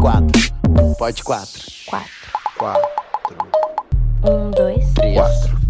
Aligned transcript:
quatro. 0.00 0.40
Pode 0.98 1.22
quatro. 1.22 1.62
Quatro. 1.86 2.10
Quatro. 2.56 2.84
Um, 4.24 4.50
dois. 4.50 4.92
Três. 4.94 5.14
Quatro. 5.14 5.60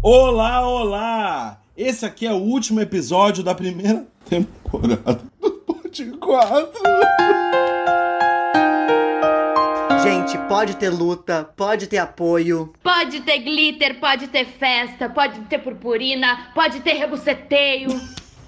Olá, 0.00 0.68
olá! 0.68 1.60
Esse 1.76 2.06
aqui 2.06 2.24
é 2.26 2.32
o 2.32 2.36
último 2.36 2.80
episódio 2.80 3.42
da 3.42 3.54
primeira 3.54 4.06
temporada 4.28 5.20
do 5.40 5.50
Pod 5.50 6.04
4. 6.20 6.80
Gente, 10.04 10.38
pode 10.46 10.76
ter 10.76 10.90
luta, 10.90 11.50
pode 11.56 11.88
ter 11.88 11.98
apoio. 11.98 12.72
Pode 12.80 13.20
ter 13.22 13.40
glitter, 13.40 13.98
pode 13.98 14.28
ter 14.28 14.44
festa, 14.46 15.08
pode 15.08 15.40
ter 15.42 15.58
purpurina, 15.58 16.52
pode 16.54 16.78
ter 16.80 16.92
rebuceteio. 16.92 17.88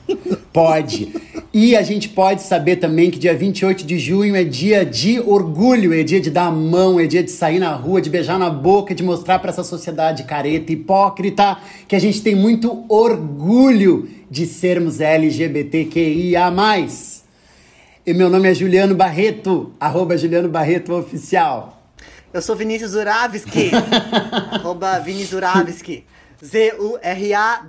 Pode. 0.53 1.13
E 1.53 1.75
a 1.77 1.83
gente 1.83 2.11
pode 2.11 2.43
saber 2.43 2.77
também 2.77 3.11
que 3.11 3.19
dia 3.19 3.35
28 3.35 3.85
de 3.85 3.99
junho 3.99 4.37
é 4.37 4.45
dia 4.45 4.85
de 4.85 5.19
orgulho, 5.21 5.95
é 5.95 6.03
dia 6.03 6.21
de 6.21 6.31
dar 6.31 6.47
a 6.47 6.51
mão, 6.51 7.01
é 7.01 7.07
dia 7.07 7.23
de 7.23 7.31
sair 7.31 7.59
na 7.59 7.73
rua, 7.75 8.01
de 8.01 8.11
beijar 8.11 8.39
na 8.39 8.51
boca, 8.51 8.95
de 8.95 9.03
mostrar 9.03 9.39
para 9.39 9.51
essa 9.51 9.65
sociedade 9.65 10.25
careta, 10.25 10.73
hipócrita, 10.73 11.59
que 11.87 11.97
a 11.97 11.99
gente 11.99 12.23
tem 12.23 12.35
muito 12.35 12.85
orgulho 12.89 14.09
de 14.31 14.47
sermos 14.47 15.01
LGBTQIA+. 15.01 16.53
E 18.07 18.15
meu 18.15 18.29
nome 18.29 18.51
é 18.51 18.55
Juliano 18.55 18.95
Barreto, 18.95 19.73
arroba 19.81 20.17
Juliano 20.17 20.49
Barreto 20.49 20.95
Oficial. 20.95 21.83
Eu 22.33 22.43
sou 22.43 22.55
Vinícius 22.55 22.91
Zuravski. 22.91 23.71
arroba 24.53 24.99
Vini 24.99 25.25
Zuravski. 25.25 26.05
Z-U-R-A-W-S-K-I. 26.45 27.69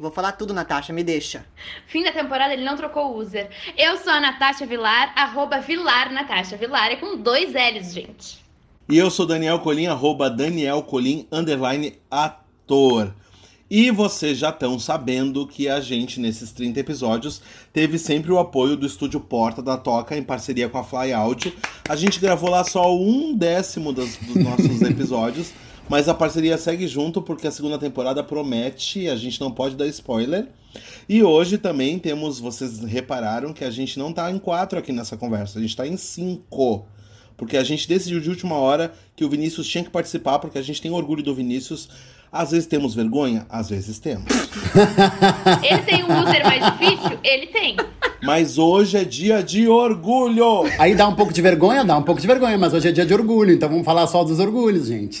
Vou 0.00 0.10
falar 0.10 0.32
tudo, 0.32 0.54
Natasha, 0.54 0.92
me 0.92 1.02
deixa. 1.02 1.44
Fim 1.86 2.02
da 2.04 2.12
temporada 2.12 2.52
ele 2.52 2.64
não 2.64 2.76
trocou 2.76 3.12
o 3.12 3.18
user. 3.18 3.50
Eu 3.76 3.96
sou 3.98 4.12
a 4.12 4.20
Natasha 4.20 4.64
Vilar, 4.66 5.12
arroba 5.16 5.60
Vilar 5.60 6.12
Natasha. 6.12 6.56
Vilar 6.56 6.92
é 6.92 6.96
com 6.96 7.16
dois 7.16 7.52
L's, 7.52 7.92
gente. 7.92 8.38
E 8.88 8.96
eu 8.96 9.10
sou 9.10 9.26
Daniel 9.26 9.58
Colim, 9.58 9.86
arroba 9.86 10.30
Daniel 10.30 10.82
Colim, 10.82 11.26
underline 11.30 11.98
ator. 12.10 13.12
E 13.70 13.90
vocês 13.90 14.38
já 14.38 14.48
estão 14.48 14.78
sabendo 14.78 15.46
que 15.46 15.68
a 15.68 15.78
gente, 15.78 16.18
nesses 16.18 16.52
30 16.52 16.80
episódios, 16.80 17.42
teve 17.70 17.98
sempre 17.98 18.32
o 18.32 18.38
apoio 18.38 18.78
do 18.78 18.86
estúdio 18.86 19.20
Porta 19.20 19.60
da 19.60 19.76
Toca, 19.76 20.16
em 20.16 20.22
parceria 20.22 20.70
com 20.70 20.78
a 20.78 20.84
Fly 20.84 21.12
Audio. 21.12 21.52
A 21.86 21.94
gente 21.94 22.18
gravou 22.18 22.48
lá 22.48 22.64
só 22.64 22.96
um 22.96 23.36
décimo 23.36 23.92
dos, 23.92 24.16
dos 24.16 24.36
nossos 24.36 24.80
episódios, 24.88 25.52
mas 25.88 26.08
a 26.08 26.14
parceria 26.14 26.58
segue 26.58 26.86
junto 26.86 27.22
porque 27.22 27.46
a 27.46 27.50
segunda 27.50 27.78
temporada 27.78 28.22
promete, 28.22 29.08
a 29.08 29.16
gente 29.16 29.40
não 29.40 29.50
pode 29.50 29.74
dar 29.74 29.86
spoiler. 29.86 30.48
E 31.08 31.22
hoje 31.22 31.56
também 31.56 31.98
temos, 31.98 32.38
vocês 32.38 32.80
repararam 32.80 33.52
que 33.52 33.64
a 33.64 33.70
gente 33.70 33.98
não 33.98 34.12
tá 34.12 34.30
em 34.30 34.38
quatro 34.38 34.78
aqui 34.78 34.92
nessa 34.92 35.16
conversa, 35.16 35.58
a 35.58 35.62
gente 35.62 35.76
tá 35.76 35.86
em 35.86 35.96
cinco. 35.96 36.86
Porque 37.36 37.56
a 37.56 37.62
gente 37.62 37.88
decidiu 37.88 38.20
de 38.20 38.28
última 38.28 38.56
hora 38.56 38.92
que 39.14 39.24
o 39.24 39.30
Vinícius 39.30 39.68
tinha 39.68 39.84
que 39.84 39.90
participar, 39.90 40.40
porque 40.40 40.58
a 40.58 40.62
gente 40.62 40.82
tem 40.82 40.90
orgulho 40.90 41.22
do 41.22 41.34
Vinícius. 41.34 41.88
Às 42.30 42.50
vezes 42.50 42.66
temos 42.66 42.94
vergonha, 42.94 43.46
às 43.48 43.70
vezes 43.70 43.98
temos. 43.98 44.26
Ele 45.62 45.82
tem 45.82 46.04
um 46.04 46.22
user 46.22 46.44
mais 46.44 46.64
difícil? 46.72 47.18
Ele 47.24 47.46
tem. 47.46 47.76
Mas 48.22 48.58
hoje 48.58 48.96
é 48.98 49.04
dia 49.04 49.42
de 49.42 49.68
orgulho! 49.68 50.64
Aí 50.78 50.94
dá 50.94 51.06
um 51.06 51.14
pouco 51.14 51.32
de 51.32 51.40
vergonha? 51.40 51.84
Dá 51.84 51.96
um 51.96 52.02
pouco 52.02 52.20
de 52.20 52.26
vergonha, 52.26 52.58
mas 52.58 52.74
hoje 52.74 52.88
é 52.88 52.92
dia 52.92 53.06
de 53.06 53.14
orgulho, 53.14 53.52
então 53.52 53.68
vamos 53.68 53.84
falar 53.84 54.06
só 54.08 54.24
dos 54.24 54.40
orgulhos, 54.40 54.88
gente. 54.88 55.20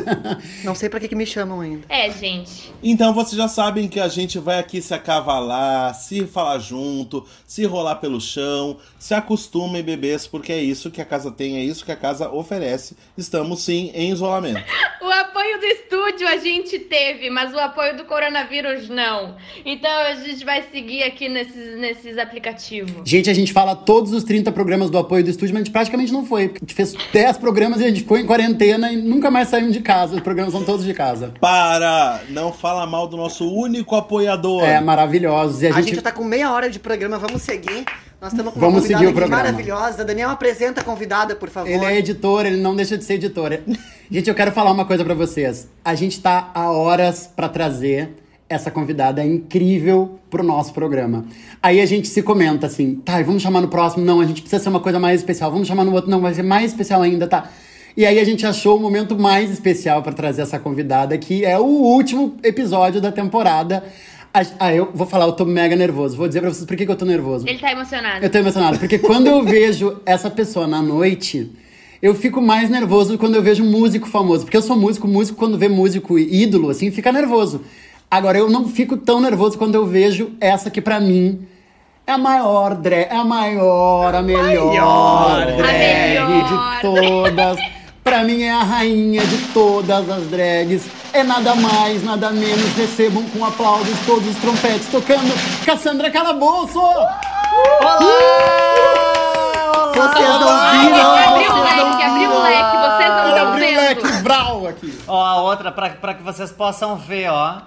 Não 0.64 0.74
sei 0.74 0.88
pra 0.88 0.98
que, 0.98 1.08
que 1.08 1.14
me 1.14 1.24
chamam 1.24 1.60
ainda. 1.60 1.84
É, 1.88 2.10
gente. 2.10 2.72
Então 2.82 3.14
vocês 3.14 3.36
já 3.36 3.46
sabem 3.46 3.86
que 3.88 4.00
a 4.00 4.08
gente 4.08 4.38
vai 4.38 4.58
aqui 4.58 4.82
se 4.82 4.92
acavalar, 4.92 5.94
se 5.94 6.26
falar 6.26 6.58
junto, 6.58 7.24
se 7.46 7.64
rolar 7.64 7.96
pelo 7.96 8.20
chão, 8.20 8.78
se 8.98 9.14
acostumem, 9.14 9.82
bebês, 9.82 10.26
porque 10.26 10.52
é 10.52 10.60
isso 10.60 10.90
que 10.90 11.00
a 11.00 11.04
casa 11.04 11.30
tem, 11.30 11.56
é 11.56 11.64
isso 11.64 11.84
que 11.84 11.92
a 11.92 11.96
casa 11.96 12.28
oferece. 12.28 12.96
Estamos 13.16 13.62
sim 13.62 13.90
em 13.94 14.10
isolamento. 14.10 14.62
O 15.04 15.10
apoio 15.44 15.60
do 15.60 15.66
estúdio 15.66 16.26
a 16.28 16.36
gente 16.38 16.78
teve, 16.78 17.28
mas 17.28 17.52
o 17.52 17.58
apoio 17.58 17.96
do 17.96 18.04
coronavírus 18.04 18.88
não. 18.88 19.36
Então 19.64 19.90
a 19.90 20.14
gente 20.14 20.44
vai 20.44 20.62
seguir 20.72 21.02
aqui 21.02 21.28
nesses, 21.28 21.78
nesses 21.78 22.16
aplicativos. 22.18 23.08
Gente, 23.08 23.28
a 23.28 23.34
gente 23.34 23.52
fala 23.52 23.76
todos 23.76 24.12
os 24.12 24.24
30 24.24 24.50
programas 24.52 24.88
do 24.90 24.96
apoio 24.98 25.22
do 25.22 25.30
estúdio, 25.30 25.54
mas 25.54 25.62
a 25.62 25.64
gente 25.64 25.72
praticamente 25.72 26.12
não 26.12 26.24
foi. 26.24 26.48
porque 26.48 26.64
A 26.64 26.66
gente 26.66 26.74
fez 26.74 26.94
10 27.12 27.38
programas 27.38 27.80
e 27.80 27.84
a 27.84 27.88
gente 27.88 28.00
ficou 28.00 28.16
em 28.16 28.26
quarentena 28.26 28.90
e 28.92 28.96
nunca 28.96 29.30
mais 29.30 29.48
saímos 29.48 29.72
de 29.72 29.80
casa. 29.80 30.14
Os 30.16 30.20
programas 30.20 30.52
são 30.52 30.64
todos 30.64 30.84
de 30.84 30.94
casa. 30.94 31.34
Para! 31.40 32.22
Não 32.30 32.52
fala 32.52 32.86
mal 32.86 33.06
do 33.06 33.16
nosso 33.16 33.46
único 33.52 33.94
apoiador. 33.96 34.62
É, 34.64 34.80
maravilhosos. 34.80 35.62
E 35.62 35.66
a 35.66 35.70
A 35.70 35.72
gente 35.74 35.84
gente. 35.86 35.96
já 35.96 36.02
tá 36.02 36.12
com 36.12 36.24
meia 36.24 36.50
hora 36.52 36.70
de 36.70 36.78
programa, 36.78 37.18
vamos 37.18 37.42
seguir. 37.42 37.84
Nós 38.20 38.32
estamos 38.32 38.54
com 38.54 38.58
uma 38.58 38.66
Vamos 38.68 38.82
convidada 38.82 38.98
seguir 39.00 39.06
o 39.06 39.10
aqui 39.10 39.18
programa. 39.18 39.42
maravilhosa. 39.42 40.04
Daniel, 40.04 40.30
apresenta 40.30 40.80
a 40.80 40.84
convidada, 40.84 41.36
por 41.36 41.50
favor. 41.50 41.68
Ele 41.70 41.84
é 41.84 41.98
editor, 41.98 42.46
ele 42.46 42.56
não 42.56 42.74
deixa 42.74 42.96
de 42.96 43.04
ser 43.04 43.14
editor. 43.14 43.52
Gente, 44.10 44.28
eu 44.28 44.34
quero 44.34 44.52
falar 44.52 44.70
uma 44.70 44.84
coisa 44.84 45.02
pra 45.02 45.14
vocês. 45.14 45.66
A 45.82 45.94
gente 45.94 46.20
tá 46.20 46.50
há 46.54 46.70
horas 46.70 47.26
pra 47.26 47.48
trazer 47.48 48.10
essa 48.46 48.70
convidada 48.70 49.24
incrível 49.24 50.18
pro 50.28 50.42
nosso 50.42 50.74
programa. 50.74 51.24
Aí 51.62 51.80
a 51.80 51.86
gente 51.86 52.06
se 52.08 52.22
comenta 52.22 52.66
assim, 52.66 52.96
tá, 52.96 53.22
vamos 53.22 53.42
chamar 53.42 53.62
no 53.62 53.68
próximo? 53.68 54.04
Não, 54.04 54.20
a 54.20 54.26
gente 54.26 54.42
precisa 54.42 54.62
ser 54.62 54.68
uma 54.68 54.80
coisa 54.80 55.00
mais 55.00 55.20
especial. 55.20 55.50
Vamos 55.50 55.66
chamar 55.66 55.84
no 55.84 55.92
outro? 55.92 56.10
Não, 56.10 56.20
vai 56.20 56.34
ser 56.34 56.42
mais 56.42 56.72
especial 56.72 57.00
ainda, 57.00 57.26
tá? 57.26 57.48
E 57.96 58.04
aí 58.04 58.18
a 58.18 58.24
gente 58.24 58.44
achou 58.44 58.76
o 58.76 58.80
momento 58.80 59.18
mais 59.18 59.50
especial 59.50 60.02
pra 60.02 60.12
trazer 60.12 60.42
essa 60.42 60.58
convidada, 60.58 61.16
que 61.16 61.42
é 61.42 61.58
o 61.58 61.64
último 61.64 62.36
episódio 62.42 63.00
da 63.00 63.10
temporada. 63.10 63.84
Ah, 64.58 64.74
eu 64.74 64.90
vou 64.92 65.06
falar, 65.06 65.24
eu 65.24 65.32
tô 65.32 65.46
mega 65.46 65.74
nervoso. 65.74 66.14
Vou 66.14 66.28
dizer 66.28 66.40
pra 66.40 66.50
vocês 66.50 66.66
por 66.66 66.76
que, 66.76 66.84
que 66.84 66.92
eu 66.92 66.96
tô 66.96 67.06
nervoso. 67.06 67.48
Ele 67.48 67.58
tá 67.58 67.72
emocionado. 67.72 68.22
Eu 68.22 68.28
tô 68.28 68.36
emocionado, 68.36 68.78
porque 68.78 68.98
quando 68.98 69.28
eu 69.28 69.42
vejo 69.44 70.02
essa 70.04 70.28
pessoa 70.28 70.66
na 70.66 70.82
noite, 70.82 71.50
eu 72.04 72.14
fico 72.14 72.38
mais 72.42 72.68
nervoso 72.68 73.16
quando 73.16 73.34
eu 73.34 73.42
vejo 73.42 73.64
músico 73.64 74.06
famoso. 74.06 74.44
Porque 74.44 74.58
eu 74.58 74.60
sou 74.60 74.76
músico, 74.76 75.08
músico 75.08 75.38
quando 75.38 75.56
vê 75.56 75.70
músico 75.70 76.18
ídolo, 76.18 76.68
assim, 76.68 76.90
fica 76.90 77.10
nervoso. 77.10 77.62
Agora, 78.10 78.36
eu 78.36 78.50
não 78.50 78.68
fico 78.68 78.94
tão 78.98 79.22
nervoso 79.22 79.56
quando 79.56 79.74
eu 79.74 79.86
vejo 79.86 80.32
essa 80.38 80.70
que 80.70 80.82
pra 80.82 81.00
mim 81.00 81.48
é 82.06 82.12
a 82.12 82.18
maior 82.18 82.74
drag, 82.74 83.06
é 83.10 83.16
a 83.16 83.24
maior, 83.24 84.14
a 84.14 84.20
melhor 84.20 85.46
drag 85.56 86.18
A 86.18 86.26
melhor. 86.28 86.76
de 86.76 86.82
todas. 86.82 87.58
Pra 88.04 88.22
mim 88.22 88.42
é 88.42 88.50
a 88.50 88.62
rainha 88.62 89.24
de 89.24 89.38
todas 89.54 90.10
as 90.10 90.24
drags. 90.24 90.82
É 91.10 91.22
nada 91.22 91.54
mais, 91.54 92.04
nada 92.04 92.28
menos. 92.30 92.70
Recebam 92.76 93.22
com 93.30 93.42
aplausos 93.46 93.98
todos 94.04 94.28
os 94.28 94.36
trompetes 94.36 94.88
tocando 94.88 95.32
Cassandra 95.64 96.10
Calabouço! 96.10 96.82
Vocês 99.94 100.28
não 100.28 100.70
viram? 100.70 101.16
abriu 101.16 101.52
o 101.52 101.62
leque, 101.62 102.02
abriu 102.02 102.30
o 102.30 102.42
leque. 102.42 102.76
Vocês 102.76 103.08
não 103.10 103.28
estão 103.28 103.48
Abre 103.48 103.64
o 103.64 103.68
vendo. 103.68 103.76
leque, 103.76 104.22
brau 104.22 104.66
aqui. 104.66 104.98
Ó, 105.06 105.24
a 105.24 105.36
outra, 105.42 105.70
pra, 105.72 105.90
pra 105.90 106.14
que 106.14 106.22
vocês 106.22 106.50
possam 106.52 106.96
ver, 106.96 107.28
ó. 107.30 107.58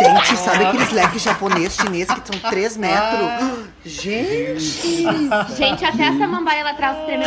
Gente, 0.00 0.36
sabe 0.38 0.64
aqueles 0.64 0.90
leques 0.90 1.22
japonês, 1.22 1.76
chinês 1.76 2.08
que 2.08 2.20
são 2.32 2.50
3 2.50 2.76
metros? 2.76 3.68
Gente! 3.84 5.04
Gente, 5.56 5.84
até 5.84 6.02
essa 6.04 6.26
mambaia 6.26 6.64
lá 6.64 6.70
atrás 6.70 6.96
perna. 7.06 7.24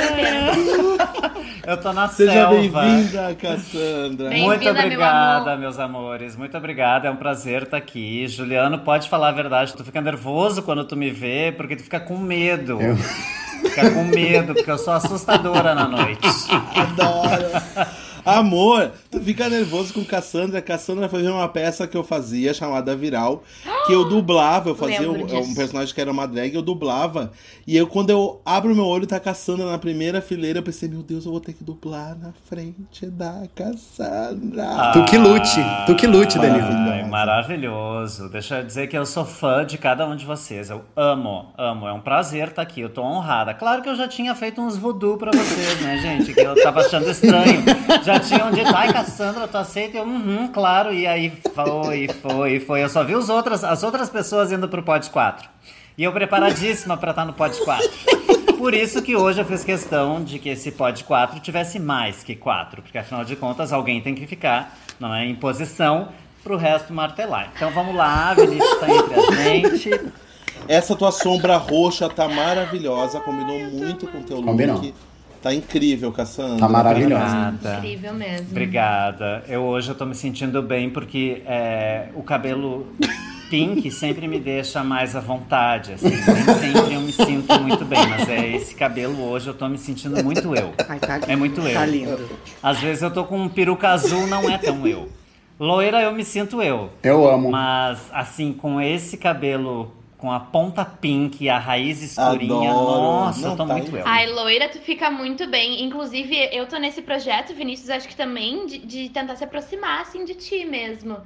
Eu 1.66 1.78
tô 1.78 1.94
na 1.94 2.10
Seja 2.10 2.32
selva. 2.34 2.82
bem-vinda, 2.82 3.36
Cassandra. 3.42 4.30
Bem- 4.30 4.44
Muito 4.44 4.60
Bem-vinda, 4.60 4.74
meu 4.74 4.84
obrigada, 4.84 5.52
amor. 5.52 5.60
meus 5.60 5.80
amores. 5.80 6.36
Muito 6.36 6.58
obrigada. 6.58 7.08
É 7.08 7.12
um 7.12 7.16
prazer 7.16 7.64
estar 7.64 7.78
aqui. 7.78 8.28
Juliano, 8.28 8.80
pode 8.80 9.08
falar 9.08 9.30
a 9.30 9.34
verdade. 9.34 9.74
Tu 9.74 9.84
fica 9.86 10.02
nervoso 10.02 10.62
quando 10.62 10.84
tu 10.84 10.98
me 10.98 11.10
vê, 11.10 11.54
porque 11.56 11.76
tu 11.78 11.84
fica 11.84 12.00
com 12.02 12.18
medo. 12.18 12.80
Fica 13.72 13.90
com 13.92 14.04
medo, 14.04 14.54
porque 14.54 14.70
eu 14.70 14.78
sou 14.78 14.94
assustadora 14.94 15.74
na 15.74 15.88
noite. 15.88 16.28
Adoro. 16.76 17.50
Amor, 18.26 18.92
tu 19.10 19.20
fica 19.20 19.50
nervoso 19.50 19.94
com 19.94 20.06
Cassandra. 20.06 20.62
Cassandra 20.62 21.10
foi 21.10 21.24
ver 21.24 21.32
uma 21.32 21.48
peça 21.48 21.88
que 21.88 21.98
eu 21.98 22.04
fazia 22.04 22.54
chamada 22.54 22.96
Viral, 22.96 23.44
que 23.88 23.94
eu 23.94 24.08
dublava. 24.08 24.70
Eu 24.70 24.76
fazia 24.76 25.12
um, 25.12 25.26
disso. 25.26 25.52
um 25.52 25.56
personagem 25.56 25.94
que 25.94 26.00
era 26.00 26.12
uma 26.12 26.28
drag, 26.28 26.54
eu 26.54 26.62
dublava. 26.62 27.32
E 27.66 27.76
eu, 27.76 27.88
quando 27.88 28.12
eu 28.12 28.40
abro 28.46 28.76
meu 28.76 28.86
olho, 28.86 29.08
tá 29.08 29.18
a 29.18 29.20
Cassandra 29.20 29.66
na 29.66 29.78
primeira 29.78 30.22
fileira. 30.22 30.60
Eu 30.60 30.64
pensei, 30.64 30.88
meu 30.88 31.02
Deus, 31.02 31.26
eu 31.26 31.32
vou 31.32 31.42
ter 31.42 31.54
que 31.54 31.64
dublar 31.64 32.16
na 32.18 32.32
frente 32.48 33.08
da 33.08 33.44
Cassandra. 33.56 34.92
Tu 34.94 35.04
que 35.06 35.18
lute, 35.18 35.60
tu 35.88 35.96
que 35.96 36.06
lute, 36.06 36.38
Danilo. 36.38 36.68
Ai, 36.68 37.04
maravilhoso. 37.10 38.30
Deixa 38.30 38.60
eu 38.60 38.64
dizer 38.64 38.88
que 38.88 38.98
eu 38.98 39.06
sou 39.06 39.26
fã 39.26 39.66
de 39.66 39.78
cada 39.78 40.08
um 40.08 40.16
de 40.16 40.26
vocês. 40.26 40.70
Eu 40.70 40.84
amo, 40.96 41.48
amo. 41.58 41.88
É 41.88 41.94
um 41.94 42.02
prazer 42.02 42.50
estar 42.50 42.62
aqui. 42.62 42.82
Eu 42.82 42.90
tô 42.90 43.02
honrada. 43.02 43.54
Claro 43.54 43.82
que 43.82 43.90
eu 43.90 43.96
já 43.96 44.08
tinha 44.08 44.36
feito 44.36 44.62
uns 44.62 44.78
voodoo 44.78 45.18
pra 45.18 45.32
vocês, 45.32 45.82
né, 45.82 45.98
gente? 45.98 46.34
Que 46.34 46.42
eu 46.42 46.62
tava 46.62 46.82
achando 46.82 47.10
estranho. 47.10 47.64
Já 48.04 48.11
tinham 48.20 48.52
dito, 48.52 48.76
ai, 48.76 48.92
Cassandra, 48.92 49.48
tu 49.48 49.58
aceita? 49.58 49.98
Eu, 49.98 50.04
uhum, 50.04 50.48
claro. 50.48 50.94
E 50.94 51.08
aí 51.08 51.32
foi, 51.54 52.08
foi, 52.08 52.60
foi. 52.60 52.84
Eu 52.84 52.90
só 52.90 53.04
vi 53.04 53.16
os 53.16 53.30
outras, 53.30 53.64
as 53.64 53.84
outras 53.84 54.10
pessoas 54.10 54.52
indo 54.52 54.68
pro 54.68 54.84
Pod 54.84 55.10
4. 55.10 55.50
E 55.98 56.04
eu 56.04 56.12
preparadíssima 56.12 56.98
pra 56.98 57.12
estar 57.12 57.26
no 57.26 57.34
Pod 57.34 57.58
4. 57.64 57.90
Por 58.58 58.74
isso 58.74 59.02
que 59.02 59.16
hoje 59.16 59.42
eu 59.42 59.46
fiz 59.46 59.64
questão 59.64 60.24
de 60.24 60.38
que 60.38 60.50
esse 60.50 60.72
Pod 60.72 61.04
4 61.04 61.40
tivesse 61.40 61.80
mais 61.80 62.24
que 62.24 62.36
4, 62.36 62.82
porque 62.82 62.98
afinal 62.98 63.26
de 63.26 63.36
contas 63.36 63.74
alguém 63.74 64.02
tem 64.02 64.14
que 64.14 64.28
ficar 64.28 64.78
não 65.00 65.14
é, 65.16 65.26
em 65.26 65.34
posição 65.34 66.10
pro 66.44 66.58
resto 66.58 66.94
martelar. 66.94 67.52
Então 67.56 67.72
vamos 67.72 67.96
lá, 67.96 68.30
a 68.30 68.34
Vinícius 68.36 68.80
tá 68.80 68.88
entre 68.90 69.16
a 69.16 69.32
gente. 69.32 70.12
Essa 70.68 70.96
tua 70.96 71.12
sombra 71.12 71.58
roxa 71.58 72.08
tá 72.08 72.28
maravilhosa, 72.28 73.20
combinou 73.20 73.60
muito 73.72 74.08
com 74.08 74.20
o 74.20 74.24
teu 74.24 74.44
Combinou. 74.44 74.94
Tá 75.42 75.54
incrível, 75.54 76.12
Cassandra. 76.12 76.60
Tá 76.60 76.70
maravilhosa. 76.70 77.26
Obrigada. 77.26 77.78
Incrível 77.78 78.14
mesmo. 78.14 78.48
Obrigada. 78.52 79.44
Eu 79.48 79.62
hoje 79.62 79.90
eu 79.90 79.96
tô 79.96 80.06
me 80.06 80.14
sentindo 80.14 80.62
bem 80.62 80.90
porque 80.90 81.42
é, 81.46 82.10
o 82.14 82.22
cabelo 82.22 82.86
pink 83.50 83.90
sempre 83.90 84.28
me 84.28 84.40
deixa 84.40 84.84
mais 84.84 85.16
à 85.16 85.20
vontade, 85.20 85.94
assim. 85.94 86.10
Nem 86.10 86.56
sempre 86.56 86.94
eu 86.94 87.02
me 87.02 87.12
sinto 87.12 87.60
muito 87.60 87.84
bem, 87.84 88.00
mas 88.08 88.30
é 88.30 88.56
esse 88.56 88.76
cabelo 88.76 89.22
hoje 89.24 89.48
eu 89.48 89.54
tô 89.54 89.68
me 89.68 89.78
sentindo 89.80 90.24
muito 90.24 90.56
eu. 90.56 90.74
Ai, 90.88 91.00
tá 91.00 91.18
lindo. 91.18 91.32
É 91.32 91.36
muito 91.36 91.62
eu. 91.62 91.74
Tá 91.74 91.86
lindo. 91.86 92.30
Às 92.62 92.80
vezes 92.80 93.02
eu 93.02 93.12
tô 93.12 93.26
com 93.26 93.40
um 93.40 93.50
peruca 93.50 93.90
azul, 93.90 94.28
não 94.28 94.50
é 94.50 94.60
tão 94.60 94.86
eu. 94.86 95.10
Loira 95.60 96.02
eu 96.02 96.14
me 96.14 96.24
sinto 96.24 96.62
eu. 96.62 96.92
Eu 97.04 97.28
amo. 97.28 97.52
Mas 97.52 98.00
assim, 98.14 98.54
com 98.54 98.80
esse 98.80 99.18
cabelo 99.18 99.92
com 100.22 100.32
a 100.32 100.40
ponta 100.40 100.86
pink 100.86 101.44
e 101.44 101.50
a 101.50 101.58
raiz 101.58 102.02
escurinha, 102.04 102.70
Adoro. 102.70 103.02
nossa, 103.02 103.42
Não, 103.42 103.50
eu 103.52 103.58
tô 103.58 103.66
tá 103.66 103.74
muito 103.74 103.98
eu. 103.98 104.04
Ai, 104.06 104.28
loira, 104.28 104.70
tu 104.70 104.78
fica 104.80 105.10
muito 105.10 105.48
bem. 105.50 105.84
Inclusive, 105.84 106.50
eu 106.54 106.68
tô 106.68 106.78
nesse 106.78 107.02
projeto, 107.02 107.56
Vinícius, 107.56 107.90
acho 107.90 108.08
que 108.08 108.16
também, 108.16 108.68
de, 108.68 108.78
de 108.78 109.10
tentar 109.10 109.36
se 109.36 109.44
aproximar, 109.44 110.02
assim, 110.02 110.24
de 110.24 110.36
ti 110.36 110.64
mesmo. 110.64 111.18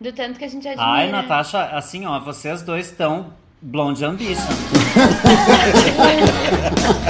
Do 0.00 0.10
tanto 0.12 0.38
que 0.38 0.44
a 0.46 0.48
gente 0.48 0.66
admira. 0.66 0.90
Ai, 0.90 1.10
Natasha, 1.10 1.62
assim, 1.66 2.06
ó, 2.06 2.18
vocês 2.20 2.62
dois 2.62 2.86
estão 2.86 3.26
Blonde 3.60 4.02
Ambition. 4.04 4.40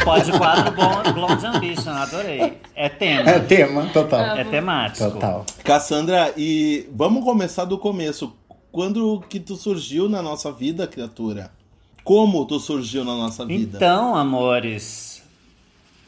Pode 0.04 0.32
quadro 0.32 0.72
Blonde- 0.72 1.12
Blonde 1.12 1.46
Ambition, 1.46 1.90
adorei. 1.92 2.58
É 2.74 2.88
tema, 2.88 3.30
É 3.30 3.38
tema, 3.40 3.86
total. 3.92 4.20
é 4.36 4.44
temático. 4.44 5.10
Total. 5.10 5.44
Cassandra, 5.62 6.32
e 6.36 6.88
vamos 6.92 7.24
começar 7.24 7.64
do 7.64 7.78
começo. 7.78 8.34
Quando 8.70 9.20
que 9.28 9.40
tu 9.40 9.56
surgiu 9.56 10.08
na 10.08 10.22
nossa 10.22 10.52
vida, 10.52 10.86
criatura? 10.86 11.50
Como 12.04 12.44
tu 12.46 12.58
surgiu 12.58 13.04
na 13.04 13.14
nossa 13.14 13.44
vida? 13.44 13.76
Então, 13.76 14.14
amores, 14.14 15.22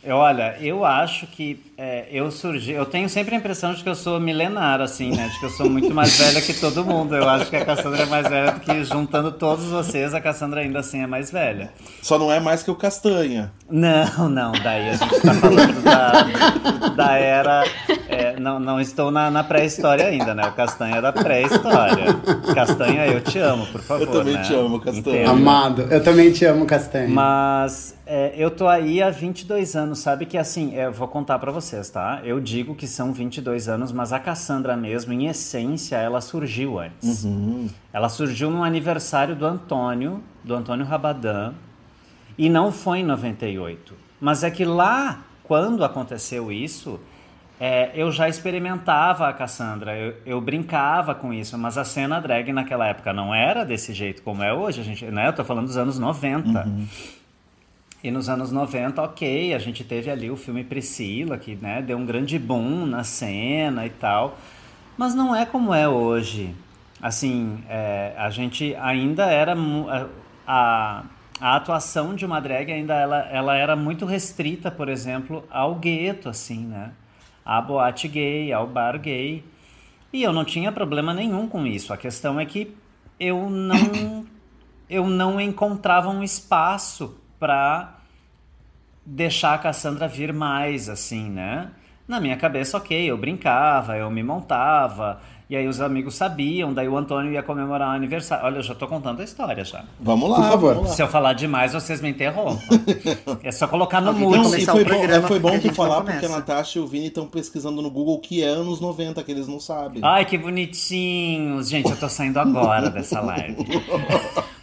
olha, 0.05 0.57
eu 0.61 0.85
acho 0.85 1.27
que 1.27 1.55
é, 1.83 2.07
eu 2.13 2.31
surgi. 2.31 2.73
Eu 2.73 2.85
tenho 2.85 3.09
sempre 3.09 3.35
a 3.35 3.39
impressão 3.39 3.73
de 3.73 3.83
que 3.83 3.89
eu 3.89 3.95
sou 3.95 4.21
milenar, 4.21 4.83
assim, 4.83 5.17
né? 5.17 5.29
De 5.29 5.41
que 5.41 5.47
eu 5.47 5.51
sou 5.51 5.71
muito 5.71 5.95
mais 5.95 6.15
velha 6.19 6.43
que 6.43 6.53
todo 6.53 6.85
mundo. 6.85 7.17
Eu 7.17 7.27
acho 7.27 7.49
que 7.49 7.57
a 7.57 7.65
Cassandra 7.65 8.03
é 8.03 8.05
mais 8.05 8.29
velha 8.29 8.53
do 8.53 8.61
que 8.61 8.85
juntando 8.85 9.33
todos 9.33 9.65
vocês, 9.65 10.13
a 10.13 10.21
Cassandra 10.21 10.61
ainda 10.61 10.81
assim 10.81 11.01
é 11.03 11.07
mais 11.07 11.31
velha. 11.31 11.71
Só 12.03 12.19
não 12.19 12.31
é 12.31 12.39
mais 12.39 12.63
que 12.63 12.71
o 12.71 12.75
Castanha. 12.75 13.51
Não, 13.71 14.29
não, 14.29 14.53
daí 14.53 14.91
a 14.91 14.93
gente 14.93 15.21
tá 15.23 15.33
falando 15.33 15.83
da, 15.83 16.91
da 16.91 17.17
era. 17.17 17.65
é, 18.11 18.39
não, 18.39 18.61
não 18.61 18.79
estou 18.79 19.11
na, 19.11 19.31
na 19.31 19.43
pré-história 19.43 20.05
ainda, 20.05 20.35
né? 20.35 20.49
O 20.49 20.53
Castanha 20.53 20.97
é 20.97 21.01
da 21.01 21.15
pré-história. 21.15 22.13
Castanha, 22.55 23.07
eu 23.07 23.23
te 23.23 23.39
amo, 23.39 23.65
por 23.67 23.81
favor. 23.81 24.07
Eu 24.07 24.13
também 24.13 24.35
né? 24.35 24.43
te 24.43 24.53
amo, 24.55 24.81
Castanha. 24.81 25.23
Entenda. 25.23 25.31
Amado. 25.31 25.83
Eu 25.91 26.05
também 26.05 26.31
te 26.31 26.45
amo, 26.45 26.67
Castanha. 26.67 27.09
Mas 27.09 27.95
é, 28.13 28.33
eu 28.37 28.51
tô 28.51 28.67
aí 28.67 29.01
há 29.01 29.09
22 29.09 29.77
anos, 29.77 30.01
sabe 30.01 30.27
que 30.27 30.37
assim, 30.37 30.75
eu 30.75 30.91
vou 30.91 31.07
contar 31.07 31.39
pra 31.39 31.53
vocês, 31.53 31.70
tá? 31.91 32.21
Eu 32.25 32.41
digo 32.41 32.75
que 32.75 32.87
são 32.87 33.13
22 33.13 33.69
anos, 33.69 33.93
mas 33.93 34.13
a 34.13 34.19
Cassandra 34.19 34.77
mesmo, 34.77 35.13
em 35.13 35.27
essência, 35.27 35.97
ela 35.97 36.21
surgiu 36.21 36.79
antes. 36.79 37.25
Ela 37.93 38.09
surgiu 38.09 38.51
no 38.51 38.65
aniversário 38.65 39.37
do 39.37 39.47
Antônio, 39.47 40.23
do 40.43 40.55
Antônio 40.55 40.85
Rabadan, 40.85 41.55
e 42.37 42.49
não 42.49 42.73
foi 42.73 43.01
em 43.01 43.05
98. 43.05 43.95
Mas 44.21 44.43
é 44.43 44.51
que 44.51 44.65
lá, 44.65 45.21
quando 45.45 45.85
aconteceu 45.85 46.51
isso, 46.51 46.99
é, 47.61 47.91
eu 47.95 48.11
já 48.11 48.29
experimentava 48.29 49.29
a 49.29 49.33
Cassandra, 49.35 49.95
eu, 49.95 50.15
eu 50.25 50.41
brincava 50.41 51.15
com 51.15 51.33
isso, 51.33 51.59
mas 51.59 51.77
a 51.77 51.85
cena 51.85 52.19
drag 52.19 52.53
naquela 52.53 52.87
época 52.87 53.13
não 53.13 53.35
era 53.35 53.65
desse 53.65 53.93
jeito 53.93 54.23
como 54.23 54.43
é 54.43 54.53
hoje, 54.53 54.81
a 54.81 54.85
gente, 54.85 55.05
né? 55.07 55.29
Eu 55.29 55.33
tô 55.35 55.45
falando 55.45 55.67
dos 55.67 55.77
anos 55.77 55.99
90. 55.99 56.67
E 58.03 58.11
nos 58.11 58.29
anos 58.29 58.51
90, 58.51 59.03
ok, 59.03 59.53
a 59.55 59.59
gente 59.59 59.85
teve 59.85 60.11
ali 60.11 60.31
o 60.31 60.37
filme 60.37 60.65
Priscila, 60.65 61.37
que 61.37 61.55
né, 61.57 61.83
deu 61.83 61.99
um 61.99 62.07
grande 62.07 62.39
boom 62.39 62.87
na 62.87 63.05
cena 63.05 63.85
e 63.85 63.91
tal. 63.91 64.39
Mas 64.97 65.15
não 65.15 65.35
é 65.37 65.45
como 65.45 65.75
é 65.75 65.87
hoje. 65.89 66.55
Assim, 67.01 67.63
é, 67.69 68.15
a 68.17 68.31
gente 68.31 68.75
ainda 68.77 69.27
era. 69.27 69.55
mu- 69.55 69.89
a- 69.89 70.07
A, 70.53 71.05
a 71.41 71.55
atuação 71.57 72.13
de 72.15 72.27
uma 72.27 72.41
drag 72.41 72.73
ainda 72.73 72.93
ela, 72.95 73.19
ela 73.31 73.57
era 73.57 73.77
muito 73.77 74.05
restrita, 74.05 74.69
por 74.71 74.89
exemplo, 74.89 75.45
ao 75.49 75.77
gueto, 75.77 76.29
assim, 76.29 76.65
né? 76.67 76.91
À 77.45 77.61
boate 77.61 78.09
gay, 78.09 78.53
ao 78.53 78.67
bar 78.67 78.99
gay. 78.99 79.45
E 80.13 80.23
eu 80.25 80.33
não 80.33 80.45
tinha 80.45 80.73
problema 80.73 81.15
nenhum 81.15 81.47
com 81.47 81.65
isso. 81.67 81.93
A 81.93 81.97
questão 81.97 82.41
é 82.41 82.45
que 82.45 82.75
eu 83.21 83.49
não 83.49 84.27
eu 84.91 85.07
não 85.07 85.41
encontrava 85.41 86.09
um 86.09 86.21
espaço 86.23 87.17
para 87.41 87.95
deixar 89.05 89.55
a 89.55 89.59
Cassandra 89.59 90.07
vir 90.07 90.33
mais, 90.33 90.89
assim, 90.89 91.29
né? 91.29 91.71
Na 92.07 92.21
minha 92.21 92.37
cabeça, 92.37 92.77
ok, 92.77 93.11
eu 93.11 93.17
brincava, 93.17 93.97
eu 93.97 94.11
me 94.11 94.23
montava, 94.23 95.21
e 95.51 95.57
aí 95.57 95.67
os 95.67 95.81
amigos 95.81 96.15
sabiam, 96.15 96.73
daí 96.73 96.89
o 96.89 96.97
Antônio 96.97 97.33
ia 97.33 97.43
comemorar 97.43 97.89
o 97.89 97.91
aniversário. 97.91 98.47
Olha, 98.47 98.59
eu 98.59 98.63
já 98.63 98.73
tô 98.73 98.87
contando 98.87 99.21
a 99.21 99.25
história 99.25 99.65
já. 99.65 99.85
Vamos 99.99 100.31
lá, 100.31 100.37
Por 100.37 100.45
favor. 100.45 100.87
Se 100.87 101.03
eu 101.03 101.09
falar 101.09 101.33
demais, 101.33 101.73
vocês 101.73 102.01
me 102.01 102.09
interrompam. 102.09 102.57
é 103.43 103.51
só 103.51 103.67
colocar 103.67 104.01
no 104.01 104.13
mute. 104.13 104.39
Não, 104.39 104.45
foi 104.49 104.85
bom, 104.85 105.05
é, 105.05 105.21
foi 105.23 105.39
bom 105.41 105.51
porque 105.51 105.67
a 105.67 105.71
tu 105.73 105.75
falar 105.75 106.03
porque 106.03 106.25
a. 106.25 106.29
Natasha 106.29 106.79
e 106.79 106.83
o 106.83 106.87
Vini 106.87 107.09
estão 107.09 107.27
pesquisando 107.27 107.83
no 107.83 107.91
Google 107.91 108.21
que 108.21 108.45
é 108.45 108.47
anos 108.47 108.81
90, 108.81 109.21
que 109.25 109.33
eles 109.33 109.49
não 109.49 109.59
sabem. 109.59 110.01
Ai, 110.05 110.25
que 110.25 110.39
bonitinhos. 110.39 111.69
Gente, 111.69 111.91
eu 111.91 111.97
tô 111.97 112.09
saindo 112.09 112.39
agora 112.39 112.89
dessa 112.89 113.21
live. 113.21 113.57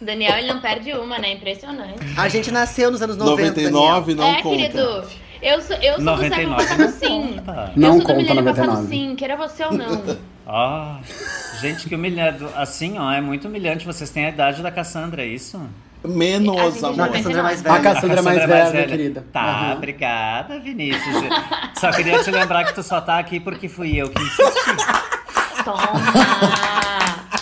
Daniel, 0.02 0.38
ele 0.38 0.48
não 0.48 0.62
perde 0.62 0.90
uma, 0.94 1.18
né? 1.18 1.34
Impressionante. 1.34 2.00
A 2.16 2.30
gente 2.30 2.50
nasceu 2.50 2.90
nos 2.90 3.02
anos 3.02 3.18
90, 3.18 3.52
Daniel. 3.52 3.72
99 3.72 4.14
não 4.14 4.24
é, 4.24 4.42
conta. 4.42 4.56
querido. 4.56 5.27
Eu 5.40 5.60
sou, 5.60 5.76
eu 5.76 5.94
sou 5.94 6.04
99 6.04 6.62
do 6.62 6.68
século 6.68 6.92
sim. 6.92 7.34
conta. 7.36 7.72
Não 7.76 7.88
eu 7.88 7.92
sou 7.94 8.00
do 8.00 8.06
conta 8.06 8.16
milênio 8.34 8.44
passado 8.44 8.66
99. 8.66 8.88
sim, 8.88 9.16
queira 9.16 9.36
você 9.36 9.64
ou 9.64 9.72
não. 9.72 10.02
Ah, 10.50 11.00
gente, 11.60 11.86
que 11.86 11.94
humilhante. 11.94 12.42
Assim, 12.56 12.98
ó, 12.98 13.12
é 13.12 13.20
muito 13.20 13.46
humilhante. 13.48 13.84
Vocês 13.84 14.08
têm 14.08 14.24
a 14.24 14.28
idade 14.30 14.62
da 14.62 14.70
Cassandra, 14.70 15.22
é 15.22 15.26
isso? 15.26 15.60
Menos, 16.02 16.82
A 16.82 16.86
amor. 16.86 16.96
Não, 16.96 17.04
a 17.04 17.08
Cassandra 17.10 17.38
é 17.40 17.42
mais 17.42 17.60
A 17.60 17.62
velha. 17.70 17.82
Cassandra 17.82 18.18
é 18.18 18.22
mais 18.22 18.46
velha, 18.46 18.86
querida. 18.86 19.24
Tá, 19.30 19.42
Aham. 19.42 19.74
obrigada, 19.74 20.58
Vinícius. 20.58 21.16
Só 21.78 21.90
queria 21.90 22.22
te 22.24 22.30
lembrar 22.30 22.64
que 22.64 22.74
tu 22.74 22.82
só 22.82 22.98
tá 22.98 23.18
aqui 23.18 23.38
porque 23.38 23.68
fui 23.68 23.94
eu 23.94 24.08
que 24.08 24.22
insisti. 24.22 24.76
Toma! 25.62 26.00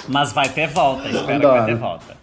Mas 0.08 0.32
vai 0.32 0.48
ter 0.48 0.66
volta, 0.66 1.08
espero 1.08 1.40
que 1.40 1.46
vai 1.46 1.64
ter 1.64 1.76
volta. 1.76 2.16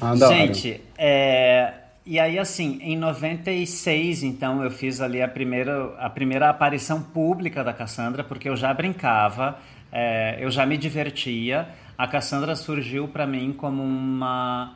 Adoro. 0.00 0.32
Gente, 0.34 0.80
é, 0.96 1.72
e 2.08 2.18
aí 2.18 2.38
assim, 2.38 2.78
em 2.80 2.96
96, 2.96 4.22
então, 4.22 4.64
eu 4.64 4.70
fiz 4.70 5.00
ali 5.00 5.20
a 5.20 5.28
primeira, 5.28 5.94
a 5.98 6.08
primeira 6.08 6.48
aparição 6.48 7.02
pública 7.02 7.62
da 7.62 7.74
Cassandra, 7.74 8.24
porque 8.24 8.48
eu 8.48 8.56
já 8.56 8.72
brincava, 8.72 9.58
é, 9.92 10.38
eu 10.40 10.50
já 10.50 10.64
me 10.64 10.78
divertia. 10.78 11.68
A 11.98 12.06
Cassandra 12.06 12.56
surgiu 12.56 13.08
pra 13.08 13.26
mim 13.26 13.52
como 13.52 13.82
uma 13.82 14.74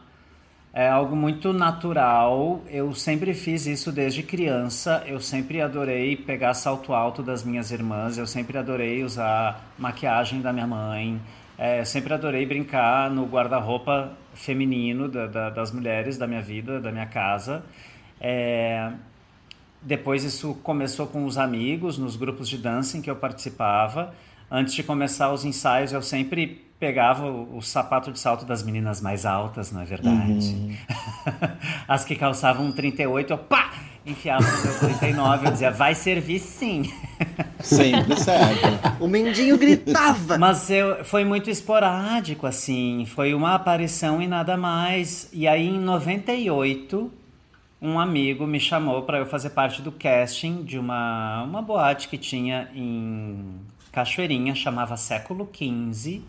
é 0.75 0.89
algo 0.89 1.15
muito 1.15 1.53
natural. 1.53 2.63
Eu 2.69 2.95
sempre 2.95 3.35
fiz 3.35 3.67
isso 3.67 3.93
desde 3.93 4.23
criança. 4.23 5.03
Eu 5.07 5.21
sempre 5.21 5.61
adorei 5.61 6.17
pegar 6.17 6.55
salto 6.55 6.93
alto 6.93 7.23
das 7.23 7.45
minhas 7.45 7.71
irmãs. 7.71 8.17
Eu 8.17 8.27
sempre 8.27 8.57
adorei 8.57 9.05
usar 9.05 9.73
maquiagem 9.79 10.41
da 10.41 10.53
minha 10.53 10.67
mãe. 10.67 11.21
É, 11.59 11.81
eu 11.81 11.87
sempre 11.87 12.13
adorei 12.15 12.45
brincar 12.47 13.11
no 13.11 13.27
guarda-roupa 13.27 14.13
feminino 14.35 15.09
da- 15.09 15.27
da- 15.27 15.51
das 15.51 15.71
mulheres 15.71 16.17
da 16.17 16.27
minha 16.27 16.41
vida, 16.43 16.81
da 16.81 16.91
minha 16.91 17.07
casa. 17.07 17.63
É, 18.21 18.91
depois 19.81 20.25
isso 20.25 20.55
começou 20.63 21.07
com 21.07 21.25
os 21.25 21.37
amigos, 21.39 21.99
nos 21.99 22.17
grupos 22.17 22.49
de 22.49 22.57
dança 22.59 22.97
em 22.97 23.03
que 23.03 23.11
eu 23.11 23.17
participava. 23.17 24.15
Antes 24.51 24.75
de 24.75 24.83
começar 24.83 25.33
os 25.33 25.45
ensaios, 25.45 25.93
eu 25.93 26.03
sempre 26.03 26.65
pegava 26.79 27.27
o, 27.27 27.59
o 27.59 27.63
sapato 27.63 28.11
de 28.13 28.19
salto 28.19 28.45
das 28.45 28.63
meninas 28.63 29.01
mais 29.01 29.25
altas, 29.25 29.71
não 29.73 29.81
é 29.81 29.85
verdade? 29.85 30.79
As 31.87 32.05
que 32.05 32.17
calçavam 32.17 32.67
um 32.67 32.73
38, 32.73 33.33
eu 33.33 33.39
pá! 33.39 33.71
Enfiava 34.05 34.45
no 34.45 34.63
meu 34.63 34.79
39, 34.79 35.47
eu 35.47 35.53
dizia, 35.53 35.71
vai 35.71 35.95
servir 35.95 36.41
sim. 36.41 36.93
Sempre 37.61 38.17
serve. 38.17 38.61
O 38.99 39.07
Mendinho 39.07 39.57
gritava. 39.57 40.37
Mas 40.37 40.69
eu, 40.71 41.05
foi 41.05 41.25
muito 41.25 41.49
esporádico, 41.49 42.47
assim. 42.47 43.07
Foi 43.07 43.33
uma 43.33 43.55
aparição 43.55 44.21
e 44.21 44.27
nada 44.27 44.57
mais. 44.57 45.29
E 45.33 45.47
aí, 45.47 45.69
em 45.69 45.79
98, 45.79 47.13
um 47.81 47.99
amigo 47.99 48.47
me 48.47 48.59
chamou 48.59 49.03
para 49.03 49.19
eu 49.19 49.27
fazer 49.27 49.51
parte 49.51 49.81
do 49.81 49.93
casting 49.93 50.65
de 50.65 50.79
uma, 50.79 51.45
uma 51.45 51.63
boate 51.63 52.09
que 52.09 52.19
tinha 52.19 52.69
em 52.75 53.61
Cachoeirinha, 53.93 54.55
chamava 54.55 54.97
Século 54.97 55.49
XV. 55.53 56.23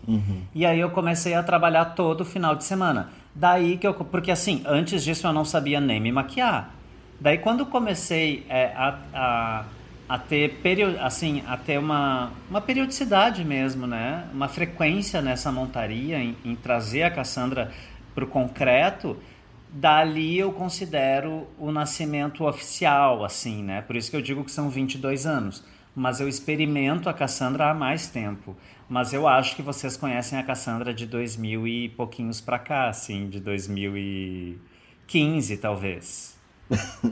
E 0.54 0.64
aí 0.64 0.78
eu 0.78 0.90
comecei 0.90 1.34
a 1.34 1.42
trabalhar 1.42 1.86
todo 1.86 2.24
final 2.24 2.54
de 2.54 2.62
semana. 2.62 3.10
Daí 3.34 3.78
que 3.78 3.86
eu. 3.86 3.94
Porque 3.94 4.30
assim, 4.30 4.62
antes 4.64 5.02
disso 5.02 5.26
eu 5.26 5.32
não 5.32 5.44
sabia 5.44 5.80
nem 5.80 5.98
me 5.98 6.12
maquiar. 6.12 6.72
Daí 7.20 7.38
quando 7.38 7.64
comecei 7.66 8.44
é, 8.48 8.72
a, 8.74 8.98
a, 9.14 9.64
a 10.08 10.18
ter 10.18 10.56
perio, 10.62 11.00
assim, 11.00 11.42
a 11.46 11.56
ter 11.56 11.78
uma, 11.78 12.32
uma 12.50 12.60
periodicidade 12.60 13.44
mesmo, 13.44 13.86
né? 13.86 14.28
Uma 14.32 14.48
frequência 14.48 15.22
nessa 15.22 15.50
montaria, 15.50 16.18
em, 16.18 16.36
em 16.44 16.54
trazer 16.54 17.04
a 17.04 17.10
Cassandra 17.10 17.72
para 18.14 18.24
o 18.24 18.26
concreto, 18.26 19.16
dali 19.70 20.38
eu 20.38 20.52
considero 20.52 21.46
o 21.58 21.72
nascimento 21.72 22.44
oficial, 22.44 23.24
assim, 23.24 23.62
né? 23.62 23.80
Por 23.82 23.96
isso 23.96 24.10
que 24.10 24.16
eu 24.16 24.22
digo 24.22 24.44
que 24.44 24.52
são 24.52 24.68
22 24.68 25.26
anos. 25.26 25.64
Mas 25.96 26.20
eu 26.20 26.28
experimento 26.28 27.08
a 27.08 27.14
Cassandra 27.14 27.70
há 27.70 27.74
mais 27.74 28.08
tempo. 28.08 28.56
Mas 28.88 29.12
eu 29.12 29.28
acho 29.28 29.56
que 29.56 29.62
vocês 29.62 29.96
conhecem 29.96 30.38
a 30.38 30.42
Cassandra 30.42 30.92
de 30.92 31.06
2000 31.06 31.66
e 31.66 31.88
pouquinhos 31.90 32.40
pra 32.40 32.58
cá, 32.58 32.88
assim, 32.88 33.28
de 33.28 33.40
2015, 33.40 35.56
talvez. 35.58 36.33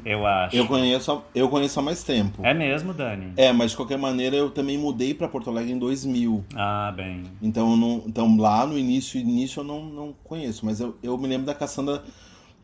Eu 0.05 0.27
acho. 0.27 0.57
Eu 0.57 0.67
conheço, 0.67 1.23
eu 1.35 1.49
conheço 1.49 1.79
há 1.79 1.83
mais 1.83 2.03
tempo. 2.03 2.45
É 2.45 2.53
mesmo, 2.55 2.93
Dani? 2.93 3.33
É, 3.37 3.53
mas 3.53 3.71
de 3.73 3.77
qualquer 3.77 3.99
maneira 3.99 4.35
eu 4.37 4.51
também 4.51 4.77
mudei 4.79 5.15
pra 5.15 5.29
Porto 5.29 5.51
Alegre 5.51 5.73
em 5.73 5.79
2000. 5.79 6.45
Ah, 6.55 6.93
bem. 6.95 7.25
Então, 7.41 7.71
eu 7.71 7.77
não, 7.77 8.03
então 8.07 8.37
lá 8.37 8.67
no 8.67 8.79
início, 8.79 9.21
início 9.21 9.61
eu 9.61 9.65
não, 9.65 9.85
não 9.85 10.15
conheço. 10.25 10.65
Mas 10.67 10.81
eu, 10.81 10.97
eu 11.03 11.17
me 11.19 11.29
lembro 11.29 11.47
da 11.47 11.55
Cassandra, 11.55 12.03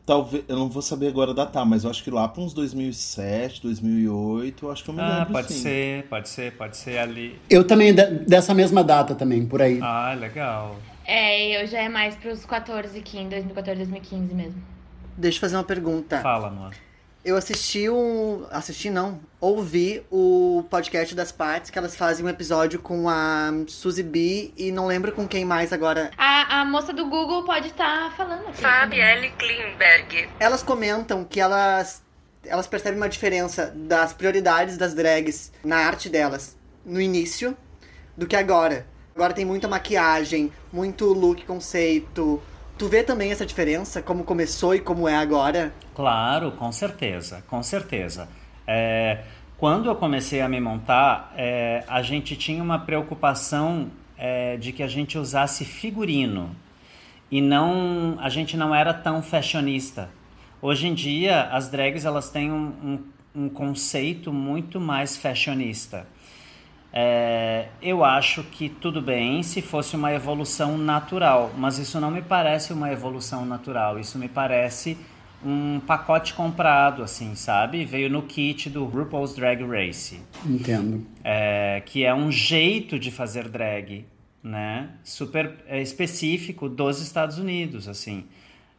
talvez, 0.05 0.43
eu 0.47 0.55
não 0.57 0.67
vou 0.69 0.81
saber 0.81 1.07
agora 1.07 1.33
datar, 1.33 1.65
mas 1.65 1.83
eu 1.83 1.89
acho 1.89 2.03
que 2.03 2.11
lá 2.11 2.27
para 2.27 2.41
uns 2.41 2.53
2007, 2.53 3.61
2008, 3.61 4.65
eu 4.65 4.71
acho 4.71 4.83
que 4.83 4.89
eu 4.89 4.93
me 4.95 5.01
Ah, 5.01 5.19
lembro 5.19 5.33
pode 5.33 5.47
sim. 5.53 5.61
ser, 5.61 6.03
pode 6.07 6.29
ser, 6.29 6.51
pode 6.57 6.77
ser 6.77 6.97
ali. 6.97 7.39
Eu 7.49 7.63
também, 7.65 7.93
de- 7.93 8.25
dessa 8.25 8.53
mesma 8.53 8.83
data 8.83 9.15
também, 9.15 9.45
por 9.45 9.61
aí. 9.61 9.79
Ah, 9.81 10.13
legal. 10.19 10.75
É, 11.05 11.61
eu 11.63 11.65
já 11.67 11.79
é 11.81 11.89
mais 11.89 12.15
pros 12.15 12.45
14, 12.45 13.01
15, 13.01 13.29
2014, 13.29 13.77
2015 13.79 14.33
mesmo. 14.33 14.61
Deixa 15.19 15.35
eu 15.35 15.41
fazer 15.41 15.57
uma 15.57 15.65
pergunta. 15.65 16.21
Fala, 16.21 16.47
amor. 16.47 16.73
Eu 17.25 17.35
assisti 17.35 17.89
um. 17.89 18.47
Assisti 18.49 18.89
não. 18.89 19.19
Ouvi 19.41 20.01
o 20.09 20.63
podcast 20.69 21.13
das 21.13 21.29
partes 21.29 21.69
que 21.69 21.77
elas 21.77 21.93
fazem 21.93 22.25
um 22.25 22.29
episódio 22.29 22.79
com 22.79 23.09
a 23.09 23.51
Suzy 23.67 24.01
B 24.01 24.53
e 24.55 24.71
não 24.71 24.87
lembro 24.87 25.11
com 25.11 25.27
quem 25.27 25.43
mais 25.43 25.73
agora. 25.73 26.09
A, 26.17 26.61
a 26.61 26.65
moça 26.65 26.93
do 26.93 27.05
Google 27.09 27.43
pode 27.43 27.67
estar 27.67 28.15
falando 28.15 28.47
aqui. 28.47 28.61
Fabielle 28.61 29.29
Klimberg. 29.31 30.29
Elas 30.39 30.63
comentam 30.63 31.25
que 31.25 31.41
elas. 31.41 32.01
Elas 32.45 32.67
percebem 32.67 32.97
uma 32.97 33.09
diferença 33.09 33.73
das 33.75 34.13
prioridades 34.13 34.77
das 34.77 34.93
drags 34.93 35.51
na 35.61 35.79
arte 35.79 36.07
delas 36.07 36.57
no 36.85 37.01
início 37.01 37.57
do 38.15 38.25
que 38.25 38.37
agora. 38.37 38.87
Agora 39.13 39.33
tem 39.33 39.43
muita 39.43 39.67
maquiagem, 39.67 40.49
muito 40.71 41.07
look 41.07 41.45
conceito. 41.45 42.41
Tu 42.79 42.87
vê 42.87 43.03
também 43.03 43.29
essa 43.29 43.45
diferença, 43.45 44.01
como 44.01 44.23
começou 44.23 44.73
e 44.73 44.79
como 44.79 45.05
é 45.05 45.13
agora? 45.13 45.73
Claro, 45.93 46.53
com 46.53 46.71
certeza, 46.71 47.43
com 47.45 47.61
certeza. 47.61 48.29
É, 48.65 49.23
quando 49.57 49.89
eu 49.89 49.95
comecei 49.97 50.39
a 50.39 50.47
me 50.47 50.61
montar, 50.61 51.33
é, 51.35 51.83
a 51.89 52.01
gente 52.01 52.37
tinha 52.37 52.63
uma 52.63 52.79
preocupação 52.79 53.91
é, 54.17 54.55
de 54.55 54.71
que 54.71 54.81
a 54.81 54.87
gente 54.87 55.17
usasse 55.17 55.65
figurino 55.65 56.55
e 57.29 57.41
não 57.41 58.17
a 58.21 58.29
gente 58.29 58.55
não 58.55 58.73
era 58.73 58.93
tão 58.93 59.21
fashionista. 59.21 60.09
Hoje 60.61 60.87
em 60.87 60.93
dia, 60.93 61.49
as 61.51 61.69
drags 61.69 62.05
elas 62.05 62.29
têm 62.29 62.49
um, 62.49 63.01
um, 63.35 63.43
um 63.43 63.49
conceito 63.49 64.31
muito 64.31 64.79
mais 64.79 65.17
fashionista. 65.17 66.07
É, 66.91 67.67
eu 67.81 68.03
acho 68.03 68.43
que 68.43 68.67
tudo 68.67 69.01
bem 69.01 69.43
se 69.43 69.61
fosse 69.61 69.95
uma 69.95 70.11
evolução 70.11 70.77
natural, 70.77 71.51
mas 71.55 71.77
isso 71.77 71.99
não 71.99 72.09
me 72.09 72.21
parece 72.21 72.73
uma 72.73 72.91
evolução 72.91 73.45
natural. 73.45 73.99
Isso 73.99 74.17
me 74.17 74.27
parece 74.27 74.97
um 75.45 75.79
pacote 75.79 76.33
comprado, 76.33 77.01
assim, 77.03 77.35
sabe? 77.35 77.85
Veio 77.85 78.09
no 78.09 78.23
kit 78.23 78.69
do 78.69 78.85
RuPaul's 78.85 79.33
Drag 79.35 79.63
Race, 79.63 80.19
Entendo. 80.45 81.05
é, 81.23 81.81
que 81.85 82.03
é 82.03 82.13
um 82.13 82.31
jeito 82.31 82.99
de 82.99 83.09
fazer 83.11 83.47
drag, 83.47 84.05
né? 84.43 84.89
Super 85.03 85.53
é, 85.67 85.81
específico 85.81 86.67
dos 86.67 87.01
Estados 87.01 87.37
Unidos, 87.37 87.87
assim. 87.87 88.25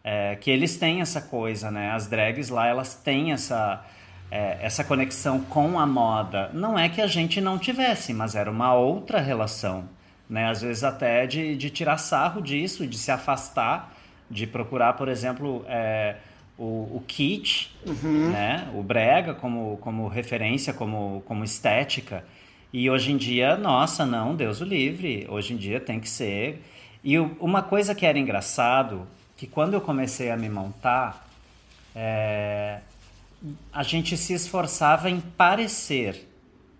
É, 0.02 0.36
que 0.36 0.50
eles 0.50 0.76
têm 0.76 1.00
essa 1.00 1.20
coisa, 1.20 1.70
né? 1.70 1.92
As 1.92 2.06
drags 2.08 2.48
lá, 2.48 2.66
elas 2.66 2.94
têm 2.94 3.32
essa, 3.32 3.84
é, 4.30 4.58
essa 4.62 4.84
conexão 4.84 5.40
com 5.40 5.78
a 5.78 5.86
moda. 5.86 6.50
Não 6.52 6.78
é 6.78 6.88
que 6.88 7.00
a 7.00 7.06
gente 7.06 7.40
não 7.40 7.58
tivesse, 7.58 8.12
mas 8.14 8.34
era 8.34 8.50
uma 8.50 8.74
outra 8.74 9.20
relação, 9.20 9.84
né? 10.28 10.48
Às 10.48 10.62
vezes 10.62 10.84
até 10.84 11.26
de, 11.26 11.56
de 11.56 11.70
tirar 11.70 11.98
sarro 11.98 12.40
disso, 12.40 12.86
de 12.86 12.96
se 12.96 13.10
afastar, 13.10 13.92
de 14.30 14.46
procurar, 14.46 14.92
por 14.92 15.08
exemplo, 15.08 15.64
é, 15.68 16.16
o, 16.56 16.64
o 16.96 17.04
kitsch, 17.06 17.70
né? 18.30 18.68
O 18.74 18.82
brega 18.82 19.34
como, 19.34 19.76
como 19.78 20.06
referência, 20.08 20.72
como, 20.72 21.22
como 21.26 21.42
estética. 21.44 22.24
E 22.72 22.88
hoje 22.88 23.10
em 23.10 23.16
dia, 23.16 23.56
nossa, 23.56 24.06
não, 24.06 24.36
Deus 24.36 24.60
o 24.60 24.64
livre. 24.64 25.26
Hoje 25.28 25.54
em 25.54 25.56
dia 25.56 25.80
tem 25.80 25.98
que 25.98 26.08
ser. 26.08 26.64
E 27.02 27.18
o- 27.18 27.36
uma 27.40 27.62
coisa 27.62 27.94
que 27.96 28.06
era 28.06 28.16
engraçado, 28.18 29.08
que 29.36 29.46
quando 29.46 29.74
eu 29.74 29.80
comecei 29.80 30.30
a 30.30 30.36
me 30.36 30.48
montar, 30.48 31.26
é, 31.96 32.78
a 33.72 33.82
gente 33.82 34.16
se 34.16 34.32
esforçava 34.34 35.10
em 35.10 35.20
parecer. 35.20 36.28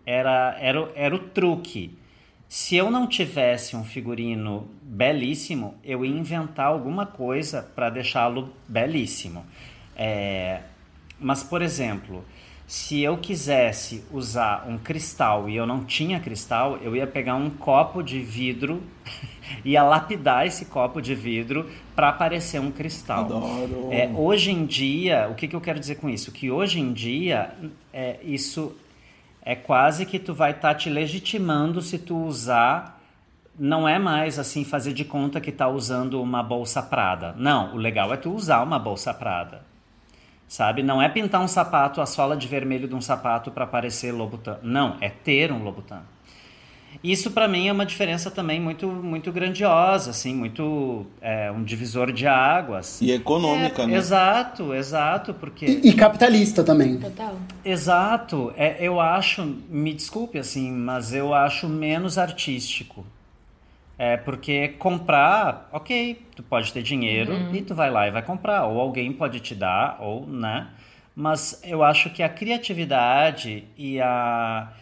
Era, 0.05 0.57
era, 0.59 0.91
era 0.95 1.15
o 1.15 1.19
truque. 1.19 1.97
Se 2.49 2.75
eu 2.75 2.91
não 2.91 3.07
tivesse 3.07 3.77
um 3.77 3.85
figurino 3.85 4.69
belíssimo, 4.83 5.77
eu 5.85 6.05
ia 6.05 6.11
inventar 6.11 6.67
alguma 6.67 7.07
coisa 7.07 7.63
para 7.63 7.91
deixá-lo 7.91 8.53
belíssimo. 8.67 9.47
É, 9.95 10.63
mas, 11.19 11.43
por 11.43 11.63
exemplo, 11.63 12.25
se 12.71 13.03
eu 13.03 13.19
quisesse 13.19 14.05
usar 14.13 14.65
um 14.69 14.79
cristal 14.79 15.49
e 15.49 15.57
eu 15.57 15.67
não 15.67 15.83
tinha 15.83 16.21
cristal, 16.21 16.77
eu 16.77 16.95
ia 16.95 17.05
pegar 17.05 17.35
um 17.35 17.51
copo 17.51 18.01
de 18.01 18.21
vidro, 18.21 18.81
ia 19.65 19.83
lapidar 19.83 20.47
esse 20.47 20.67
copo 20.67 21.03
de 21.03 21.13
vidro 21.13 21.69
para 21.97 22.13
parecer 22.13 22.61
um 22.61 22.71
cristal. 22.71 23.25
Adoro. 23.25 23.89
É, 23.91 24.09
hoje 24.15 24.53
em 24.53 24.65
dia, 24.65 25.29
o 25.29 25.35
que, 25.35 25.49
que 25.49 25.57
eu 25.57 25.61
quero 25.61 25.81
dizer 25.81 25.97
com 25.97 26.09
isso? 26.09 26.31
Que 26.31 26.49
hoje 26.49 26.79
em 26.79 26.93
dia, 26.93 27.53
é, 27.93 28.21
isso 28.23 28.73
é 29.43 29.57
quase 29.57 30.07
que 30.07 30.21
tu 30.21 30.33
vai 30.33 30.53
estar 30.53 30.77
te 30.77 30.89
legitimando 30.89 31.83
se 31.83 31.99
tu 31.99 32.17
usar. 32.19 33.03
Não 33.59 33.89
é 33.89 33.99
mais 33.99 34.39
assim 34.39 34.65
fazer 34.65 34.93
de 34.93 35.05
conta 35.05 35.41
que 35.41 35.51
tá 35.51 35.67
usando 35.67 36.23
uma 36.23 36.41
bolsa 36.41 36.81
Prada. 36.81 37.35
Não, 37.37 37.75
o 37.75 37.77
legal 37.77 38.15
é 38.15 38.17
tu 38.17 38.33
usar 38.33 38.63
uma 38.63 38.79
bolsa 38.79 39.13
Prada. 39.13 39.69
Sabe? 40.51 40.83
Não 40.83 41.01
é 41.01 41.09
pintar 41.09 41.41
um 41.41 41.47
sapato, 41.47 42.01
a 42.01 42.07
sola 42.07 42.37
de 42.37 42.49
vermelho 42.49 42.89
de 42.89 42.95
um 42.97 43.01
sapato 43.01 43.53
para 43.53 43.69
parecer 43.69 44.11
Lobutan. 44.11 44.59
Não, 44.65 44.97
é 45.01 45.09
ter 45.09 45.53
um 45.53 45.63
Lobutan. 45.63 46.03
Isso 47.05 47.31
para 47.31 47.47
mim 47.47 47.69
é 47.69 47.73
uma 47.73 47.87
diferença 47.87 48.33
também 48.33 48.61
muito 48.61 48.89
muito 48.89 49.31
grandiosa, 49.31 50.11
assim, 50.11 50.35
muito 50.35 51.07
é, 51.21 51.53
um 51.53 51.63
divisor 51.63 52.11
de 52.11 52.27
águas. 52.27 53.01
E 53.01 53.13
econômica, 53.13 53.83
É, 53.83 53.87
né? 53.87 53.97
Exato, 53.97 54.75
exato, 54.75 55.33
porque 55.35 55.67
E, 55.67 55.91
e 55.91 55.93
capitalista 55.93 56.65
também. 56.65 56.99
Total. 56.99 57.37
Exato, 57.65 58.53
é, 58.57 58.77
eu 58.85 58.99
acho, 59.01 59.45
me 59.69 59.95
desculpe 59.95 60.37
assim, 60.37 60.73
mas 60.73 61.15
eu 61.15 61.33
acho 61.33 61.69
menos 61.69 62.19
artístico. 62.19 63.07
É 64.03 64.17
porque 64.17 64.69
comprar, 64.79 65.69
ok, 65.71 66.25
tu 66.35 66.43
pode 66.43 66.73
ter 66.73 66.83
dinheiro 66.83 67.35
e 67.55 67.61
tu 67.61 67.75
vai 67.75 67.91
lá 67.91 68.09
e 68.09 68.11
vai 68.11 68.23
comprar, 68.23 68.65
ou 68.65 68.81
alguém 68.81 69.13
pode 69.13 69.41
te 69.41 69.55
dar, 69.55 69.99
ou, 70.01 70.27
né? 70.27 70.71
Mas 71.15 71.61
eu 71.63 71.85
acho 71.85 72.09
que 72.09 72.23
a 72.23 72.29
criatividade 72.31 73.65
e 73.77 74.01
a, 74.01 74.73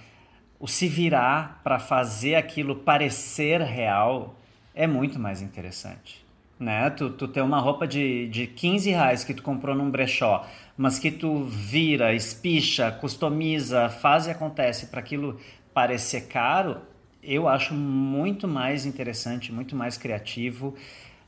o 0.61 0.69
se 0.69 0.87
virar 0.87 1.61
para 1.65 1.81
fazer 1.81 2.37
aquilo 2.37 2.77
parecer 2.77 3.61
real 3.61 4.37
é 4.73 4.87
muito 4.87 5.19
mais 5.19 5.43
interessante. 5.43 6.25
Né? 6.57 6.89
Tu, 6.91 7.11
tu 7.11 7.27
ter 7.27 7.41
uma 7.41 7.59
roupa 7.59 7.89
de, 7.89 8.29
de 8.29 8.47
15 8.47 8.91
reais 8.91 9.25
que 9.25 9.35
tu 9.35 9.43
comprou 9.43 9.75
num 9.75 9.91
brechó, 9.91 10.47
mas 10.77 10.97
que 10.97 11.11
tu 11.11 11.43
vira, 11.43 12.15
espicha, 12.15 12.93
customiza, 12.93 13.89
faz 13.89 14.29
e 14.29 14.31
acontece 14.31 14.87
para 14.87 15.01
aquilo 15.01 15.41
parecer 15.75 16.29
caro, 16.29 16.83
eu 17.23 17.49
acho 17.49 17.75
muito 17.75 18.47
mais 18.47 18.87
interessante, 18.87 19.53
muito 19.53 19.75
mais 19.75 19.97
criativo, 19.97 20.75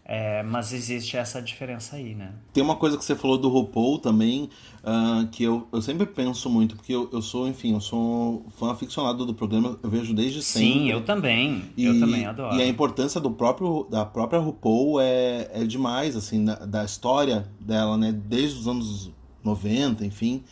é, 0.05 0.43
mas 0.43 0.73
existe 0.73 1.17
essa 1.17 1.41
diferença 1.41 1.95
aí, 1.95 2.17
né? 2.17 2.33
Tem 2.53 2.65
uma 2.65 2.75
coisa 2.75 2.99
que 2.99 3.05
você 3.05 3.15
falou 3.15 3.39
do 3.39 3.49
RuPaul 3.49 3.99
também, 3.99 4.51
ah, 4.83 5.29
que 5.31 5.45
eu, 5.45 5.69
eu 5.73 5.81
sempre 5.81 6.05
penso 6.05 6.51
muito, 6.51 6.75
porque 6.75 6.93
eu, 6.93 7.09
eu 7.13 7.23
sou, 7.23 7.47
enfim, 7.47 7.75
eu 7.75 7.81
sou 7.81 8.45
fã 8.59 8.73
aficionado 8.73 9.25
do 9.25 9.33
programa, 9.33 9.79
eu 9.81 9.89
vejo 9.89 10.13
desde 10.13 10.43
sempre. 10.43 10.69
Sim, 10.69 10.91
eu 10.91 11.05
também, 11.05 11.63
eu 11.79 12.01
também 12.01 12.27
adoro. 12.27 12.57
E 12.57 12.63
a 12.63 12.67
importância 12.67 13.21
do 13.21 13.31
próprio, 13.31 13.87
da 13.89 14.05
própria 14.05 14.41
RuPaul 14.41 15.01
é, 15.01 15.49
é 15.53 15.65
demais, 15.65 16.17
assim, 16.17 16.45
da, 16.45 16.57
da 16.57 16.85
história 16.85 17.47
dela, 17.61 17.97
né? 17.97 18.11
Desde 18.11 18.59
os 18.59 18.67
anos 18.67 19.13
90, 19.45 20.05
enfim. 20.05 20.43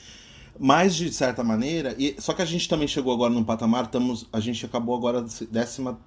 Mas, 0.59 0.95
de 0.97 1.13
certa 1.13 1.45
maneira, 1.45 1.95
e, 1.99 2.17
só 2.19 2.33
que 2.33 2.43
a 2.43 2.45
gente 2.45 2.69
também 2.69 2.89
chegou 2.89 3.13
agora 3.13 3.33
num 3.33 3.45
patamar, 3.45 3.85
estamos, 3.85 4.27
a 4.33 4.41
gente 4.41 4.65
acabou 4.67 4.97
agora 4.97 5.21
a 5.21 5.45
décima 5.51 5.99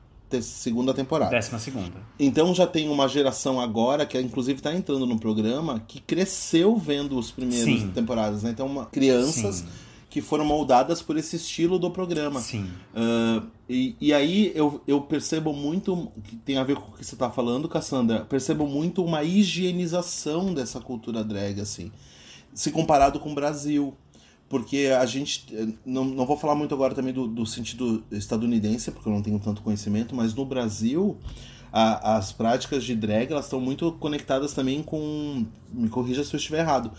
segunda 0.42 0.94
temporada. 0.94 1.32
Décima 1.32 1.60
segunda. 1.60 1.94
Então 2.18 2.54
já 2.56 2.66
tem 2.66 2.88
uma 2.88 3.08
geração 3.08 3.60
agora, 3.60 4.06
que 4.06 4.18
inclusive 4.20 4.60
está 4.60 4.74
entrando 4.74 5.06
no 5.06 5.20
programa, 5.20 5.82
que 5.86 6.00
cresceu 6.00 6.78
vendo 6.78 7.18
os 7.18 7.32
primeiros 7.32 7.82
Sim. 7.82 7.92
temporadas, 7.92 8.44
né? 8.44 8.52
Então, 8.52 8.66
uma- 8.68 8.86
crianças 8.86 9.56
Sim. 9.58 9.66
que 10.10 10.22
foram 10.22 10.46
moldadas 10.46 11.02
por 11.02 11.18
esse 11.18 11.36
estilo 11.36 11.78
do 11.78 11.92
programa. 11.92 12.40
Sim. 12.40 12.70
Uh, 12.94 13.46
e, 13.70 13.96
e 14.00 14.14
aí 14.14 14.52
eu, 14.56 14.82
eu 14.88 15.02
percebo 15.02 15.52
muito, 15.52 16.10
que 16.24 16.36
tem 16.38 16.58
a 16.58 16.64
ver 16.64 16.76
com 16.78 16.92
o 16.92 16.98
que 16.98 17.04
você 17.06 17.16
está 17.16 17.30
falando, 17.30 17.68
Cassandra, 17.68 18.22
percebo 18.22 18.66
muito 18.68 19.04
uma 19.04 19.24
higienização 19.24 20.54
dessa 20.54 20.80
cultura 20.80 21.24
drag, 21.24 21.60
assim, 21.60 21.92
se 22.54 22.72
comparado 22.72 23.20
com 23.20 23.32
o 23.32 23.36
Brasil. 23.36 23.94
Porque 24.52 24.92
a 25.00 25.06
gente. 25.06 25.46
Não, 25.86 26.04
não 26.04 26.26
vou 26.26 26.36
falar 26.36 26.56
muito 26.56 26.76
agora 26.76 26.94
também 26.94 27.14
do, 27.14 27.26
do 27.26 27.46
sentido 27.46 28.04
estadunidense, 28.12 28.92
porque 28.92 29.08
eu 29.08 29.14
não 29.14 29.22
tenho 29.22 29.40
tanto 29.40 29.62
conhecimento, 29.62 30.14
mas 30.14 30.36
no 30.36 30.44
Brasil 30.44 31.18
a, 31.72 32.18
as 32.18 32.34
práticas 32.34 32.84
de 32.84 32.94
drag 32.94 33.32
elas 33.32 33.46
estão 33.46 33.62
muito 33.62 33.94
conectadas 33.94 34.54
também 34.54 34.84
com. 34.84 35.46
Me 35.72 35.88
corrija 35.88 36.22
se 36.22 36.36
eu 36.36 36.38
estiver 36.38 36.60
errado. 36.60 36.92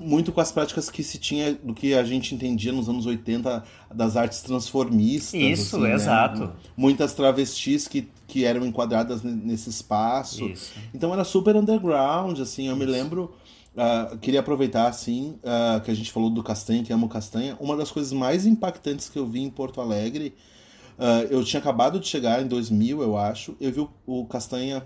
Muito 0.00 0.32
com 0.32 0.40
as 0.40 0.50
práticas 0.50 0.88
que 0.88 1.02
se 1.02 1.18
tinha, 1.18 1.52
do 1.52 1.74
que 1.74 1.92
a 1.92 2.02
gente 2.02 2.34
entendia 2.34 2.72
nos 2.72 2.88
anos 2.88 3.04
80, 3.04 3.62
das 3.94 4.16
artes 4.16 4.40
transformistas. 4.40 5.34
Isso, 5.34 5.76
assim, 5.76 5.84
né? 5.84 5.94
exato. 5.94 6.50
Muitas 6.74 7.12
travestis 7.12 7.86
que, 7.86 8.08
que 8.26 8.46
eram 8.46 8.64
enquadradas 8.64 9.22
nesse 9.22 9.68
espaço. 9.68 10.46
Isso. 10.48 10.72
Então 10.94 11.12
era 11.12 11.24
super 11.24 11.56
underground, 11.56 12.38
assim. 12.38 12.68
Eu 12.68 12.76
me 12.76 12.86
lembro. 12.86 13.34
Uh, 13.80 14.18
queria 14.18 14.40
aproveitar, 14.40 14.88
assim, 14.88 15.38
uh, 15.42 15.80
que 15.80 15.90
a 15.90 15.94
gente 15.94 16.12
falou 16.12 16.28
do 16.28 16.42
Castanha, 16.42 16.82
que 16.82 16.92
amo 16.92 17.08
Castanha. 17.08 17.56
Uma 17.58 17.76
das 17.76 17.90
coisas 17.90 18.12
mais 18.12 18.44
impactantes 18.44 19.08
que 19.08 19.18
eu 19.18 19.26
vi 19.26 19.40
em 19.40 19.48
Porto 19.50 19.80
Alegre 19.80 20.34
Uh, 21.00 21.24
eu 21.30 21.42
tinha 21.42 21.58
acabado 21.58 21.98
de 21.98 22.06
chegar 22.06 22.42
em 22.42 22.46
2000, 22.46 23.00
eu 23.00 23.16
acho. 23.16 23.56
Eu 23.58 23.72
vi 23.72 23.80
o, 23.80 23.90
o 24.06 24.26
Castanha 24.26 24.84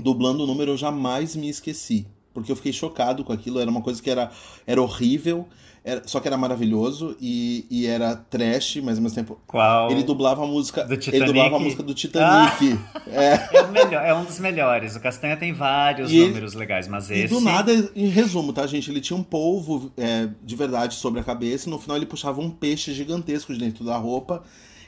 dublando 0.00 0.42
o 0.42 0.46
número, 0.46 0.70
eu 0.70 0.76
jamais 0.76 1.36
me 1.36 1.50
esqueci. 1.50 2.06
Porque 2.34 2.50
eu 2.52 2.56
fiquei 2.56 2.72
chocado 2.72 3.22
com 3.24 3.32
aquilo. 3.32 3.60
Era 3.60 3.70
uma 3.70 3.80
coisa 3.80 4.02
que 4.02 4.10
era, 4.10 4.30
era 4.66 4.82
horrível, 4.82 5.46
era, 5.84 6.02
só 6.06 6.18
que 6.18 6.26
era 6.26 6.36
maravilhoso 6.36 7.16
e, 7.20 7.64
e 7.70 7.86
era 7.86 8.16
trash, 8.16 8.78
mas 8.82 8.96
ao 8.98 9.02
mesmo 9.04 9.14
tempo. 9.14 9.38
Qual? 9.46 9.90
Ele 9.90 10.02
dublava 10.02 10.42
a 10.42 10.46
música. 10.46 10.82
Do 10.84 10.94
ele 10.94 11.00
Titanic? 11.02 11.26
dublava 11.26 11.56
a 11.56 11.60
música 11.60 11.82
do 11.82 11.94
Titanic. 11.94 12.78
É. 13.06 13.56
É, 13.58 13.62
o 13.62 13.70
melhor, 13.70 14.04
é 14.04 14.12
um 14.14 14.24
dos 14.24 14.40
melhores. 14.40 14.96
O 14.96 15.00
Castanha 15.00 15.36
tem 15.36 15.52
vários 15.52 16.10
E 16.10 16.16
ele- 16.16 16.28
números 16.28 16.54
legais, 16.54 16.88
mas 16.88 17.10
E 17.10 17.14
esse. 17.14 17.34
do 17.34 17.40
nada, 17.40 17.72
em 17.94 18.08
resumo, 18.08 18.52
tá, 18.52 18.66
gente? 18.66 18.90
Ele 18.90 19.00
tinha 19.00 19.16
um 19.16 19.22
polvo 19.22 19.92
é, 19.96 20.28
de 20.42 20.56
verdade 20.56 20.94
sobre 20.96 21.20
a 21.20 21.22
cabeça 21.22 21.68
e 21.68 21.70
no 21.70 21.78
final 21.78 21.96
ele 21.96 22.06
puxava 22.06 22.40
um 22.40 22.50
peixe 22.50 22.92
gigantesco 22.94 23.52
de 23.52 23.60
dentro 23.60 23.84
da 23.84 23.96
roupa 23.96 24.42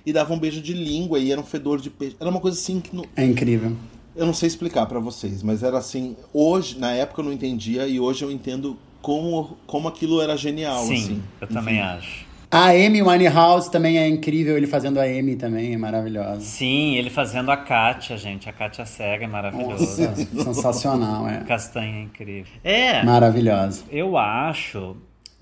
e 0.04 0.12
dava 0.12 0.32
um 0.34 0.38
beijo 0.38 0.60
de 0.62 0.72
língua 0.72 1.18
e 1.20 1.30
era 1.30 1.40
um 1.40 1.44
fedor 1.44 1.78
de 1.80 1.90
peixe. 1.90 2.16
Era 2.18 2.28
uma 2.30 2.40
coisa 2.40 2.58
assim 2.58 2.80
que 2.80 2.96
não- 2.96 3.04
É 3.14 3.24
incrível. 3.24 3.76
Eu 4.16 4.26
não 4.26 4.34
sei 4.34 4.46
explicar 4.48 4.86
pra 4.86 4.98
vocês, 4.98 5.42
mas 5.42 5.62
era 5.62 5.78
assim. 5.78 6.16
Hoje, 6.32 6.78
na 6.78 6.92
época 6.92 7.20
eu 7.20 7.24
não 7.24 7.32
entendia 7.32 7.86
e 7.86 8.00
hoje 8.00 8.24
eu 8.24 8.30
entendo 8.30 8.76
como, 9.02 9.56
como 9.66 9.88
aquilo 9.88 10.20
era 10.20 10.36
genial. 10.36 10.84
Sim, 10.84 10.94
assim. 10.94 11.22
eu 11.40 11.44
Enfim. 11.44 11.54
também 11.54 11.80
acho. 11.80 12.26
A 12.50 12.70
Amy 12.70 13.02
Winehouse 13.02 13.70
também 13.70 13.98
é 13.98 14.08
incrível, 14.08 14.56
ele 14.56 14.68
fazendo 14.68 14.98
a 14.98 15.02
Amy 15.02 15.36
também 15.36 15.74
é 15.74 15.76
maravilhosa. 15.76 16.40
Sim, 16.40 16.94
ele 16.96 17.10
fazendo 17.10 17.50
a 17.50 17.56
Kátia, 17.56 18.16
gente. 18.16 18.48
A 18.48 18.52
Kátia 18.52 18.86
cega 18.86 19.24
é 19.24 19.28
maravilhosa. 19.28 20.08
Nossa, 20.32 20.54
sensacional, 20.54 21.28
é. 21.28 21.38
Castanha 21.44 21.98
é 21.98 22.02
incrível. 22.02 22.52
É, 22.62 23.02
Maravilhosa. 23.02 23.84
eu 23.90 24.16
acho 24.16 24.96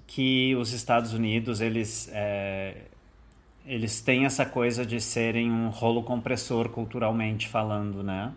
que 0.06 0.54
os 0.56 0.72
Estados 0.72 1.12
Unidos, 1.12 1.60
eles, 1.60 2.08
é, 2.12 2.74
eles 3.66 4.00
têm 4.00 4.24
essa 4.26 4.44
coisa 4.44 4.84
de 4.84 5.00
serem 5.00 5.50
um 5.50 5.68
rolo 5.70 6.02
compressor 6.02 6.68
culturalmente 6.68 7.48
falando, 7.48 8.02
né? 8.02 8.30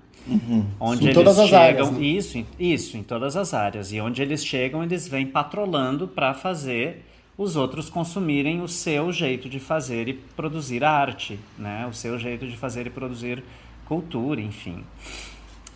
Onde 0.79 1.03
Em 1.03 1.05
eles 1.07 1.13
todas 1.15 1.38
as 1.39 1.50
chegam, 1.50 1.62
áreas, 1.88 1.91
né? 1.91 2.00
isso, 2.05 2.38
em- 2.38 2.48
isso, 2.60 2.98
em 2.98 3.03
todas 3.03 3.36
as 3.38 3.53
áreas. 3.53 3.91
E 3.93 4.00
onde 4.01 4.22
eles 4.22 4.43
chegam, 4.46 4.84
eles 4.84 5.07
vêm 5.07 5.25
patrolando 5.27 6.07
para 6.07 6.34
fazer 6.34 7.05
os 7.38 7.55
outros 7.55 7.89
consumirem 7.89 8.62
o 8.62 8.67
seu 8.67 9.12
jeito 9.12 9.48
de 9.48 9.60
fazer 9.60 10.07
e 10.07 10.13
produzir 10.13 10.84
arte, 10.84 11.39
né? 11.57 11.86
O 11.89 11.93
seu 11.93 12.17
jeito 12.17 12.48
de 12.48 12.57
fazer 12.57 12.88
e 12.88 12.89
produzir 12.89 13.43
cultura, 13.86 14.41
enfim. 14.41 14.84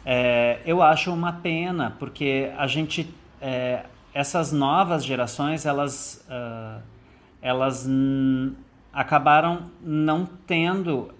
É, 0.05 0.59
eu 0.65 0.81
acho 0.81 1.13
uma 1.13 1.33
pena, 1.33 1.95
porque 1.99 2.49
a 2.57 2.67
gente. 2.67 3.07
é, 3.41 3.85
essas 4.13 4.51
novas 4.51 5.05
gerações, 5.05 5.65
elas, 5.65 6.25
ah, 6.29 6.79
elas 7.41 7.87
acabaram 8.93 9.71
não 9.81 10.25
tendo 10.25 11.13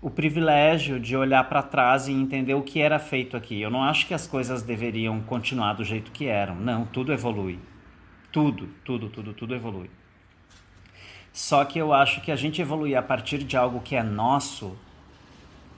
o 0.00 0.10
privilégio 0.10 1.00
de 1.00 1.16
olhar 1.16 1.42
para 1.48 1.62
trás 1.62 2.08
e 2.08 2.12
entender 2.12 2.52
o 2.54 2.62
que 2.62 2.80
era 2.80 2.98
feito 2.98 3.36
aqui. 3.36 3.60
Eu 3.60 3.70
não 3.70 3.82
acho 3.82 4.06
que 4.06 4.12
as 4.12 4.26
coisas 4.26 4.62
deveriam 4.62 5.20
continuar 5.22 5.72
do 5.72 5.82
jeito 5.82 6.12
que 6.12 6.26
eram. 6.26 6.56
Não, 6.56 6.84
tudo 6.84 7.12
evolui. 7.12 7.58
Tudo, 8.30 8.68
tudo, 8.84 9.08
tudo, 9.08 9.32
tudo 9.32 9.54
evolui. 9.54 9.90
Só 11.32 11.64
que 11.64 11.78
eu 11.78 11.92
acho 11.92 12.20
que 12.20 12.30
a 12.30 12.36
gente 12.36 12.60
evoluir 12.60 12.98
a 12.98 13.02
partir 13.02 13.38
de 13.38 13.56
algo 13.56 13.80
que 13.80 13.96
é 13.96 14.02
nosso 14.02 14.76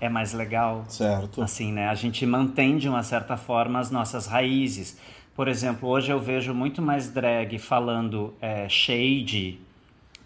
é 0.00 0.08
mais 0.08 0.32
legal. 0.32 0.84
Certo. 0.88 1.40
Assim, 1.40 1.72
né? 1.72 1.88
A 1.88 1.94
gente 1.94 2.26
mantém 2.26 2.76
de 2.76 2.88
uma 2.88 3.02
certa 3.02 3.36
forma 3.36 3.78
as 3.78 3.90
nossas 3.90 4.26
raízes. 4.26 4.98
Por 5.34 5.48
exemplo, 5.48 5.88
hoje 5.88 6.10
eu 6.10 6.18
vejo 6.18 6.52
muito 6.52 6.82
mais 6.82 7.10
drag 7.10 7.58
falando 7.58 8.34
é, 8.40 8.68
shade 8.68 9.60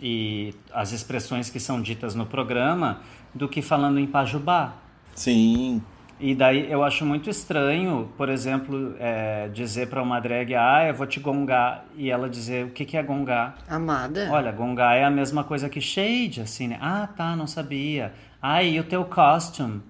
e 0.01 0.55
as 0.73 0.93
expressões 0.93 1.51
que 1.51 1.61
são 1.61 1.81
ditas 1.81 2.15
no 2.15 2.27
programa 2.27 3.01
do 3.35 3.49
que 3.49 3.61
falando 3.63 3.99
em 3.99 4.07
pajubá. 4.07 4.75
Sim. 5.15 5.83
E 6.19 6.35
daí 6.35 6.71
eu 6.71 6.85
acho 6.85 7.07
muito 7.07 7.31
estranho, 7.31 8.11
por 8.17 8.29
exemplo, 8.29 8.95
é, 8.99 9.49
dizer 9.49 9.89
para 9.89 10.03
uma 10.03 10.21
drag, 10.21 10.55
ah, 10.55 10.87
eu 10.87 10.95
vou 10.95 11.07
te 11.07 11.19
gongar, 11.19 11.87
e 11.97 12.11
ela 12.11 12.29
dizer 12.29 12.67
o 12.67 12.71
que, 12.71 12.85
que 12.85 12.97
é 12.97 13.03
gongar. 13.03 13.57
Amada. 13.67 14.29
Olha, 14.31 14.53
gongar 14.53 14.97
é 14.99 15.05
a 15.05 15.11
mesma 15.11 15.43
coisa 15.45 15.69
que 15.71 15.81
shade, 15.81 16.43
assim, 16.43 16.69
né? 16.69 16.79
Ah, 16.81 17.09
tá, 17.17 17.35
não 17.35 17.47
sabia. 17.47 18.13
Ah, 18.43 18.63
e 18.63 18.79
o 18.79 18.85
teu 18.85 19.03
costume? 19.07 19.83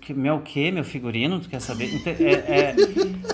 Que- 0.00 0.14
Meu 0.14 0.40
quê? 0.40 0.70
Meu 0.70 0.84
figurino? 0.84 1.40
Tu 1.40 1.48
quer 1.48 1.60
saber? 1.60 1.94
Ente- 1.94 2.08
é- 2.24 2.74
é- 2.74 2.76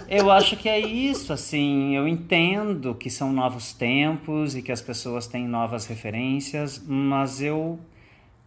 eu 0.21 0.31
acho 0.31 0.57
que 0.57 0.69
é 0.69 0.79
isso, 0.79 1.33
assim, 1.33 1.95
eu 1.97 2.07
entendo 2.09 2.95
que 2.95 3.09
são 3.11 3.33
novos 3.33 3.73
tempos 3.73 4.55
e 4.57 4.63
que 4.63 4.73
as 4.73 4.81
pessoas 4.81 5.27
têm 5.27 5.47
novas 5.47 5.87
referências, 5.87 6.83
mas 6.87 7.41
eu, 7.43 7.79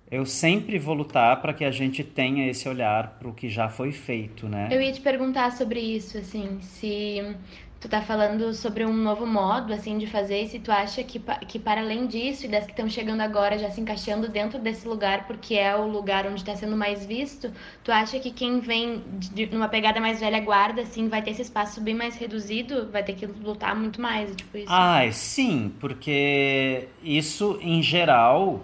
eu 0.09 0.25
sempre 0.25 0.77
vou 0.79 0.93
lutar 0.95 1.41
para 1.41 1.53
que 1.53 1.63
a 1.65 1.71
gente 1.71 2.03
tenha 2.03 2.47
esse 2.49 2.67
olhar 2.67 3.17
para 3.19 3.27
o 3.27 3.33
que 3.33 3.47
já 3.49 3.69
foi 3.69 3.91
feito, 3.91 4.47
né? 4.47 4.69
Eu 4.71 4.81
ia 4.81 4.91
te 4.91 5.01
perguntar 5.01 5.51
sobre 5.51 5.79
isso, 5.79 6.17
assim, 6.17 6.57
se 6.61 7.35
tu 7.81 7.89
tá 7.89 7.99
falando 7.99 8.53
sobre 8.53 8.85
um 8.85 8.93
novo 8.93 9.25
modo, 9.25 9.73
assim, 9.73 9.97
de 9.97 10.05
fazer, 10.05 10.43
e 10.43 10.47
se 10.47 10.59
tu 10.59 10.71
acha 10.71 11.03
que, 11.03 11.19
que 11.47 11.57
para 11.57 11.81
além 11.81 12.05
disso, 12.05 12.45
e 12.45 12.47
das 12.47 12.63
que 12.63 12.71
estão 12.71 12.87
chegando 12.87 13.21
agora, 13.21 13.57
já 13.57 13.71
se 13.71 13.81
encaixando 13.81 14.29
dentro 14.29 14.59
desse 14.59 14.87
lugar, 14.87 15.25
porque 15.25 15.55
é 15.55 15.75
o 15.75 15.87
lugar 15.87 16.27
onde 16.27 16.45
tá 16.45 16.55
sendo 16.55 16.77
mais 16.77 17.03
visto, 17.03 17.51
tu 17.83 17.91
acha 17.91 18.19
que 18.19 18.29
quem 18.29 18.59
vem 18.59 19.01
de, 19.17 19.47
numa 19.47 19.67
pegada 19.67 19.99
mais 19.99 20.19
velha 20.19 20.39
guarda, 20.39 20.83
assim, 20.83 21.09
vai 21.09 21.23
ter 21.23 21.31
esse 21.31 21.41
espaço 21.41 21.81
bem 21.81 21.95
mais 21.95 22.15
reduzido, 22.15 22.87
vai 22.91 23.03
ter 23.03 23.13
que 23.13 23.25
lutar 23.25 23.75
muito 23.75 23.99
mais, 23.99 24.35
tipo 24.35 24.55
isso? 24.59 24.67
Ai, 24.69 25.11
sim, 25.11 25.73
porque 25.79 26.87
isso 27.01 27.57
em 27.63 27.81
geral, 27.81 28.63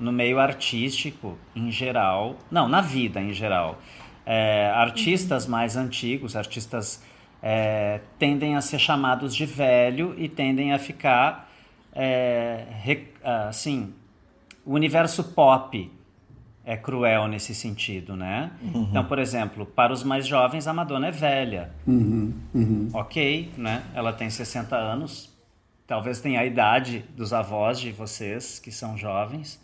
no 0.00 0.10
meio 0.10 0.38
artístico, 0.40 1.36
em 1.54 1.70
geral, 1.70 2.34
não, 2.50 2.66
na 2.66 2.80
vida 2.80 3.20
em 3.20 3.34
geral, 3.34 3.78
é, 4.24 4.70
artistas 4.74 5.46
mais 5.46 5.76
antigos, 5.76 6.34
artistas 6.34 7.02
é, 7.42 8.00
tendem 8.18 8.56
a 8.56 8.60
ser 8.60 8.78
chamados 8.78 9.34
de 9.34 9.46
velho 9.46 10.14
e 10.18 10.28
tendem 10.28 10.72
a 10.72 10.78
ficar, 10.78 11.50
é, 11.92 12.64
re- 12.82 13.08
assim, 13.48 13.92
o 14.64 14.74
universo 14.74 15.22
pop 15.24 15.90
é 16.64 16.76
cruel 16.76 17.26
nesse 17.28 17.54
sentido, 17.54 18.14
né? 18.14 18.50
Então, 18.62 19.04
por 19.04 19.18
exemplo, 19.18 19.64
para 19.64 19.92
os 19.92 20.02
mais 20.04 20.26
jovens, 20.26 20.66
a 20.66 20.72
Madonna 20.74 21.08
é 21.08 21.10
velha. 21.10 21.70
Ok, 22.92 23.50
né? 23.56 23.84
Ela 23.94 24.12
tem 24.12 24.28
60 24.28 24.76
anos. 24.76 25.34
Talvez 25.86 26.20
tenha 26.20 26.40
a 26.40 26.44
idade 26.44 27.04
dos 27.16 27.32
avós 27.32 27.80
de 27.80 27.90
vocês, 27.90 28.58
que 28.58 28.70
são 28.70 28.98
jovens. 28.98 29.58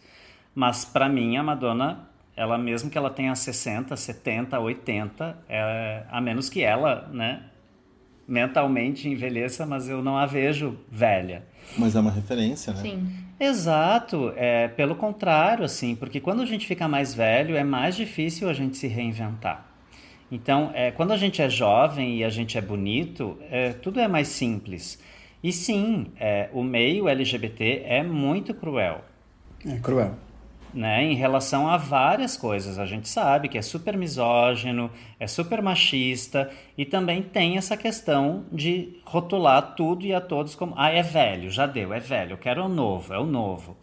Mas 0.54 0.84
para 0.86 1.06
mim, 1.06 1.36
a 1.36 1.42
Madonna, 1.42 2.08
ela 2.34 2.56
mesmo 2.56 2.88
que 2.88 2.96
ela 2.96 3.10
tenha 3.10 3.34
60, 3.34 3.94
70, 3.94 4.58
80, 4.58 5.36
é, 5.46 6.04
a 6.10 6.20
menos 6.22 6.48
que 6.48 6.62
ela, 6.62 7.06
né, 7.12 7.42
mentalmente 8.26 9.08
envelheça, 9.08 9.66
mas 9.66 9.88
eu 9.88 10.02
não 10.02 10.16
a 10.16 10.26
vejo 10.26 10.78
velha. 10.90 11.44
Mas 11.78 11.94
é 11.94 12.00
uma 12.00 12.10
referência, 12.10 12.72
né? 12.72 12.82
Sim. 12.82 13.08
Exato, 13.38 14.32
é 14.36 14.68
pelo 14.68 14.94
contrário, 14.94 15.64
assim, 15.64 15.94
porque 15.94 16.20
quando 16.20 16.42
a 16.42 16.46
gente 16.46 16.66
fica 16.66 16.86
mais 16.86 17.14
velho, 17.14 17.56
é 17.56 17.64
mais 17.64 17.96
difícil 17.96 18.48
a 18.48 18.52
gente 18.52 18.76
se 18.76 18.86
reinventar. 18.86 19.66
Então, 20.30 20.70
é, 20.74 20.90
quando 20.90 21.12
a 21.12 21.16
gente 21.16 21.42
é 21.42 21.48
jovem 21.48 22.18
e 22.18 22.24
a 22.24 22.30
gente 22.30 22.56
é 22.56 22.60
bonito, 22.60 23.36
é, 23.50 23.72
tudo 23.72 24.00
é 24.00 24.08
mais 24.08 24.28
simples. 24.28 24.98
E 25.42 25.52
sim, 25.52 26.06
é, 26.18 26.48
o 26.52 26.62
meio 26.62 27.08
LGBT 27.08 27.82
é 27.84 28.02
muito 28.02 28.54
cruel. 28.54 29.04
É 29.66 29.78
cruel. 29.78 30.14
Né, 30.74 31.04
em 31.04 31.14
relação 31.14 31.68
a 31.68 31.76
várias 31.76 32.36
coisas. 32.36 32.78
A 32.78 32.84
gente 32.84 33.08
sabe 33.08 33.48
que 33.48 33.56
é 33.56 33.62
super 33.62 33.96
misógino, 33.96 34.90
é 35.20 35.26
super 35.26 35.62
machista 35.62 36.50
e 36.76 36.84
também 36.84 37.22
tem 37.22 37.56
essa 37.56 37.76
questão 37.76 38.44
de 38.52 38.98
rotular 39.04 39.74
tudo 39.76 40.04
e 40.04 40.12
a 40.12 40.20
todos 40.20 40.54
como 40.54 40.74
ah, 40.76 40.90
é 40.90 41.02
velho, 41.02 41.50
já 41.50 41.64
deu, 41.64 41.92
é 41.94 42.00
velho, 42.00 42.32
eu 42.32 42.38
quero 42.38 42.64
o 42.64 42.68
novo, 42.68 43.14
é 43.14 43.18
o 43.18 43.24
novo. 43.24 43.76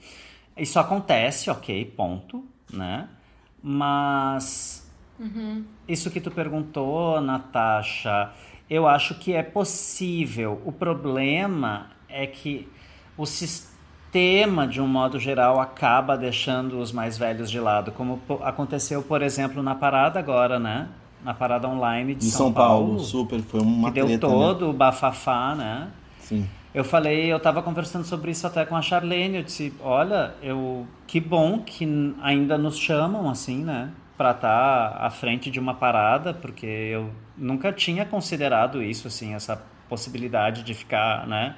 Isso 0.58 0.78
acontece, 0.80 1.50
ok, 1.50 1.86
ponto, 1.86 2.46
né? 2.72 3.08
Mas 3.64 4.92
Uhum. 5.18 5.64
isso 5.88 6.10
que 6.10 6.20
tu 6.20 6.32
perguntou, 6.32 7.22
Natasha, 7.22 8.32
eu 8.70 8.88
acho 8.88 9.16
que 9.16 9.34
é 9.34 9.44
possível. 9.44 10.62
O 10.66 10.72
problema 10.72 11.92
é 12.10 12.26
que 12.26 12.68
o 13.18 13.26
sistema, 13.26 13.71
de 14.70 14.82
um 14.82 14.88
modo 14.88 15.18
geral, 15.18 15.60
acaba 15.60 16.18
deixando 16.18 16.80
os 16.80 16.92
mais 16.92 17.18
velhos 17.18 17.50
de 17.50 17.60
lado, 17.60 17.92
como 17.94 18.20
aconteceu, 18.44 19.02
por 19.02 19.22
exemplo, 19.22 19.64
na 19.64 19.74
parada 19.74 20.20
agora, 20.20 20.60
né? 20.60 20.90
Na 21.24 21.34
parada 21.34 21.68
online 21.68 22.16
de 22.16 22.26
Em 22.26 22.30
São, 22.30 22.48
São 22.48 22.54
Paulo, 22.54 23.00
super, 23.00 23.40
foi 23.42 23.62
uma 23.62 23.90
que 23.90 23.96
deu 23.96 24.08
né? 24.08 24.18
todo 24.18 24.70
o 24.70 24.74
bafafá, 24.74 25.56
né? 25.56 25.88
Sim. 26.20 26.48
Eu 26.74 26.84
falei, 26.84 27.32
eu 27.32 27.40
tava 27.40 27.62
conversando 27.62 28.06
sobre 28.06 28.32
isso 28.32 28.48
até 28.48 28.66
com 28.66 28.76
a 28.76 28.82
Charlene, 28.82 29.38
eu 29.38 29.44
disse, 29.44 29.74
olha, 29.82 30.34
eu 30.42 30.88
que 31.06 31.20
bom 31.20 31.60
que 31.60 32.16
ainda 32.22 32.58
nos 32.58 32.78
chamam 32.78 33.30
assim, 33.30 33.64
né, 33.64 33.92
Pra 34.18 34.32
estar 34.32 34.98
à 35.00 35.10
frente 35.10 35.50
de 35.50 35.60
uma 35.60 35.74
parada, 35.74 36.32
porque 36.32 36.66
eu 36.66 37.10
nunca 37.36 37.74
tinha 37.74 38.06
considerado 38.06 38.82
isso 38.82 39.08
assim, 39.08 39.34
essa 39.34 39.60
possibilidade 39.90 40.64
de 40.64 40.76
ficar, 40.76 41.26
né, 41.28 41.56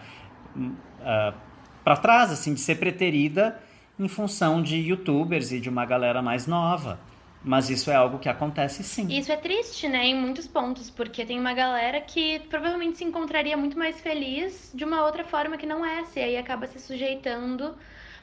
para 1.84 1.98
trás 1.98 2.32
assim, 2.32 2.54
de 2.54 2.60
ser 2.60 2.76
preterida 2.76 3.60
em 4.00 4.08
função 4.08 4.62
de 4.62 4.78
youtubers 4.78 5.52
e 5.52 5.60
de 5.60 5.70
uma 5.70 5.86
galera 5.86 6.22
mais 6.22 6.48
nova. 6.48 7.00
Mas 7.44 7.70
isso 7.70 7.92
é 7.92 7.96
algo 7.96 8.20
que 8.20 8.30
acontece 8.30 8.84
sim. 8.84 9.08
Isso 9.10 9.30
é 9.30 9.36
triste, 9.36 9.90
né, 9.90 10.06
em 10.06 10.16
muitos 10.16 10.48
pontos, 10.48 10.90
porque 10.90 11.26
tem 11.26 11.38
uma 11.38 11.54
galera 11.54 12.00
que 12.00 12.40
provavelmente 12.50 13.00
se 13.00 13.04
encontraria 13.04 13.58
muito 13.58 13.78
mais 13.78 14.00
feliz 14.00 14.72
de 14.74 14.86
uma 14.86 15.06
outra 15.06 15.26
forma 15.26 15.58
que 15.58 15.66
não 15.66 15.86
essa, 15.86 16.20
e 16.20 16.24
aí 16.24 16.38
acaba 16.38 16.66
se 16.68 16.80
sujeitando 16.80 17.76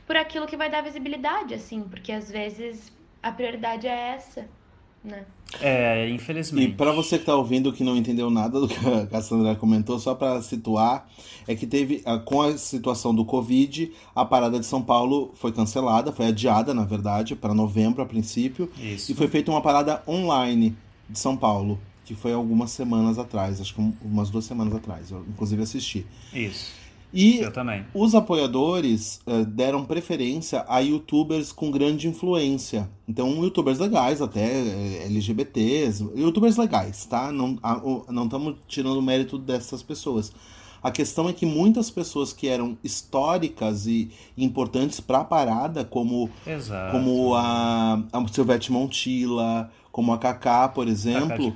por 0.07 0.17
aquilo 0.17 0.47
que 0.47 0.57
vai 0.57 0.71
dar 0.71 0.83
visibilidade, 0.83 1.53
assim, 1.53 1.83
porque 1.83 2.13
às 2.13 2.31
vezes 2.31 2.91
a 3.23 3.31
prioridade 3.31 3.87
é 3.87 4.15
essa, 4.15 4.49
né? 5.05 5.27
É, 5.61 6.09
E 6.09 6.13
infelizmente. 6.15 6.75
pra 6.75 6.93
você 6.93 7.19
que 7.19 7.25
tá 7.25 7.35
ouvindo 7.35 7.73
que 7.73 7.83
não 7.83 7.97
entendeu 7.97 8.31
nada 8.31 8.61
do 8.61 8.69
que 8.69 8.77
a 8.89 9.07
Cassandra 9.07 9.57
comentou, 9.57 9.99
só 9.99 10.15
pra 10.15 10.41
situar, 10.43 11.09
é 11.49 11.55
que 11.55 11.67
teve, 11.67 12.03
ah, 12.05 12.19
com 12.19 12.41
a 12.43 12.57
situação 12.57 13.15
do 13.15 13.25
Covid, 13.25 13.91
a 14.15 14.25
parada 14.25 14.61
de 14.61 14.67
São 14.67 14.81
Paulo 14.81 15.33
foi 15.35 15.51
cancelada, 15.53 16.13
foi 16.13 16.27
adiada, 16.27 16.73
na 16.73 16.85
verdade, 16.85 17.35
para 17.35 17.53
novembro 17.53 18.01
a 18.03 18.07
princípio, 18.07 18.71
Isso. 18.81 19.11
e 19.11 19.15
foi 19.15 19.27
feita 19.29 19.51
uma 19.51 19.61
parada 19.61 20.03
online 20.07 20.77
de 21.09 21.19
São 21.19 21.37
Paulo, 21.37 21.79
que 22.05 22.15
foi 22.15 22.33
algumas 22.33 22.71
semanas 22.71 23.19
atrás, 23.19 23.61
acho 23.61 23.75
que 23.75 23.81
um- 23.81 23.93
umas 24.05 24.31
duas 24.31 24.45
semanas 24.45 24.75
atrás, 24.75 25.11
eu 25.11 25.25
inclusive 25.29 25.63
assisti. 25.63 26.07
Isso. 26.33 26.73
E 27.13 27.41
os 27.93 28.15
apoiadores 28.15 29.21
eh, 29.27 29.45
deram 29.45 29.85
preferência 29.85 30.65
a 30.69 30.79
youtubers 30.79 31.51
com 31.51 31.71
grande 31.71 32.07
influência. 32.07 32.89
Então, 33.09 33.43
youtubers 33.43 33.79
legais, 33.79 34.23
até 34.23 34.47
eh, 34.47 35.07
LGBTs, 35.07 36.09
youtubers 36.15 36.57
legais, 36.57 37.05
tá? 37.07 37.33
Não 37.33 37.59
estamos 38.25 38.57
tirando 38.69 38.99
o 38.99 39.03
mérito 39.03 39.37
dessas 39.37 39.83
pessoas. 39.83 40.33
A 40.83 40.91
questão 40.91 41.29
é 41.29 41.33
que 41.33 41.45
muitas 41.45 41.91
pessoas 41.91 42.33
que 42.33 42.49
eram 42.49 42.79
históricas 42.83 43.87
e 43.87 44.11
importantes 44.37 44.99
para 44.99 45.19
a 45.19 45.25
parada, 45.25 45.85
como, 45.85 46.31
Exato. 46.47 46.93
como 46.93 47.35
a, 47.35 48.03
a 48.13 48.29
Silvete 48.29 48.73
Montilla, 48.73 49.71
como 49.93 50.13
a 50.13 50.19
Kaká, 50.19 50.69
por 50.69 50.87
exemplo, 50.87 51.53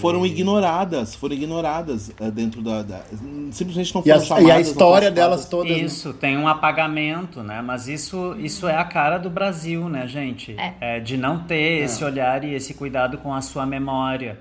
foram 0.00 0.26
ignoradas, 0.26 1.14
foram 1.14 1.34
ignoradas 1.34 2.12
eh, 2.20 2.30
dentro 2.30 2.60
da, 2.60 2.82
da- 2.82 3.02
Simplesmente 3.50 3.94
não 3.94 4.02
E 4.04 4.10
a, 4.10 4.14
foram 4.14 4.26
chamadas. 4.26 4.48
e 4.48 4.50
a 4.52 4.60
história 4.60 5.02
foram 5.08 5.14
delas 5.14 5.46
todas. 5.48 5.72
né? 5.72 5.78
Isso, 5.78 6.12
tem 6.12 6.36
um 6.36 6.46
apagamento, 6.46 7.42
né? 7.42 7.62
Mas 7.62 7.88
isso, 7.88 8.36
isso 8.38 8.68
é 8.68 8.76
a 8.76 8.84
cara 8.84 9.16
do 9.18 9.30
Brasil, 9.30 9.88
né, 9.88 10.06
gente? 10.06 10.54
É. 10.80 11.00
de 11.00 11.16
não 11.16 11.44
ter 11.44 11.82
esse 11.84 12.04
olhar 12.04 12.44
e 12.44 12.52
esse 12.54 12.74
cuidado 12.74 13.16
com 13.18 13.32
a 13.34 13.40
sua 13.40 13.64
memória. 13.64 14.38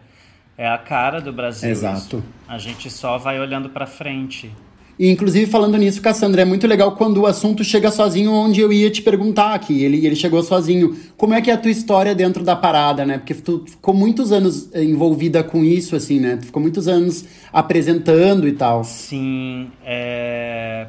É 0.58 0.68
a 0.68 0.78
cara 0.78 1.20
do 1.22 1.32
Brasil. 1.32 1.70
Exato. 1.72 2.18
isso. 2.18 2.24
A 2.48 2.58
gente 2.58 2.90
só 2.90 3.18
vai 3.18 3.40
olhando 3.40 3.70
pra 3.70 3.88
frente. 3.88 4.52
E, 5.00 5.10
inclusive, 5.10 5.50
falando 5.50 5.78
nisso, 5.78 6.02
Cassandra, 6.02 6.42
é 6.42 6.46
muito 6.46 6.68
legal 6.68 6.96
quando 6.96 7.22
o 7.22 7.26
assunto 7.26 7.64
chega 7.64 7.90
sozinho 7.90 8.32
onde 8.32 8.62
eu 8.62 8.72
ia 8.72 8.90
te 8.90 9.02
perguntar 9.02 9.54
aqui. 9.54 9.84
Ele, 9.84 10.06
ele 10.06 10.16
chegou 10.16 10.44
sozinho. 10.44 10.96
Como 11.18 11.34
é 11.34 11.42
que 11.42 11.50
é 11.50 11.54
a 11.54 11.58
tua 11.58 11.72
história 11.72 12.14
dentro 12.14 12.44
da 12.44 12.56
parada, 12.56 13.06
né? 13.06 13.18
Porque 13.18 13.34
tu 13.34 13.64
ficou 13.68 13.94
muitos 13.94 14.32
anos 14.32 14.70
eh, 14.74 14.84
envolvida 14.84 15.44
com 15.44 15.64
isso, 15.64 15.96
assim, 15.96 16.20
né? 16.20 16.38
Tu 16.38 16.48
ficou 16.48 16.62
muitos 16.62 16.88
anos 16.88 17.26
apresentando 17.52 18.48
e 18.48 18.54
tal. 18.54 18.84
Sim, 18.84 19.72
é... 19.84 20.88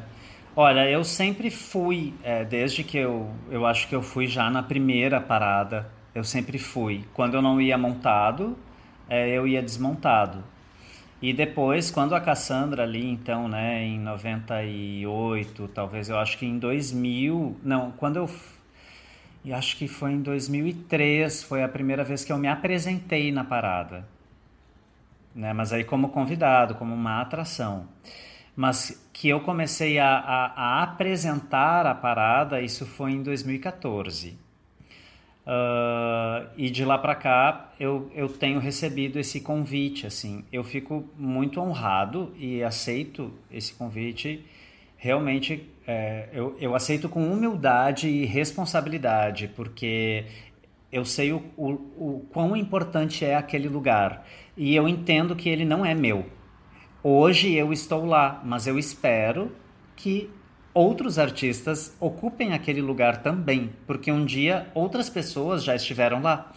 Olha, 0.55 0.87
eu 0.87 1.03
sempre 1.03 1.49
fui, 1.49 2.13
é, 2.23 2.45
desde 2.45 2.83
que 2.83 2.99
eu, 2.99 3.27
eu 3.49 3.65
acho 3.65 3.87
que 3.87 3.95
eu 3.95 4.03
fui 4.03 4.27
já 4.27 4.51
na 4.51 4.61
primeira 4.61 5.19
parada, 5.19 5.89
eu 6.13 6.23
sempre 6.23 6.59
fui. 6.59 7.03
Quando 7.11 7.33
eu 7.33 7.41
não 7.41 7.59
ia 7.59 7.75
montado, 7.75 8.55
é, 9.09 9.29
eu 9.35 9.47
ia 9.47 9.63
desmontado. 9.63 10.43
E 11.23 11.33
depois, 11.33 11.89
quando 11.89 12.13
a 12.13 12.21
Cassandra 12.21 12.83
ali, 12.83 13.09
então, 13.09 13.47
né, 13.47 13.83
em 13.83 13.99
98, 13.99 15.67
talvez, 15.69 16.09
eu 16.09 16.17
acho 16.19 16.37
que 16.37 16.45
em 16.45 16.59
2000, 16.59 17.57
não, 17.63 17.91
quando 17.91 18.17
eu, 18.17 18.29
eu 19.45 19.55
acho 19.55 19.77
que 19.77 19.87
foi 19.87 20.11
em 20.11 20.21
2003, 20.21 21.43
foi 21.43 21.63
a 21.63 21.69
primeira 21.69 22.03
vez 22.03 22.23
que 22.23 22.31
eu 22.31 22.37
me 22.37 22.47
apresentei 22.47 23.31
na 23.31 23.43
parada 23.43 24.05
né? 25.35 25.53
Mas 25.53 25.73
aí 25.73 25.83
como 25.83 26.09
convidado, 26.09 26.75
como 26.75 26.93
uma 26.93 27.21
atração. 27.21 27.87
Mas 28.55 29.07
que 29.11 29.27
eu 29.29 29.41
comecei 29.41 29.97
a, 29.99 30.07
a, 30.07 30.45
a 30.79 30.83
apresentar 30.83 31.85
a 31.87 31.95
parada, 31.95 32.61
isso 32.61 32.85
foi 32.85 33.11
em 33.11 33.23
2014. 33.23 34.37
Ah, 35.45 36.45
e 36.55 36.69
de 36.69 36.85
lá 36.85 36.97
para 36.97 37.15
cá 37.15 37.71
eu, 37.79 38.09
eu 38.15 38.29
tenho 38.29 38.59
recebido 38.59 39.19
esse 39.19 39.41
convite, 39.41 40.07
assim. 40.07 40.45
Eu 40.51 40.63
fico 40.63 41.05
muito 41.17 41.59
honrado 41.59 42.33
e 42.37 42.63
aceito 42.63 43.33
esse 43.51 43.73
convite. 43.73 44.45
Realmente, 44.97 45.69
é, 45.85 46.29
eu, 46.31 46.55
eu 46.59 46.75
aceito 46.75 47.09
com 47.09 47.29
humildade 47.31 48.07
e 48.07 48.25
responsabilidade, 48.25 49.49
porque 49.53 50.25
eu 50.91 51.03
sei 51.03 51.33
o, 51.33 51.43
o, 51.57 51.71
o 51.97 52.25
quão 52.31 52.55
importante 52.55 53.25
é 53.25 53.35
aquele 53.35 53.67
lugar. 53.67 54.25
E 54.55 54.75
eu 54.75 54.87
entendo 54.87 55.35
que 55.35 55.49
ele 55.49 55.65
não 55.65 55.85
é 55.85 55.93
meu. 55.93 56.25
Hoje 57.03 57.53
eu 57.53 57.73
estou 57.73 58.05
lá, 58.05 58.41
mas 58.45 58.65
eu 58.65 58.79
espero 58.79 59.51
que 59.95 60.29
outros 60.73 61.19
artistas 61.19 61.95
ocupem 61.99 62.53
aquele 62.53 62.81
lugar 62.81 63.17
também, 63.17 63.71
porque 63.85 64.11
um 64.11 64.25
dia 64.25 64.67
outras 64.73 65.09
pessoas 65.09 65.63
já 65.63 65.75
estiveram 65.75 66.21
lá. 66.21 66.51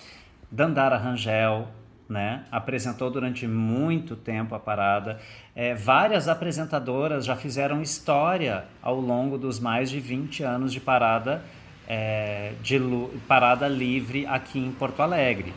Dandara 0.51 0.97
Rangel, 0.97 1.69
né, 2.09 2.45
apresentou 2.51 3.11
durante 3.11 3.47
muito 3.47 4.15
tempo 4.15 4.55
a 4.55 4.59
parada. 4.59 5.21
É, 5.55 5.75
várias 5.75 6.29
apresentadoras 6.29 7.25
já 7.25 7.35
fizeram 7.35 7.83
história 7.83 8.65
ao 8.81 9.01
longo 9.01 9.37
dos 9.37 9.59
mais 9.59 9.91
de 9.91 9.99
20 9.99 10.43
anos 10.45 10.73
de 10.73 10.81
parada, 10.81 11.43
é, 11.89 12.53
de 12.63 12.81
parada 13.27 13.67
livre 13.69 14.27
aqui 14.27 14.59
em 14.59 14.71
Porto 14.71 15.03
Alegre. 15.03 15.53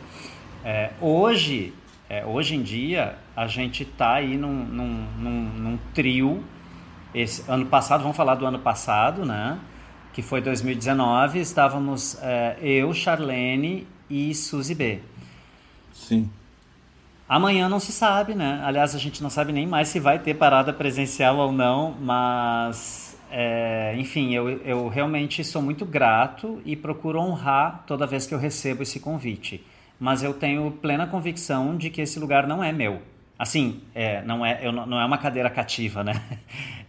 É, 0.64 0.90
hoje, 1.00 1.72
é, 2.08 2.24
hoje 2.26 2.56
em 2.56 2.62
dia, 2.62 3.14
a 3.36 3.46
gente 3.46 3.84
está 3.84 4.14
aí 4.14 4.36
num, 4.36 4.64
num, 4.64 5.06
num, 5.18 5.42
num 5.58 5.78
trio. 5.94 6.44
Esse 7.14 7.48
ano 7.50 7.66
passado, 7.66 8.02
vamos 8.02 8.16
falar 8.16 8.36
do 8.36 8.46
ano 8.46 8.58
passado, 8.58 9.24
né? 9.24 9.58
Que 10.12 10.22
foi 10.22 10.40
2019. 10.40 11.40
Estávamos 11.40 12.16
é, 12.22 12.56
eu, 12.60 12.92
Charlene 12.94 13.86
e 14.08 14.34
Suzy 14.34 14.74
B. 14.74 15.00
Sim. 15.92 16.30
Amanhã 17.28 17.68
não 17.68 17.78
se 17.78 17.92
sabe, 17.92 18.34
né? 18.34 18.60
Aliás, 18.64 18.94
a 18.94 18.98
gente 18.98 19.22
não 19.22 19.30
sabe 19.30 19.52
nem 19.52 19.66
mais 19.66 19.88
se 19.88 20.00
vai 20.00 20.18
ter 20.18 20.34
parada 20.34 20.72
presencial 20.72 21.36
ou 21.36 21.52
não, 21.52 21.94
mas, 22.00 23.16
é, 23.30 23.94
enfim, 23.96 24.34
eu, 24.34 24.48
eu 24.64 24.88
realmente 24.88 25.44
sou 25.44 25.62
muito 25.62 25.84
grato 25.84 26.60
e 26.64 26.74
procuro 26.74 27.20
honrar 27.20 27.84
toda 27.86 28.06
vez 28.06 28.26
que 28.26 28.34
eu 28.34 28.38
recebo 28.38 28.82
esse 28.82 28.98
convite. 28.98 29.64
Mas 29.98 30.24
eu 30.24 30.34
tenho 30.34 30.72
plena 30.72 31.06
convicção 31.06 31.76
de 31.76 31.88
que 31.88 32.00
esse 32.00 32.18
lugar 32.18 32.48
não 32.48 32.64
é 32.64 32.72
meu. 32.72 33.00
Assim, 33.40 33.80
é, 33.94 34.20
não, 34.20 34.44
é, 34.44 34.60
eu, 34.62 34.70
não 34.70 35.00
é 35.00 35.04
uma 35.06 35.16
cadeira 35.16 35.48
cativa, 35.48 36.04
né? 36.04 36.12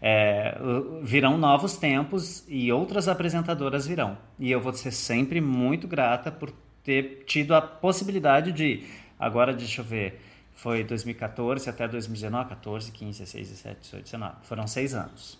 É, 0.03 0.57
virão 1.03 1.37
novos 1.37 1.77
tempos 1.77 2.43
e 2.47 2.71
outras 2.71 3.07
apresentadoras 3.07 3.85
virão. 3.85 4.17
E 4.39 4.49
eu 4.49 4.59
vou 4.59 4.73
ser 4.73 4.89
sempre 4.89 5.39
muito 5.39 5.87
grata 5.87 6.31
por 6.31 6.51
ter 6.83 7.23
tido 7.27 7.53
a 7.53 7.61
possibilidade 7.61 8.51
de. 8.51 8.83
Agora, 9.19 9.53
deixa 9.53 9.81
eu 9.81 9.85
ver. 9.85 10.19
Foi 10.55 10.83
2014 10.83 11.69
até 11.69 11.87
2019, 11.87 12.49
14, 12.49 12.91
15, 12.91 13.19
16, 13.19 13.49
17, 13.49 13.81
18, 13.81 14.03
19. 14.05 14.35
Foram 14.41 14.65
seis 14.65 14.95
anos. 14.95 15.37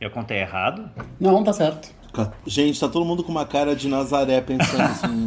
Eu 0.00 0.10
contei 0.10 0.38
errado? 0.38 0.90
Não, 1.20 1.44
tá 1.44 1.52
certo. 1.52 1.94
Gente, 2.46 2.78
tá 2.80 2.88
todo 2.88 3.04
mundo 3.04 3.22
com 3.22 3.30
uma 3.32 3.44
cara 3.44 3.74
de 3.76 3.88
Nazaré 3.88 4.40
pensando 4.40 4.82
assim. 4.82 5.24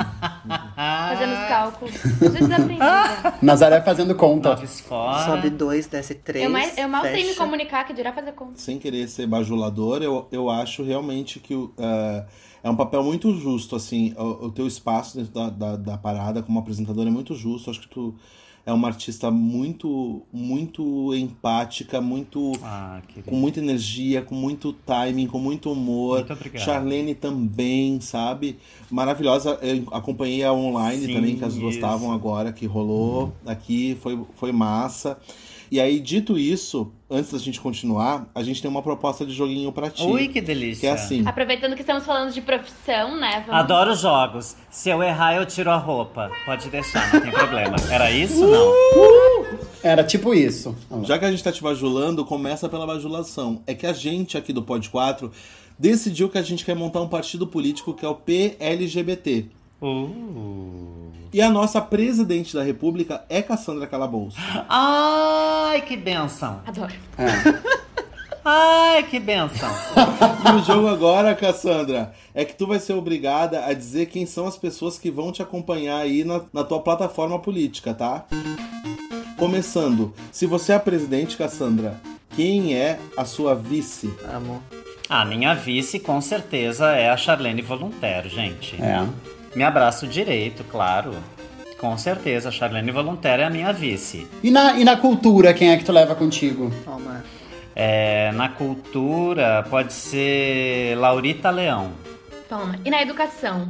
Fazendo 0.75 1.33
os 1.33 1.47
cálculos. 1.47 1.93
Nazaré 3.41 3.81
fazendo 3.81 4.15
conta. 4.15 4.49
Noves 4.49 4.79
fora. 4.81 5.25
Sobe 5.25 5.49
dois, 5.49 5.87
desce 5.87 6.15
três. 6.15 6.45
Eu, 6.45 6.51
mais, 6.51 6.77
eu 6.77 6.87
mal 6.87 7.01
sei 7.01 7.13
me 7.15 7.23
fecha. 7.29 7.39
comunicar, 7.39 7.83
que 7.85 7.93
dirá 7.93 8.13
fazer 8.13 8.31
conta. 8.33 8.59
sem 8.59 8.77
querer 8.79 9.07
ser 9.07 9.27
bajulador, 9.27 10.01
eu, 10.01 10.27
eu 10.31 10.49
acho 10.49 10.83
realmente 10.83 11.39
que 11.39 11.53
é, 11.77 12.25
é 12.63 12.69
um 12.69 12.75
papel 12.75 13.03
muito 13.03 13.33
justo, 13.35 13.75
assim, 13.75 14.13
o, 14.17 14.45
o 14.47 14.51
teu 14.51 14.67
espaço 14.67 15.17
dentro 15.17 15.33
da, 15.33 15.49
da, 15.49 15.75
da 15.75 15.97
parada 15.97 16.41
como 16.41 16.59
apresentador 16.59 17.05
é 17.07 17.11
muito 17.11 17.35
justo, 17.35 17.69
acho 17.69 17.81
que 17.81 17.89
tu 17.89 18.15
é 18.65 18.73
uma 18.73 18.87
artista 18.87 19.31
muito, 19.31 20.21
muito 20.31 21.13
empática, 21.15 21.99
muito 21.99 22.51
Ah, 22.63 23.01
com 23.25 23.35
muita 23.35 23.59
energia, 23.59 24.21
com 24.21 24.35
muito 24.35 24.73
timing, 24.73 25.27
com 25.27 25.39
muito 25.39 25.71
humor. 25.71 26.25
Muito. 26.25 26.59
Charlene 26.59 27.15
também, 27.15 27.99
sabe? 28.01 28.57
Maravilhosa. 28.89 29.57
Eu 29.61 29.83
acompanhei 29.91 30.43
a 30.43 30.53
online 30.53 31.07
Sim, 31.07 31.13
também, 31.13 31.35
que 31.37 31.45
as 31.45 31.55
duas 31.55 31.75
estavam 31.75 32.11
agora, 32.11 32.51
que 32.51 32.65
rolou 32.65 33.33
aqui, 33.45 33.97
foi, 34.01 34.19
foi 34.35 34.51
massa. 34.51 35.17
E 35.71 35.79
aí, 35.79 35.99
dito 35.99 36.37
isso, 36.37 36.91
antes 37.09 37.31
da 37.31 37.37
gente 37.37 37.59
continuar, 37.61 38.27
a 38.33 38.41
gente 38.41 38.61
tem 38.61 38.69
uma 38.69 38.81
proposta 38.81 39.25
de 39.25 39.33
joguinho 39.33 39.71
pra 39.71 39.89
ti. 39.89 40.03
Ui, 40.03 40.27
que 40.27 40.41
delícia. 40.41 40.81
que 40.81 40.87
é 40.87 40.91
assim. 40.91 41.23
Aproveitando 41.25 41.75
que 41.75 41.81
estamos 41.81 42.05
falando 42.05 42.33
de 42.33 42.41
profissão, 42.41 43.15
né? 43.17 43.43
Vamos... 43.45 43.61
Adoro 43.61 43.95
jogos. 43.95 44.55
Se 44.69 44.89
eu 44.89 45.03
errar, 45.03 45.35
eu 45.35 45.45
tiro 45.45 45.69
a 45.69 45.77
roupa. 45.77 46.31
Pode 46.45 46.69
deixar, 46.69 47.13
não 47.13 47.21
tem 47.21 47.31
problema. 47.31 47.75
Era 47.91 48.11
isso? 48.11 48.45
Não. 48.45 48.73
Era 49.83 50.03
tipo 50.03 50.33
isso. 50.33 50.75
Já 51.03 51.19
que 51.19 51.25
a 51.25 51.31
gente 51.31 51.43
tá 51.43 51.51
te 51.51 51.61
bajulando, 51.61 52.25
começa 52.25 52.67
pela 52.67 52.85
bajulação. 52.85 53.61
É 53.67 53.73
que 53.73 53.85
a 53.85 53.93
gente 53.93 54.37
aqui 54.37 54.51
do 54.51 54.63
Pod 54.63 54.89
4 54.89 55.31
decidiu 55.77 56.29
que 56.29 56.37
a 56.37 56.41
gente 56.41 56.65
quer 56.65 56.75
montar 56.75 57.01
um 57.01 57.07
partido 57.07 57.47
político 57.47 57.93
que 57.93 58.05
é 58.05 58.09
o 58.09 58.15
PLGBT. 58.15 59.45
Uh. 59.81 61.09
E 61.31 61.41
a 61.41 61.49
nossa 61.49 61.79
presidente 61.79 62.55
da 62.55 62.63
república 62.63 63.23
é 63.29 63.41
Cassandra 63.41 63.85
Calabouço. 63.85 64.37
Ai, 64.67 65.81
que 65.81 65.95
benção. 65.95 66.61
Adoro. 66.65 66.93
É. 67.17 67.79
Ai, 68.43 69.03
que 69.03 69.19
benção. 69.19 69.69
E 70.49 70.55
o 70.55 70.63
jogo 70.63 70.87
agora, 70.87 71.35
Cassandra, 71.35 72.13
é 72.33 72.45
que 72.45 72.55
tu 72.55 72.65
vai 72.65 72.79
ser 72.79 72.93
obrigada 72.93 73.65
a 73.65 73.73
dizer 73.73 74.07
quem 74.07 74.25
são 74.25 74.47
as 74.47 74.57
pessoas 74.57 74.97
que 74.97 75.11
vão 75.11 75.31
te 75.31 75.41
acompanhar 75.41 75.97
aí 75.97 76.23
na, 76.23 76.41
na 76.51 76.63
tua 76.63 76.79
plataforma 76.79 77.37
política, 77.37 77.93
tá? 77.93 78.25
Começando, 79.37 80.13
se 80.31 80.45
você 80.45 80.71
é 80.71 80.75
a 80.75 80.79
presidente, 80.79 81.37
Cassandra, 81.37 81.99
quem 82.35 82.73
é 82.75 82.99
a 83.15 83.25
sua 83.25 83.53
vice? 83.53 84.13
Amo. 84.33 84.61
A 85.09 85.25
minha 85.25 85.53
vice, 85.53 85.99
com 85.99 86.19
certeza, 86.21 86.91
é 86.91 87.09
a 87.09 87.17
Charlene 87.17 87.61
Voluntário, 87.61 88.29
gente. 88.29 88.81
É. 88.81 89.05
Me 89.55 89.63
abraço 89.63 90.07
direito, 90.07 90.63
claro. 90.63 91.15
Com 91.79 91.97
certeza, 91.97 92.49
a 92.49 92.51
Charlene 92.51 92.91
Voluntário 92.91 93.41
é 93.41 93.45
a 93.45 93.49
minha 93.49 93.71
vice. 93.71 94.27
E 94.43 94.51
na, 94.51 94.73
e 94.77 94.83
na 94.83 94.97
cultura, 94.97 95.53
quem 95.53 95.71
é 95.71 95.77
que 95.77 95.83
tu 95.85 95.91
leva 95.93 96.13
contigo? 96.13 96.71
Toma. 96.83 97.23
É, 97.75 98.31
na 98.33 98.49
cultura, 98.49 99.65
pode 99.69 99.93
ser 99.93 100.97
Laurita 100.97 101.49
Leão. 101.49 101.91
Toma. 102.49 102.75
E 102.83 102.89
na 102.89 103.01
educação? 103.01 103.69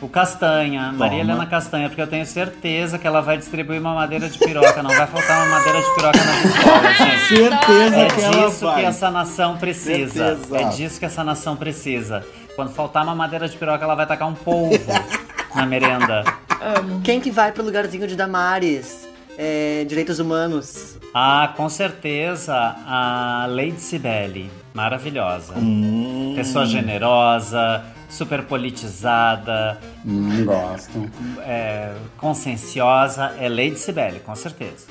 O 0.00 0.08
Castanha, 0.08 0.90
Maria 0.92 1.18
Toma. 1.18 1.32
Helena 1.32 1.46
Castanha, 1.46 1.88
porque 1.90 2.00
eu 2.00 2.06
tenho 2.06 2.24
certeza 2.24 2.98
que 2.98 3.06
ela 3.06 3.20
vai 3.20 3.36
distribuir 3.36 3.78
uma 3.78 3.94
madeira 3.94 4.30
de 4.30 4.38
piroca. 4.38 4.82
Não 4.82 4.88
vai 4.96 5.06
faltar 5.06 5.46
uma 5.46 5.58
madeira 5.58 5.78
de 5.82 5.94
piroca 5.94 6.18
nas 6.24 6.44
escolas, 6.46 6.96
gente. 6.96 7.28
Certeza 7.28 7.96
É 7.96 8.06
que 8.08 8.20
ela 8.22 8.46
disso 8.48 8.64
vai. 8.64 8.80
que 8.80 8.86
essa 8.86 9.10
nação 9.10 9.58
precisa. 9.58 10.36
Certeza. 10.36 10.58
É 10.58 10.64
disso 10.70 10.98
que 10.98 11.04
essa 11.04 11.22
nação 11.22 11.54
precisa. 11.56 12.24
Quando 12.56 12.70
faltar 12.72 13.02
uma 13.04 13.14
madeira 13.14 13.46
de 13.46 13.56
piroca, 13.58 13.84
ela 13.84 13.94
vai 13.94 14.06
tacar 14.06 14.26
um 14.26 14.34
polvo 14.34 14.78
na 15.54 15.66
merenda. 15.66 16.24
Amo. 16.60 17.00
Quem 17.02 17.20
que 17.20 17.30
vai 17.30 17.52
pro 17.52 17.64
lugarzinho 17.64 18.06
de 18.06 18.16
Damares? 18.16 19.08
É, 19.38 19.84
direitos 19.88 20.18
humanos. 20.18 20.98
Ah, 21.14 21.52
com 21.56 21.68
certeza, 21.68 22.54
a 22.54 23.46
Lady 23.48 23.80
Cibele. 23.80 24.50
Maravilhosa. 24.74 25.54
Hum. 25.56 26.34
Pessoa 26.36 26.66
generosa, 26.66 27.82
super 28.08 28.42
politizada, 28.44 29.78
Hum, 30.06 30.44
gosto. 30.44 31.10
é, 31.40 31.92
conscienciosa. 32.18 33.32
É 33.40 33.48
Lady 33.48 33.78
Cibele, 33.78 34.20
com 34.20 34.34
certeza. 34.34 34.86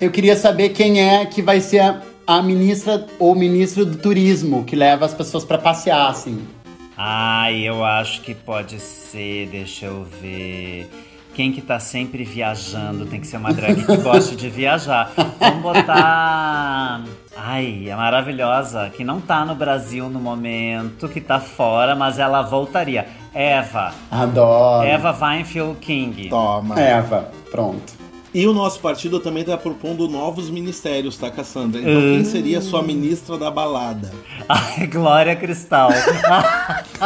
Eu 0.00 0.10
queria 0.10 0.36
saber 0.36 0.70
quem 0.70 1.00
é 1.00 1.24
que 1.24 1.40
vai 1.40 1.60
ser 1.60 1.78
a, 1.80 2.02
a 2.26 2.42
ministra 2.42 3.06
ou 3.18 3.34
ministro 3.34 3.86
do 3.86 3.96
turismo, 3.96 4.64
que 4.64 4.76
leva 4.76 5.06
as 5.06 5.14
pessoas 5.14 5.44
pra 5.44 5.56
passear, 5.58 6.10
assim. 6.10 6.46
Ah, 6.96 7.52
eu 7.52 7.84
acho 7.84 8.22
que 8.22 8.34
pode 8.34 8.80
ser, 8.80 9.48
deixa 9.48 9.86
eu 9.86 10.04
ver. 10.04 10.90
Quem 11.34 11.52
que 11.52 11.60
tá 11.60 11.78
sempre 11.78 12.24
viajando 12.24 13.04
tem 13.04 13.20
que 13.20 13.26
ser 13.26 13.36
uma 13.36 13.52
drag 13.52 13.84
que 13.84 13.96
goste 14.00 14.34
de 14.34 14.48
viajar. 14.48 15.12
Vamos 15.38 15.62
botar. 15.62 17.04
Ai, 17.36 17.90
é 17.90 17.94
maravilhosa. 17.94 18.88
Que 18.88 19.04
não 19.04 19.20
tá 19.20 19.44
no 19.44 19.54
Brasil 19.54 20.08
no 20.08 20.18
momento, 20.18 21.06
que 21.10 21.20
tá 21.20 21.38
fora, 21.38 21.94
mas 21.94 22.18
ela 22.18 22.40
voltaria. 22.40 23.06
Eva. 23.34 23.92
Adoro. 24.10 24.86
Eva 24.86 25.14
Weinfeld 25.20 25.76
King. 25.78 26.30
Toma. 26.30 26.80
Eva, 26.80 27.30
pronto. 27.50 27.92
E 28.36 28.46
o 28.46 28.52
nosso 28.52 28.80
partido 28.80 29.18
também 29.18 29.42
tá 29.44 29.56
propondo 29.56 30.06
novos 30.10 30.50
ministérios, 30.50 31.16
tá, 31.16 31.30
Cassandra? 31.30 31.80
Então 31.80 31.94
quem 31.94 32.22
seria 32.22 32.58
a 32.58 32.60
sua 32.60 32.82
ministra 32.82 33.38
da 33.38 33.50
balada? 33.50 34.12
Ai, 34.46 34.86
Glória 34.88 35.34
Cristal. 35.34 35.88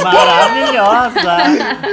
maravilhosa! 0.00 1.38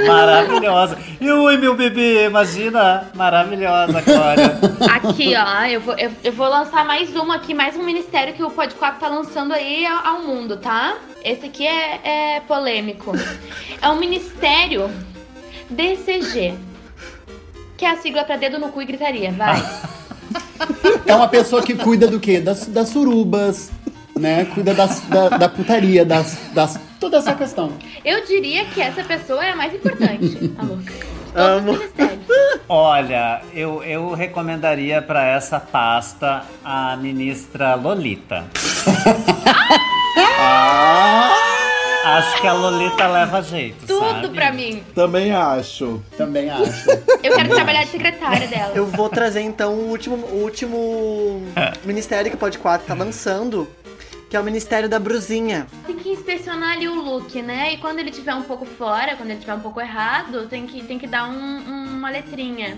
Maravilhosa. 0.06 0.96
E 1.20 1.28
ui, 1.28 1.56
meu 1.56 1.74
bebê, 1.74 2.26
imagina? 2.26 3.10
Maravilhosa, 3.16 4.00
Glória. 4.00 4.60
Aqui, 4.94 5.34
ó, 5.34 5.64
eu 5.64 5.80
vou, 5.80 5.98
eu, 5.98 6.12
eu 6.22 6.32
vou 6.32 6.48
lançar 6.48 6.84
mais 6.84 7.16
uma 7.16 7.34
aqui, 7.34 7.52
mais 7.52 7.74
um 7.74 7.82
ministério 7.82 8.32
que 8.32 8.44
o 8.44 8.50
Pod 8.50 8.72
4 8.76 9.00
tá 9.00 9.08
lançando 9.08 9.54
aí 9.54 9.84
ao, 9.84 10.06
ao 10.06 10.22
mundo, 10.22 10.56
tá? 10.56 10.98
Esse 11.24 11.46
aqui 11.46 11.66
é, 11.66 12.36
é 12.36 12.40
polêmico. 12.46 13.10
É 13.82 13.88
um 13.88 13.98
ministério 13.98 14.88
DCG. 15.68 16.75
Que 17.76 17.84
é 17.84 17.90
a 17.90 17.96
sigla 17.96 18.24
pra 18.24 18.36
dedo 18.36 18.58
no 18.58 18.68
cu 18.70 18.82
e 18.82 18.86
gritaria, 18.86 19.32
vai. 19.32 19.62
É 21.04 21.14
uma 21.14 21.28
pessoa 21.28 21.62
que 21.62 21.74
cuida 21.74 22.06
do 22.06 22.18
quê? 22.18 22.40
Das, 22.40 22.66
das 22.66 22.88
surubas, 22.88 23.70
né? 24.18 24.44
Cuida 24.46 24.74
das, 24.74 25.00
da, 25.02 25.28
da 25.28 25.48
putaria, 25.48 26.04
das, 26.04 26.38
das. 26.52 26.80
Toda 26.98 27.18
essa 27.18 27.34
questão. 27.34 27.72
Eu 28.04 28.24
diria 28.26 28.64
que 28.66 28.80
essa 28.80 29.04
pessoa 29.04 29.44
é 29.44 29.50
a 29.50 29.56
mais 29.56 29.74
importante, 29.74 30.52
a 30.56 30.62
louca. 30.62 30.82
de 30.82 30.98
Todos 30.98 31.16
Amo. 31.36 31.78
Olha, 32.66 33.42
eu, 33.52 33.82
eu 33.84 34.14
recomendaria 34.14 35.02
pra 35.02 35.24
essa 35.26 35.60
pasta 35.60 36.42
a 36.64 36.96
ministra 36.96 37.74
Lolita. 37.74 38.46
Acho 42.06 42.40
que 42.40 42.46
a 42.46 42.52
Lolita 42.52 43.06
leva 43.08 43.42
jeito, 43.42 43.86
Tudo 43.86 43.98
sabe? 44.00 44.28
pra 44.28 44.52
mim. 44.52 44.82
Também 44.94 45.32
acho. 45.34 46.02
Também 46.16 46.48
acho. 46.50 46.88
Eu 47.22 47.34
quero 47.34 47.48
trabalhar 47.54 47.82
de 47.82 47.88
secretária 47.90 48.46
dela. 48.46 48.72
Eu 48.74 48.86
vou 48.86 49.08
trazer 49.08 49.40
então 49.40 49.72
o 49.74 49.88
último, 49.90 50.16
o 50.16 50.42
último 50.42 51.42
ministério 51.84 52.30
que 52.30 52.36
o 52.36 52.38
Pod 52.38 52.56
4 52.58 52.86
tá 52.86 52.94
lançando, 52.94 53.68
que 54.30 54.36
é 54.36 54.40
o 54.40 54.44
Ministério 54.44 54.88
da 54.88 54.98
Bruzinha. 54.98 55.66
Tem 55.86 55.96
que 55.96 56.08
inspecionar 56.10 56.72
ali 56.76 56.88
o 56.88 56.94
look, 57.00 57.40
né? 57.42 57.72
E 57.74 57.78
quando 57.78 57.98
ele 57.98 58.10
tiver 58.10 58.34
um 58.34 58.42
pouco 58.42 58.64
fora, 58.64 59.16
quando 59.16 59.30
ele 59.30 59.40
tiver 59.40 59.54
um 59.54 59.60
pouco 59.60 59.80
errado, 59.80 60.46
tem 60.48 60.66
que, 60.66 60.82
tem 60.84 60.98
que 60.98 61.06
dar 61.06 61.28
um- 61.28 61.86
uma 61.96 62.10
letrinha 62.10 62.76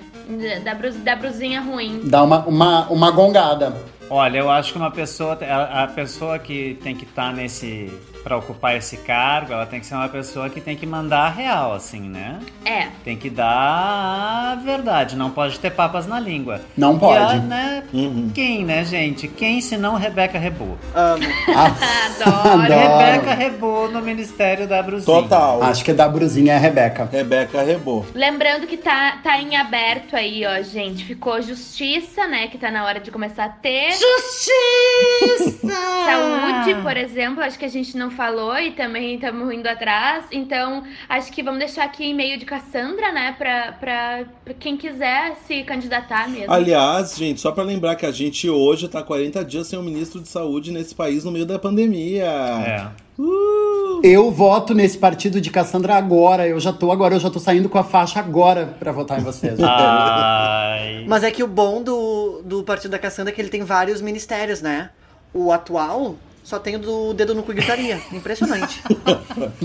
da, 0.65 0.75
brus, 0.75 0.95
da 0.97 1.15
brusinha 1.17 1.61
ruim. 1.61 2.01
Dá 2.05 2.23
uma, 2.23 2.41
uma, 2.47 2.87
uma 2.89 3.11
gongada. 3.11 3.77
Olha, 4.11 4.39
eu 4.39 4.51
acho 4.51 4.73
que 4.73 4.79
uma 4.79 4.91
pessoa, 4.91 5.39
a, 5.73 5.87
pessoa 5.87 6.39
que 6.39 6.79
tem 6.83 6.95
que 6.95 7.05
estar 7.05 7.33
nesse 7.33 7.93
para 8.23 8.37
ocupar 8.37 8.77
esse 8.77 8.97
cargo, 8.99 9.53
ela 9.53 9.65
tem 9.65 9.81
que 9.81 9.87
ser 9.87 9.95
uma 9.95 10.09
pessoa 10.09 10.51
que 10.51 10.61
tem 10.61 10.77
que 10.77 10.85
mandar 10.85 11.21
a 11.21 11.31
real, 11.31 11.73
assim, 11.73 12.01
né? 12.01 12.39
É. 12.65 12.89
Tem 13.05 13.17
que 13.17 13.31
dar 13.31 14.53
a 14.53 14.55
verdade, 14.63 15.17
não 15.17 15.31
pode 15.31 15.59
ter 15.59 15.71
papas 15.71 16.07
na 16.07 16.19
língua. 16.21 16.61
Não 16.77 16.97
E 16.97 16.99
pode. 16.99 17.37
a, 17.37 17.37
né, 17.37 17.85
Uhum. 17.93 18.31
Quem, 18.35 18.65
né, 18.65 18.85
gente? 18.85 19.29
Quem 19.29 19.61
se 19.63 19.77
não 19.79 19.95
Rebeca 19.95 20.39
Rebu? 20.39 20.77
Amo. 20.95 21.25
Adoro. 21.55 22.63
Adoro. 22.63 22.99
Rebeca 22.99 23.35
Rebu 23.35 23.89
no 23.89 24.03
Ministério 24.03 24.67
da 24.67 24.83
Bruzinha. 24.83 25.23
Total. 25.23 25.63
Acho 25.63 25.85
que 25.85 25.93
da 25.93 26.09
brusinha 26.09 26.53
é 26.53 26.57
a 26.57 26.59
Rebeca. 26.59 27.09
Rebeca 27.11 27.63
Rebô. 27.63 28.05
Lembrando 28.15 28.67
que 28.67 28.77
tá, 28.77 29.19
tá 29.23 29.41
em 29.41 29.57
aberto 29.57 30.15
aí, 30.17 30.45
ó, 30.45 30.61
gente. 30.63 31.05
Ficou 31.05 31.41
justiça, 31.41 32.27
né? 32.27 32.49
Que 32.49 32.59
tá 32.59 32.71
na 32.71 32.85
hora 32.85 33.01
de 33.01 33.11
começar 33.11 33.45
a 33.47 33.49
ter. 33.49 33.93
Justiça! 33.99 35.77
Saúde, 36.07 36.83
por 36.83 36.97
exemplo, 36.97 37.43
acho 37.43 37.59
que 37.59 37.65
a 37.65 37.69
gente 37.69 37.97
não 37.97 38.11
falou 38.11 38.57
e 38.59 38.73
também 38.73 39.15
estamos 39.15 39.53
indo 39.53 39.67
atrás. 39.67 40.25
Então, 40.33 40.85
acho 41.09 41.33
que 41.33 41.43
vamos 41.43 41.59
deixar 41.59 41.85
aqui 41.85 42.11
e-mail 42.11 42.39
de 42.39 42.45
Cassandra, 42.45 43.13
né? 43.13 43.35
Pra, 43.37 43.73
pra, 43.73 44.25
pra 44.45 44.55
quem 44.55 44.77
quiser 44.77 45.37
se 45.47 45.63
candidatar 45.65 46.29
mesmo. 46.29 46.53
Aliás, 46.53 47.17
gente, 47.17 47.41
só 47.41 47.53
pra 47.53 47.65
lembrar 47.65 47.97
que 47.97 48.07
a 48.07 48.13
gente 48.13 48.49
hoje 48.49 48.89
tá 48.89 49.03
40 49.03 49.45
dias 49.45 49.67
sem 49.67 49.79
o 49.79 49.83
ministro 49.83 50.21
de 50.21 50.29
saúde 50.29 50.73
nesse 50.73 50.95
país 50.95 51.25
no 51.25 51.31
meio 51.31 51.47
da 51.47 51.59
pandemia. 51.59 52.25
É. 52.25 53.08
Uh! 53.19 54.01
Eu 54.05 54.31
voto 54.31 54.75
nesse 54.75 54.97
partido 54.97 55.41
de 55.41 55.51
Cassandra 55.51 55.97
agora. 55.97 56.47
Eu 56.47 56.61
já 56.61 56.73
tô 56.73 56.93
agora, 56.93 57.17
eu 57.17 57.21
já 57.21 57.29
tô 57.29 57.41
saindo 57.41 57.69
com 57.69 57.79
a 57.79 57.85
faixa 57.85 58.21
agora 58.21 58.77
pra 58.79 58.93
votar 58.93 59.19
em 59.21 59.25
vocês. 59.25 59.59
Mas 61.07 61.25
é 61.25 61.31
que 61.31 61.43
o 61.43 61.49
bom 61.49 61.83
do, 61.83 62.43
do 62.45 62.63
Partido 62.63 62.93
da 62.93 62.99
Cassandra 62.99 63.33
é 63.33 63.35
que 63.35 63.41
ele 63.41 63.49
tem 63.49 63.65
vários 63.65 64.01
ministérios, 64.01 64.63
né? 64.63 64.91
O 65.35 65.51
atual 65.51 66.15
só 66.49 66.59
tem 66.59 66.77
o 66.77 66.79
do 66.79 67.13
dedo 67.13 67.35
no 67.35 67.43
cu 67.43 67.53
e 67.53 67.57
gritaria. 67.57 68.01
Impressionante. 68.11 68.83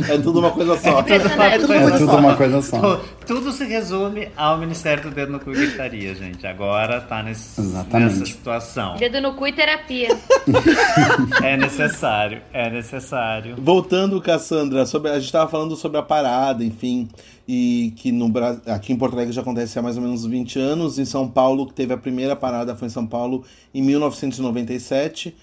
É 0.07 0.17
tudo 0.19 0.39
uma 0.39 0.51
coisa 0.51 0.77
só. 0.77 0.99
Impressionante. 0.99 1.55
É 1.55 1.57
tudo 1.59 1.73
É 1.73 1.91
tudo 1.91 2.05
só. 2.05 2.17
uma 2.17 2.35
coisa 2.35 2.61
só. 2.61 2.79
Tu- 2.97 3.03
Tudo 3.25 3.51
se 3.51 3.63
resume 3.65 4.27
ao 4.37 4.57
Ministério 4.59 5.01
do 5.03 5.09
Dedo 5.11 5.31
no 5.31 5.39
Cu 5.39 5.51
e 5.51 5.55
Gritaria, 5.55 6.13
gente. 6.13 6.45
Agora 6.45 6.99
tá 7.01 7.23
nesse, 7.23 7.59
nessa 7.61 8.25
situação. 8.25 8.97
Dedo 8.97 9.19
no 9.21 9.33
cu 9.33 9.47
e 9.47 9.53
terapia. 9.53 10.09
É 11.41 11.57
necessário, 11.57 12.41
é 12.53 12.69
necessário. 12.69 13.55
Voltando, 13.57 14.21
Cassandra, 14.21 14.85
sobre, 14.85 15.09
a 15.11 15.15
gente 15.15 15.25
estava 15.25 15.49
falando 15.49 15.75
sobre 15.75 15.97
a 15.97 16.01
parada, 16.03 16.63
enfim, 16.63 17.07
e 17.47 17.93
que 17.97 18.11
no, 18.11 18.31
aqui 18.67 18.93
em 18.93 18.97
Porto 18.97 19.13
Alegre 19.13 19.33
já 19.33 19.41
acontece 19.41 19.77
há 19.79 19.81
mais 19.81 19.95
ou 19.97 20.03
menos 20.03 20.25
20 20.25 20.59
anos. 20.59 20.99
Em 20.99 21.05
São 21.05 21.27
Paulo, 21.27 21.65
que 21.67 21.73
teve 21.73 21.93
a 21.93 21.97
primeira 21.97 22.35
parada, 22.35 22.75
foi 22.75 22.87
em 22.87 22.91
São 22.91 23.05
Paulo 23.07 23.43
em 23.73 23.81
1997. 23.81 25.35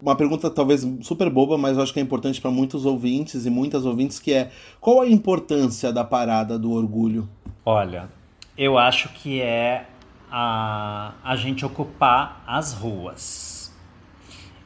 Uma 0.00 0.14
pergunta 0.14 0.48
talvez 0.48 0.86
super 1.02 1.28
boba, 1.28 1.58
mas 1.58 1.76
eu 1.76 1.82
acho 1.82 1.92
que 1.92 1.98
é 1.98 2.02
importante 2.02 2.40
para 2.40 2.50
muitos 2.50 2.86
ouvintes 2.86 3.46
e 3.46 3.50
muitas 3.50 3.84
ouvintes, 3.84 4.20
que 4.20 4.32
é 4.32 4.50
qual 4.80 5.00
a 5.00 5.08
importância 5.08 5.92
da 5.92 6.04
parada 6.04 6.58
do 6.58 6.72
orgulho? 6.72 7.28
Olha, 7.64 8.08
eu 8.56 8.78
acho 8.78 9.08
que 9.10 9.40
é 9.40 9.86
a, 10.30 11.14
a 11.24 11.36
gente 11.36 11.64
ocupar 11.64 12.42
as 12.46 12.72
ruas. 12.72 13.76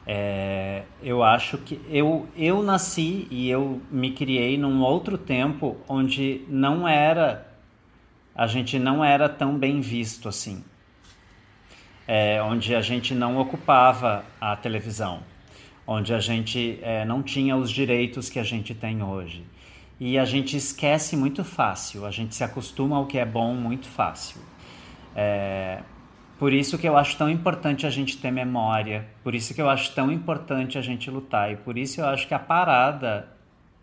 É, 0.05 0.83
eu 1.01 1.23
acho 1.23 1.57
que 1.57 1.79
eu, 1.89 2.27
eu 2.35 2.61
nasci 2.61 3.25
e 3.31 3.49
eu 3.49 3.81
me 3.89 4.11
criei 4.11 4.57
num 4.57 4.81
outro 4.81 5.17
tempo 5.17 5.77
onde 5.87 6.41
não 6.49 6.87
era 6.87 7.53
a 8.35 8.47
gente 8.47 8.79
não 8.79 9.03
era 9.03 9.29
tão 9.29 9.57
bem 9.57 9.79
visto 9.79 10.27
assim. 10.27 10.63
É, 12.07 12.41
onde 12.41 12.75
a 12.75 12.81
gente 12.81 13.13
não 13.15 13.37
ocupava 13.37 14.25
a 14.39 14.55
televisão, 14.55 15.21
onde 15.87 16.13
a 16.13 16.19
gente 16.19 16.79
é, 16.81 17.05
não 17.05 17.23
tinha 17.23 17.55
os 17.55 17.71
direitos 17.71 18.29
que 18.29 18.39
a 18.39 18.43
gente 18.43 18.75
tem 18.75 19.01
hoje. 19.01 19.43
E 19.99 20.17
a 20.17 20.25
gente 20.25 20.57
esquece 20.57 21.15
muito 21.15 21.43
fácil, 21.43 22.05
a 22.05 22.11
gente 22.11 22.35
se 22.35 22.43
acostuma 22.43 22.97
ao 22.97 23.05
que 23.05 23.17
é 23.17 23.25
bom 23.25 23.53
muito 23.53 23.87
fácil. 23.87 24.41
É, 25.15 25.79
por 26.37 26.51
isso 26.51 26.77
que 26.77 26.87
eu 26.87 26.97
acho 26.97 27.15
tão 27.15 27.29
importante 27.29 27.85
a 27.85 27.89
gente 27.89 28.17
ter 28.17 28.31
memória, 28.31 29.07
por 29.23 29.33
isso 29.33 29.53
que 29.53 29.61
eu 29.61 29.69
acho 29.69 29.93
tão 29.93 30.11
importante 30.11 30.77
a 30.77 30.81
gente 30.81 31.09
lutar 31.09 31.51
e 31.51 31.55
por 31.55 31.77
isso 31.77 32.01
eu 32.01 32.05
acho 32.05 32.27
que 32.27 32.33
a 32.33 32.39
parada 32.39 33.29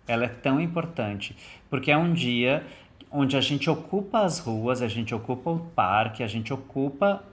ela 0.06 0.24
é 0.24 0.28
tão 0.28 0.61
importante, 0.61 1.37
porque 1.70 1.90
é 1.90 1.96
um 1.96 2.12
dia 2.12 2.66
onde 3.11 3.37
a 3.37 3.40
gente 3.40 3.70
ocupa 3.70 4.20
as 4.20 4.40
ruas, 4.40 4.83
a 4.83 4.88
gente 4.88 5.14
ocupa 5.14 5.50
o 5.50 5.61
parque, 5.61 6.22
a 6.22 6.26
gente 6.26 6.52
ocupa 6.52 7.24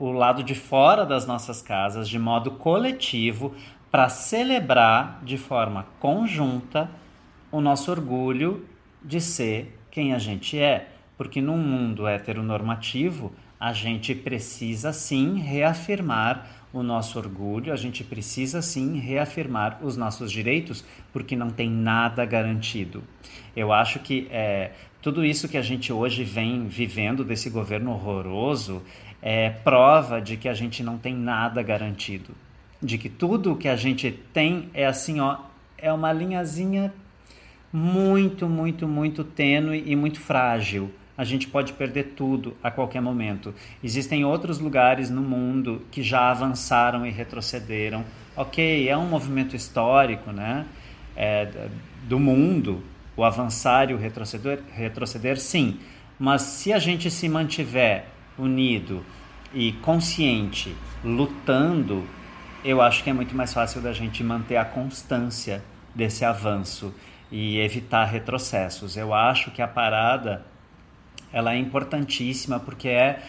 o 0.00 0.10
lado 0.10 0.42
de 0.42 0.54
fora 0.54 1.04
das 1.04 1.26
nossas 1.26 1.60
casas 1.60 2.08
de 2.08 2.18
modo 2.18 2.52
coletivo 2.52 3.54
para 3.90 4.08
celebrar 4.08 5.20
de 5.22 5.36
forma 5.36 5.86
conjunta 6.00 6.90
o 7.52 7.60
nosso 7.60 7.90
orgulho 7.90 8.64
de 9.04 9.20
ser 9.20 9.78
quem 9.90 10.14
a 10.14 10.18
gente 10.18 10.58
é. 10.58 10.88
Porque 11.18 11.42
num 11.42 11.58
mundo 11.58 12.08
heteronormativo, 12.08 13.30
a 13.58 13.74
gente 13.74 14.14
precisa 14.14 14.90
sim 14.90 15.38
reafirmar 15.38 16.46
o 16.72 16.82
nosso 16.82 17.18
orgulho, 17.18 17.70
a 17.70 17.76
gente 17.76 18.02
precisa 18.02 18.62
sim 18.62 18.98
reafirmar 18.98 19.80
os 19.82 19.98
nossos 19.98 20.32
direitos, 20.32 20.82
porque 21.12 21.36
não 21.36 21.50
tem 21.50 21.68
nada 21.68 22.24
garantido. 22.24 23.02
Eu 23.54 23.70
acho 23.70 23.98
que 23.98 24.28
é, 24.30 24.70
tudo 25.02 25.22
isso 25.24 25.48
que 25.48 25.58
a 25.58 25.62
gente 25.62 25.92
hoje 25.92 26.24
vem 26.24 26.68
vivendo 26.68 27.22
desse 27.22 27.50
governo 27.50 27.90
horroroso 27.90 28.82
é 29.22 29.50
prova 29.50 30.20
de 30.20 30.36
que 30.36 30.48
a 30.48 30.54
gente 30.54 30.82
não 30.82 30.98
tem 30.98 31.14
nada 31.14 31.62
garantido. 31.62 32.34
De 32.82 32.96
que 32.96 33.08
tudo 33.08 33.56
que 33.56 33.68
a 33.68 33.76
gente 33.76 34.10
tem 34.32 34.70
é 34.72 34.86
assim, 34.86 35.20
ó, 35.20 35.36
é 35.76 35.92
uma 35.92 36.12
linhazinha 36.12 36.92
muito, 37.72 38.48
muito, 38.48 38.88
muito 38.88 39.22
tênue 39.22 39.82
e 39.86 39.94
muito 39.94 40.20
frágil. 40.20 40.90
A 41.16 41.24
gente 41.24 41.46
pode 41.46 41.74
perder 41.74 42.14
tudo 42.16 42.56
a 42.62 42.70
qualquer 42.70 43.02
momento. 43.02 43.54
Existem 43.84 44.24
outros 44.24 44.58
lugares 44.58 45.10
no 45.10 45.20
mundo 45.20 45.82
que 45.90 46.02
já 46.02 46.30
avançaram 46.30 47.06
e 47.06 47.10
retrocederam. 47.10 48.04
Ok, 48.34 48.88
é 48.88 48.96
um 48.96 49.06
movimento 49.06 49.54
histórico, 49.54 50.32
né? 50.32 50.64
É, 51.14 51.68
do 52.04 52.18
mundo, 52.18 52.82
o 53.14 53.22
avançar 53.22 53.90
e 53.90 53.94
o 53.94 53.98
retroceder, 53.98 54.60
retroceder, 54.72 55.38
sim. 55.38 55.78
Mas 56.18 56.42
se 56.42 56.72
a 56.72 56.78
gente 56.78 57.10
se 57.10 57.28
mantiver 57.28 58.06
unido 58.40 59.04
e 59.52 59.72
consciente, 59.72 60.74
lutando, 61.04 62.04
eu 62.64 62.80
acho 62.80 63.02
que 63.02 63.10
é 63.10 63.12
muito 63.12 63.34
mais 63.34 63.52
fácil 63.52 63.80
da 63.80 63.92
gente 63.92 64.22
manter 64.22 64.56
a 64.56 64.64
constância 64.64 65.62
desse 65.94 66.24
avanço 66.24 66.94
e 67.30 67.58
evitar 67.58 68.04
retrocessos. 68.04 68.96
Eu 68.96 69.14
acho 69.14 69.50
que 69.50 69.62
a 69.62 69.68
parada 69.68 70.44
ela 71.32 71.54
é 71.54 71.58
importantíssima 71.58 72.58
porque 72.58 72.88
é, 72.88 73.22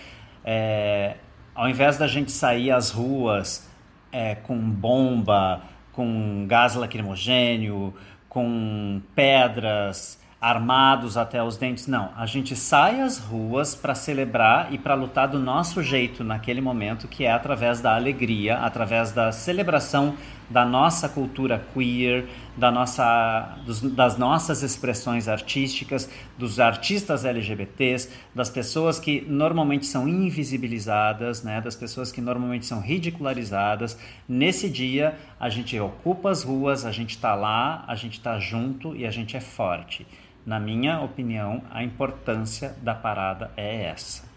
é 0.43 1.17
ao 1.54 1.69
invés 1.69 1.97
da 1.97 2.08
gente 2.08 2.32
sair 2.32 2.71
às 2.71 2.91
ruas 2.91 3.69
é, 4.12 4.36
com 4.36 4.58
bomba, 4.58 5.62
com 5.91 6.45
gás 6.47 6.76
lacrimogênio, 6.76 7.93
com 8.28 9.02
pedras, 9.15 10.20
armados 10.41 11.17
até 11.17 11.43
os 11.43 11.56
dentes, 11.56 11.86
não. 11.86 12.10
A 12.17 12.25
gente 12.25 12.56
sai 12.56 12.99
às 12.99 13.19
ruas 13.19 13.75
para 13.75 13.93
celebrar 13.93 14.73
e 14.73 14.77
para 14.80 14.95
lutar 14.95 15.27
do 15.27 15.38
nosso 15.38 15.84
jeito 15.84 16.23
naquele 16.23 16.60
momento, 16.60 17.08
que 17.08 17.25
é 17.25 17.32
através 17.32 17.80
da 17.80 17.95
alegria, 17.95 18.58
através 18.58 19.12
da 19.12 19.32
celebração 19.32 20.15
da 20.49 20.65
nossa 20.65 21.08
cultura 21.08 21.63
queer, 21.73 22.25
da 22.58 22.71
nossa, 22.71 23.56
dos, 23.65 23.82
das 23.82 24.17
nossas 24.17 24.63
expressões 24.63 25.27
artísticas, 25.27 26.10
dos 26.38 26.60
artistas 26.60 27.23
LGBTs, 27.23 28.10
das 28.34 28.49
pessoas 28.49 28.99
que 28.99 29.21
normalmente 29.21 29.86
são 29.86 30.08
invisibilizadas, 30.10 31.43
né, 31.43 31.62
das 31.62 31.75
pessoas 31.75 32.12
que 32.12 32.19
normalmente 32.19 32.65
são 32.65 32.82
ridicularizadas. 32.82 33.97
Nesse 34.27 34.67
dia, 34.67 35.17
a 35.39 35.49
gente 35.49 35.80
ocupa 35.80 36.32
as 36.32 36.43
ruas, 36.43 36.84
a 36.84 36.91
gente 36.91 37.12
está 37.12 37.36
lá, 37.36 37.86
a 37.88 37.95
gente 37.95 38.17
está 38.17 38.39
junto 38.39 38.95
e 38.95 39.06
a 39.06 39.12
gente 39.12 39.38
é 39.38 39.39
forte. 39.39 40.06
Na 40.45 40.60
minha 40.60 40.99
opinião, 41.01 41.62
a 41.69 41.84
importância 41.84 42.75
da 42.82 42.95
parada 42.95 43.51
é 43.56 43.86
essa. 43.86 44.30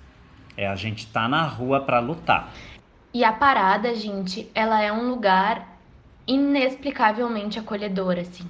É 0.57 0.69
a 0.69 0.77
gente 0.77 1.07
tá 1.07 1.29
na 1.29 1.43
rua 1.43 1.81
para 1.81 1.99
lutar. 1.99 2.53
E 3.13 3.25
a 3.25 3.33
parada, 3.33 3.95
gente, 3.95 4.51
ela 4.55 4.83
é 4.83 4.93
um 4.93 5.09
lugar 5.09 5.79
inexplicavelmente 6.27 7.59
acolhedor, 7.59 8.19
assim. 8.19 8.49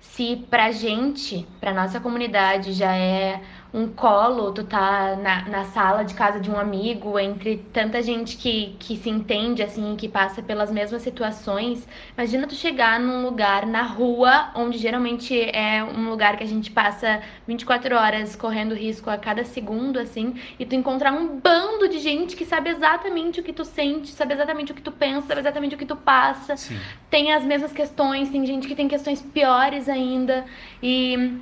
Se 0.00 0.44
pra 0.50 0.70
gente, 0.70 1.46
pra 1.60 1.72
nossa 1.72 2.00
comunidade, 2.00 2.72
já 2.72 2.94
é 2.94 3.42
um 3.72 3.86
colo, 3.86 4.52
tu 4.52 4.64
tá 4.64 5.16
na, 5.16 5.48
na 5.48 5.64
sala 5.64 6.04
de 6.04 6.14
casa 6.14 6.40
de 6.40 6.50
um 6.50 6.58
amigo, 6.58 7.18
entre 7.18 7.58
tanta 7.72 8.02
gente 8.02 8.36
que, 8.36 8.74
que 8.78 8.96
se 8.96 9.08
entende, 9.08 9.62
assim, 9.62 9.94
que 9.96 10.08
passa 10.08 10.42
pelas 10.42 10.70
mesmas 10.72 11.02
situações. 11.02 11.86
Imagina 12.16 12.46
tu 12.46 12.54
chegar 12.54 12.98
num 12.98 13.22
lugar 13.22 13.66
na 13.66 13.82
rua, 13.82 14.50
onde 14.54 14.76
geralmente 14.76 15.40
é 15.40 15.84
um 15.84 16.10
lugar 16.10 16.36
que 16.36 16.42
a 16.42 16.46
gente 16.46 16.70
passa 16.70 17.22
24 17.46 17.94
horas 17.94 18.34
correndo 18.34 18.74
risco 18.74 19.08
a 19.08 19.16
cada 19.16 19.44
segundo, 19.44 19.98
assim, 19.98 20.34
e 20.58 20.66
tu 20.66 20.74
encontrar 20.74 21.12
um 21.12 21.38
bando 21.38 21.88
de 21.88 21.98
gente 21.98 22.36
que 22.36 22.44
sabe 22.44 22.70
exatamente 22.70 23.40
o 23.40 23.42
que 23.42 23.52
tu 23.52 23.64
sente, 23.64 24.08
sabe 24.10 24.34
exatamente 24.34 24.72
o 24.72 24.74
que 24.74 24.82
tu 24.82 24.92
pensa, 24.92 25.28
sabe 25.28 25.40
exatamente 25.40 25.74
o 25.74 25.78
que 25.78 25.86
tu 25.86 25.96
passa 25.96 26.56
Sim. 26.56 26.78
tem 27.08 27.32
as 27.32 27.44
mesmas 27.44 27.72
questões, 27.72 28.30
tem 28.30 28.44
gente 28.44 28.66
que 28.66 28.74
tem 28.74 28.88
questões 28.88 29.22
piores 29.22 29.88
ainda. 29.88 30.44
E 30.82 31.38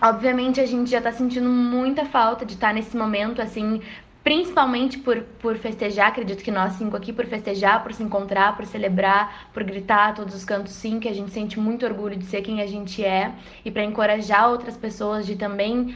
obviamente 0.00 0.60
a 0.60 0.66
gente 0.66 0.90
já 0.90 1.00
tá 1.00 1.12
sentindo 1.12 1.48
muita 1.48 2.04
falta 2.04 2.44
de 2.44 2.54
estar 2.54 2.72
nesse 2.72 2.96
momento, 2.96 3.40
assim, 3.40 3.80
principalmente 4.26 4.98
por, 4.98 5.20
por 5.38 5.56
festejar, 5.56 6.08
acredito 6.08 6.42
que 6.42 6.50
nós 6.50 6.72
cinco 6.72 6.96
aqui, 6.96 7.12
por 7.12 7.26
festejar, 7.26 7.82
por 7.82 7.92
se 7.92 8.02
encontrar, 8.02 8.56
por 8.56 8.66
celebrar, 8.66 9.48
por 9.54 9.62
gritar 9.62 10.08
a 10.08 10.12
todos 10.12 10.34
os 10.34 10.44
cantos 10.44 10.72
sim, 10.72 10.98
que 10.98 11.08
a 11.08 11.14
gente 11.14 11.30
sente 11.30 11.60
muito 11.60 11.86
orgulho 11.86 12.16
de 12.16 12.24
ser 12.24 12.42
quem 12.42 12.60
a 12.60 12.66
gente 12.66 13.04
é, 13.04 13.32
e 13.64 13.70
para 13.70 13.84
encorajar 13.84 14.50
outras 14.50 14.76
pessoas 14.76 15.24
de 15.24 15.36
também 15.36 15.94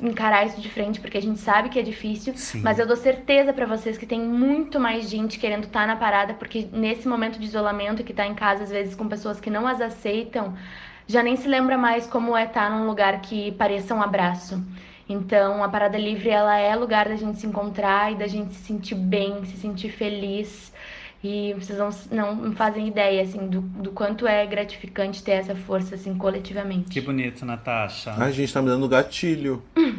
encarar 0.00 0.44
isso 0.46 0.60
de 0.60 0.68
frente, 0.68 1.00
porque 1.00 1.18
a 1.18 1.22
gente 1.22 1.38
sabe 1.38 1.68
que 1.68 1.78
é 1.78 1.82
difícil, 1.82 2.32
Sim. 2.36 2.62
mas 2.62 2.78
eu 2.78 2.86
dou 2.86 2.96
certeza 2.96 3.52
pra 3.52 3.66
vocês 3.66 3.96
que 3.98 4.06
tem 4.06 4.20
muito 4.20 4.78
mais 4.78 5.08
gente 5.08 5.38
querendo 5.38 5.64
estar 5.64 5.86
na 5.86 5.96
parada, 5.96 6.34
porque 6.34 6.68
nesse 6.72 7.06
momento 7.06 7.38
de 7.38 7.46
isolamento, 7.46 8.04
que 8.04 8.12
tá 8.12 8.26
em 8.26 8.34
casa 8.34 8.64
às 8.64 8.70
vezes 8.70 8.94
com 8.94 9.08
pessoas 9.08 9.40
que 9.40 9.50
não 9.50 9.66
as 9.66 9.80
aceitam, 9.80 10.56
já 11.08 11.22
nem 11.22 11.36
se 11.36 11.48
lembra 11.48 11.78
mais 11.78 12.06
como 12.06 12.36
é 12.36 12.44
estar 12.44 12.70
num 12.70 12.86
lugar 12.86 13.20
que 13.22 13.50
pareça 13.52 13.94
um 13.94 14.02
abraço. 14.02 14.62
Então, 15.08 15.64
a 15.64 15.68
parada 15.68 15.96
livre, 15.96 16.28
ela 16.28 16.56
é 16.58 16.76
lugar 16.76 17.08
da 17.08 17.16
gente 17.16 17.40
se 17.40 17.46
encontrar 17.46 18.12
e 18.12 18.16
da 18.16 18.26
gente 18.26 18.54
se 18.54 18.66
sentir 18.66 18.94
bem, 18.94 19.42
se 19.46 19.56
sentir 19.56 19.90
feliz. 19.90 20.70
E 21.24 21.54
vocês 21.54 21.78
não, 22.10 22.34
não 22.36 22.52
fazem 22.52 22.86
ideia, 22.86 23.22
assim, 23.22 23.48
do, 23.48 23.60
do 23.60 23.90
quanto 23.90 24.26
é 24.26 24.46
gratificante 24.46 25.22
ter 25.22 25.32
essa 25.32 25.54
força, 25.56 25.94
assim, 25.94 26.14
coletivamente. 26.14 26.90
Que 26.90 27.00
bonito, 27.00 27.44
Natasha. 27.46 28.14
Ai, 28.16 28.30
gente, 28.32 28.52
tá 28.52 28.60
me 28.60 28.68
dando 28.68 28.86
gatilho. 28.86 29.62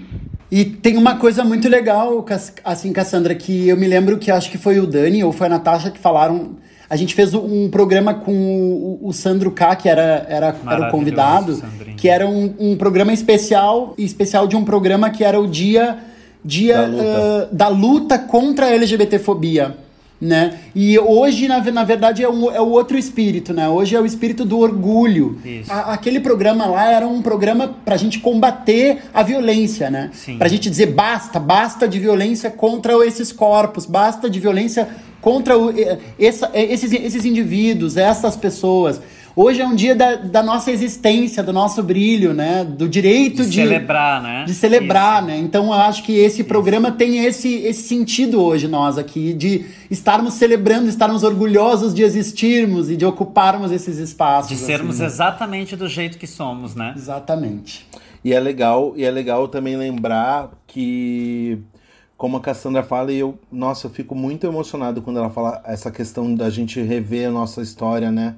E 0.52 0.66
tem 0.66 0.98
uma 0.98 1.16
coisa 1.16 1.44
muito 1.44 1.70
legal, 1.70 2.26
assim, 2.64 2.92
Cassandra, 2.92 3.36
que 3.36 3.70
eu 3.70 3.78
me 3.78 3.86
lembro 3.86 4.18
que 4.18 4.32
acho 4.32 4.50
que 4.50 4.58
foi 4.58 4.80
o 4.80 4.88
Dani 4.88 5.24
ou 5.24 5.32
foi 5.32 5.46
a 5.46 5.52
Natasha 5.52 5.92
que 5.92 6.00
falaram. 6.00 6.58
A 6.90 6.96
gente 6.96 7.14
fez 7.14 7.34
um 7.36 7.70
programa 7.70 8.16
com 8.16 8.34
o, 8.34 9.08
o 9.08 9.14
Sandro 9.14 9.52
K, 9.52 9.76
que 9.76 9.88
era, 9.88 10.26
era, 10.28 10.56
era 10.68 10.88
o 10.88 10.92
convidado, 10.92 11.56
Sandrinho. 11.56 11.96
que 11.96 12.10
era 12.10 12.28
um, 12.28 12.56
um 12.60 12.76
programa 12.76 13.14
especial, 13.14 13.94
especial 13.98 14.48
de 14.48 14.56
um 14.56 14.66
programa 14.66 15.10
que 15.12 15.24
era 15.24 15.40
o 15.40 15.48
dia, 15.48 16.00
dia 16.44 16.78
Da 16.78 16.88
luta. 16.88 17.04
ah, 17.04 17.50
da 17.52 17.68
luta 17.68 18.18
contra 18.18 18.66
a 18.66 18.70
LGBTfobia. 18.74 19.78
Né? 20.22 20.60
E 20.76 21.00
hoje, 21.00 21.48
na, 21.48 21.62
na 21.72 21.84
verdade, 21.86 22.22
é, 22.22 22.30
um, 22.30 22.52
é 22.52 22.60
o 22.60 22.68
outro 22.72 22.98
espírito, 22.98 23.54
né? 23.54 23.70
Hoje 23.70 23.96
é 23.96 24.02
o 24.02 24.06
espírito 24.06 24.44
do 24.44 24.60
orgulho. 24.60 25.38
A- 25.70 25.94
aquele 25.94 26.20
programa 26.20 26.66
lá 26.66 26.92
era 26.92 27.08
um 27.08 27.22
programa 27.22 27.74
pra 27.86 27.96
gente 27.96 28.20
combater 28.20 28.98
a 29.14 29.24
violência, 29.24 29.90
né? 29.90 30.10
Sim. 30.12 30.38
Pra 30.38 30.50
gente 30.50 30.70
dizer 30.70 30.88
basta, 30.88 31.40
basta 31.40 31.88
de 31.88 32.00
violência 32.00 32.50
contra 32.52 32.94
esses 33.08 33.32
corpos, 33.32 33.86
basta 33.86 34.30
de 34.30 34.42
violência 34.42 34.90
contra 35.22 35.58
o- 35.58 35.74
essa- 36.20 36.52
esses, 36.54 36.92
esses 36.92 37.24
indivíduos, 37.24 37.96
essas 37.96 38.36
pessoas. 38.36 39.00
Hoje 39.42 39.62
é 39.62 39.66
um 39.66 39.74
dia 39.74 39.96
da, 39.96 40.16
da 40.18 40.44
nossa 40.44 40.70
existência, 40.70 41.42
do 41.42 41.54
nosso 41.54 41.82
brilho, 41.82 42.34
né? 42.34 42.66
Do 42.66 42.90
direito 42.90 43.44
De 43.44 43.52
de, 43.52 43.56
celebrar, 43.56 44.22
né? 44.22 44.44
de 44.44 44.54
celebrar, 44.54 45.20
Isso. 45.20 45.28
né? 45.28 45.38
Então 45.38 45.68
eu 45.68 45.74
acho 45.74 46.04
que 46.04 46.12
esse 46.12 46.44
programa 46.44 46.92
tem 46.92 47.24
esse, 47.24 47.56
esse 47.60 47.84
sentido 47.84 48.44
hoje, 48.44 48.68
nós 48.68 48.98
aqui, 48.98 49.32
de 49.32 49.66
estarmos 49.90 50.34
celebrando, 50.34 50.90
estarmos 50.90 51.24
orgulhosos 51.24 51.94
de 51.94 52.04
existirmos 52.04 52.92
e 52.92 52.98
de 52.98 53.06
ocuparmos 53.06 53.72
esses 53.72 53.98
espaços. 53.98 54.50
De 54.50 54.58
sermos 54.58 54.96
assim, 54.96 55.04
né? 55.04 55.08
exatamente 55.08 55.74
do 55.78 55.88
jeito 55.88 56.18
que 56.18 56.28
somos, 56.28 56.76
né? 56.76 56.94
Exatamente. 56.98 57.88
E 58.26 58.34
é 58.34 58.40
legal, 58.42 58.92
e 58.98 59.06
é 59.06 59.10
legal 59.10 59.48
também 59.48 59.78
lembrar 59.78 60.52
que, 60.68 61.60
como 62.18 62.36
a 62.36 62.42
Cassandra 62.42 62.84
fala, 62.84 63.10
e 63.14 63.20
eu, 63.20 63.40
nossa, 63.50 63.88
eu 63.88 63.92
fico 63.92 64.14
muito 64.14 64.46
emocionado 64.46 65.02
quando 65.02 65.18
ela 65.18 65.30
fala 65.30 65.62
essa 65.64 65.90
questão 65.90 66.36
da 66.36 66.50
gente 66.50 66.82
rever 66.82 67.30
a 67.30 67.32
nossa 67.32 67.62
história, 67.62 68.12
né? 68.12 68.36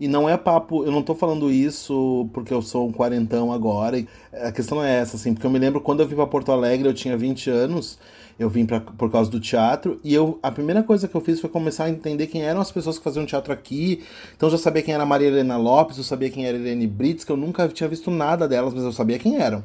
E 0.00 0.08
não 0.08 0.26
é 0.26 0.34
papo, 0.34 0.82
eu 0.82 0.90
não 0.90 1.02
tô 1.02 1.14
falando 1.14 1.50
isso 1.52 2.26
porque 2.32 2.54
eu 2.54 2.62
sou 2.62 2.88
um 2.88 2.92
quarentão 2.92 3.52
agora. 3.52 4.02
A 4.32 4.50
questão 4.50 4.82
é 4.82 4.98
essa, 4.98 5.16
assim, 5.16 5.34
porque 5.34 5.46
eu 5.46 5.50
me 5.50 5.58
lembro 5.58 5.78
quando 5.78 6.00
eu 6.00 6.08
vim 6.08 6.14
pra 6.14 6.26
Porto 6.26 6.50
Alegre, 6.50 6.88
eu 6.88 6.94
tinha 6.94 7.18
20 7.18 7.50
anos, 7.50 7.98
eu 8.38 8.48
vim 8.48 8.64
pra, 8.64 8.80
por 8.80 9.10
causa 9.12 9.30
do 9.30 9.38
teatro, 9.38 10.00
e 10.02 10.14
eu 10.14 10.38
a 10.42 10.50
primeira 10.50 10.82
coisa 10.82 11.06
que 11.06 11.14
eu 11.14 11.20
fiz 11.20 11.38
foi 11.38 11.50
começar 11.50 11.84
a 11.84 11.90
entender 11.90 12.28
quem 12.28 12.42
eram 12.42 12.62
as 12.62 12.72
pessoas 12.72 12.96
que 12.96 13.04
faziam 13.04 13.26
teatro 13.26 13.52
aqui. 13.52 14.02
Então 14.34 14.48
eu 14.48 14.52
já 14.52 14.58
sabia 14.58 14.82
quem 14.82 14.94
era 14.94 15.04
Maria 15.04 15.28
Helena 15.28 15.58
Lopes, 15.58 15.98
eu 15.98 16.04
sabia 16.04 16.30
quem 16.30 16.46
era 16.46 16.56
Irene 16.56 16.86
Brits, 16.86 17.22
que 17.22 17.30
eu 17.30 17.36
nunca 17.36 17.68
tinha 17.68 17.88
visto 17.88 18.10
nada 18.10 18.48
delas, 18.48 18.72
mas 18.72 18.82
eu 18.82 18.92
sabia 18.92 19.18
quem 19.18 19.36
eram. 19.36 19.62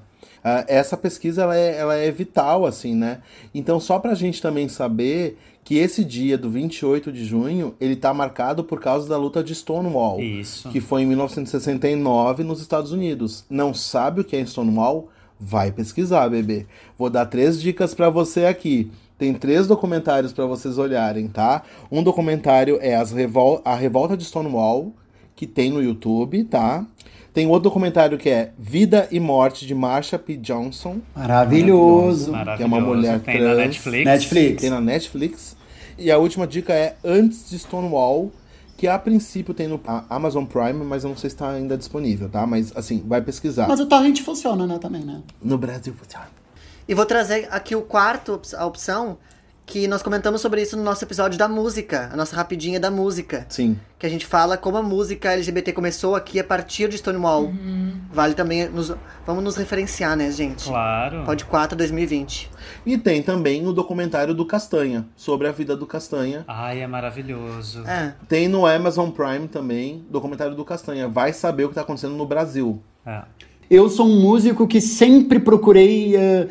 Ah, 0.47 0.63
essa 0.67 0.95
pesquisa 0.95 1.41
ela 1.41 1.57
é, 1.57 1.75
ela 1.75 1.95
é 1.95 2.11
vital, 2.11 2.67
assim, 2.67 2.93
né? 2.93 3.21
Então, 3.51 3.79
só 3.79 3.97
pra 3.97 4.13
gente 4.13 4.39
também 4.39 4.69
saber 4.69 5.39
que 5.63 5.79
esse 5.79 6.05
dia 6.05 6.37
do 6.37 6.51
28 6.51 7.11
de 7.11 7.25
junho, 7.25 7.73
ele 7.81 7.95
tá 7.95 8.13
marcado 8.13 8.63
por 8.63 8.79
causa 8.79 9.09
da 9.09 9.17
luta 9.17 9.43
de 9.43 9.55
Stonewall, 9.55 10.21
Isso. 10.21 10.69
que 10.69 10.79
foi 10.79 11.01
em 11.01 11.07
1969 11.07 12.43
nos 12.43 12.61
Estados 12.61 12.91
Unidos. 12.91 13.43
Não 13.49 13.73
sabe 13.73 14.21
o 14.21 14.23
que 14.23 14.35
é 14.35 14.45
Stonewall? 14.45 15.09
Vai 15.39 15.71
pesquisar, 15.71 16.29
bebê. 16.29 16.67
Vou 16.95 17.09
dar 17.09 17.25
três 17.25 17.59
dicas 17.59 17.95
pra 17.95 18.11
você 18.11 18.45
aqui. 18.45 18.91
Tem 19.17 19.33
três 19.33 19.65
documentários 19.65 20.31
pra 20.31 20.45
vocês 20.45 20.77
olharem, 20.77 21.27
tá? 21.27 21.63
Um 21.91 22.03
documentário 22.03 22.77
é 22.81 22.95
as 22.95 23.11
revol 23.11 23.63
a 23.65 23.73
Revolta 23.73 24.15
de 24.15 24.25
Stonewall, 24.25 24.93
que 25.35 25.47
tem 25.47 25.71
no 25.71 25.81
YouTube, 25.81 26.43
tá? 26.43 26.85
Tem 27.36 27.45
outro 27.47 27.63
documentário 27.63 28.17
que 28.17 28.29
é 28.29 28.53
Vida 28.57 29.09
e 29.11 29.19
Morte 29.19 29.67
de 29.67 29.75
Marsha 29.75 30.17
P. 30.17 30.38
Johnson, 30.38 31.01
Maravilhoso. 31.13 32.31
Maravilhoso. 32.31 32.57
que 32.57 32.63
é 32.63 32.65
uma 32.65 32.79
mulher 32.79 33.19
Tem 33.19 33.38
trans. 33.38 33.49
na 33.49 33.55
Netflix. 33.55 34.05
Netflix. 34.05 34.61
tem 34.61 34.69
na 34.69 34.79
Netflix. 34.79 35.57
E 35.97 36.09
a 36.09 36.17
última 36.17 36.47
dica 36.47 36.71
é 36.71 36.95
Antes 37.03 37.49
de 37.49 37.59
Stonewall, 37.59 38.31
que 38.77 38.88
a 38.88 38.97
princípio 38.97 39.53
tem 39.53 39.67
no 39.67 39.81
Amazon 40.09 40.45
Prime, 40.45 40.86
mas 40.86 41.03
eu 41.03 41.09
não 41.09 41.17
sei 41.17 41.29
se 41.29 41.36
está 41.36 41.49
ainda 41.49 41.77
disponível, 41.77 42.29
tá? 42.29 42.47
Mas 42.47 42.71
assim, 42.73 43.03
vai 43.05 43.21
pesquisar. 43.21 43.67
Mas 43.67 43.81
o 43.81 43.86
torrent 43.86 44.21
funciona, 44.21 44.65
né, 44.65 44.77
também, 44.79 45.03
né? 45.03 45.21
No 45.43 45.57
Brasil 45.57 45.93
funciona. 45.93 46.27
E 46.88 46.93
vou 46.93 47.05
trazer 47.05 47.49
aqui 47.51 47.75
o 47.75 47.81
quarto, 47.81 48.39
a 48.57 48.65
opção, 48.65 49.17
que 49.66 49.88
nós 49.88 50.03
comentamos 50.03 50.41
sobre 50.41 50.61
isso 50.61 50.78
no 50.78 50.84
nosso 50.84 51.03
episódio 51.03 51.39
da 51.39 51.47
música, 51.47 52.09
a 52.13 52.16
nossa 52.16 52.36
rapidinha 52.36 52.80
da 52.80 52.91
música. 52.91 53.45
Sim. 53.49 53.80
Que 53.97 54.05
a 54.05 54.09
gente 54.09 54.26
fala 54.26 54.57
como 54.57 54.78
a 54.78 54.84
música 54.84 55.32
LGBT 55.32 55.74
começou 55.74 56.16
aqui 56.16 56.39
a 56.39 56.43
partir 56.43 56.88
de 56.88 56.97
Stonewall. 56.97 57.51
Vale 58.11 58.36
também, 58.36 58.70
nos, 58.70 58.93
vamos 59.26 59.43
nos 59.43 59.55
referenciar, 59.55 60.16
né, 60.16 60.30
gente? 60.30 60.66
Claro. 60.66 61.24
Pode 61.26 61.45
4 61.45 61.76
2020. 61.76 62.51
E 62.86 62.97
tem 62.97 63.24
também 63.24 63.66
o 63.66 63.74
documentário 63.74 64.34
do 64.34 64.45
Castanha, 64.45 65.07
sobre 65.16 65.47
a 65.47 65.51
vida 65.51 65.76
do 65.76 65.88
Castanha. 65.88 66.43
Ai, 66.47 66.82
é 66.82 66.88
maravilhoso. 66.88 67.84
É. 67.88 68.13
Tem 68.28 68.47
no 68.47 68.68
Amazon 68.68 69.09
Prime 69.09 69.47
também, 69.47 70.05
documentário 70.09 70.55
do 70.55 70.63
Castanha. 70.63 71.07
Vai 71.07 71.34
saber 71.34 71.66
o 71.66 71.70
que 71.70 71.76
tá 71.76 71.82
acontecendo 71.82 72.16
no 72.16 72.26
Brasil. 72.26 72.82
É. 73.05 73.24
Eu 73.70 73.89
sou 73.89 74.07
um 74.07 74.22
músico 74.22 74.68
que 74.68 74.80
sempre 74.80 75.39
procurei 75.39 76.16
eh, 76.16 76.47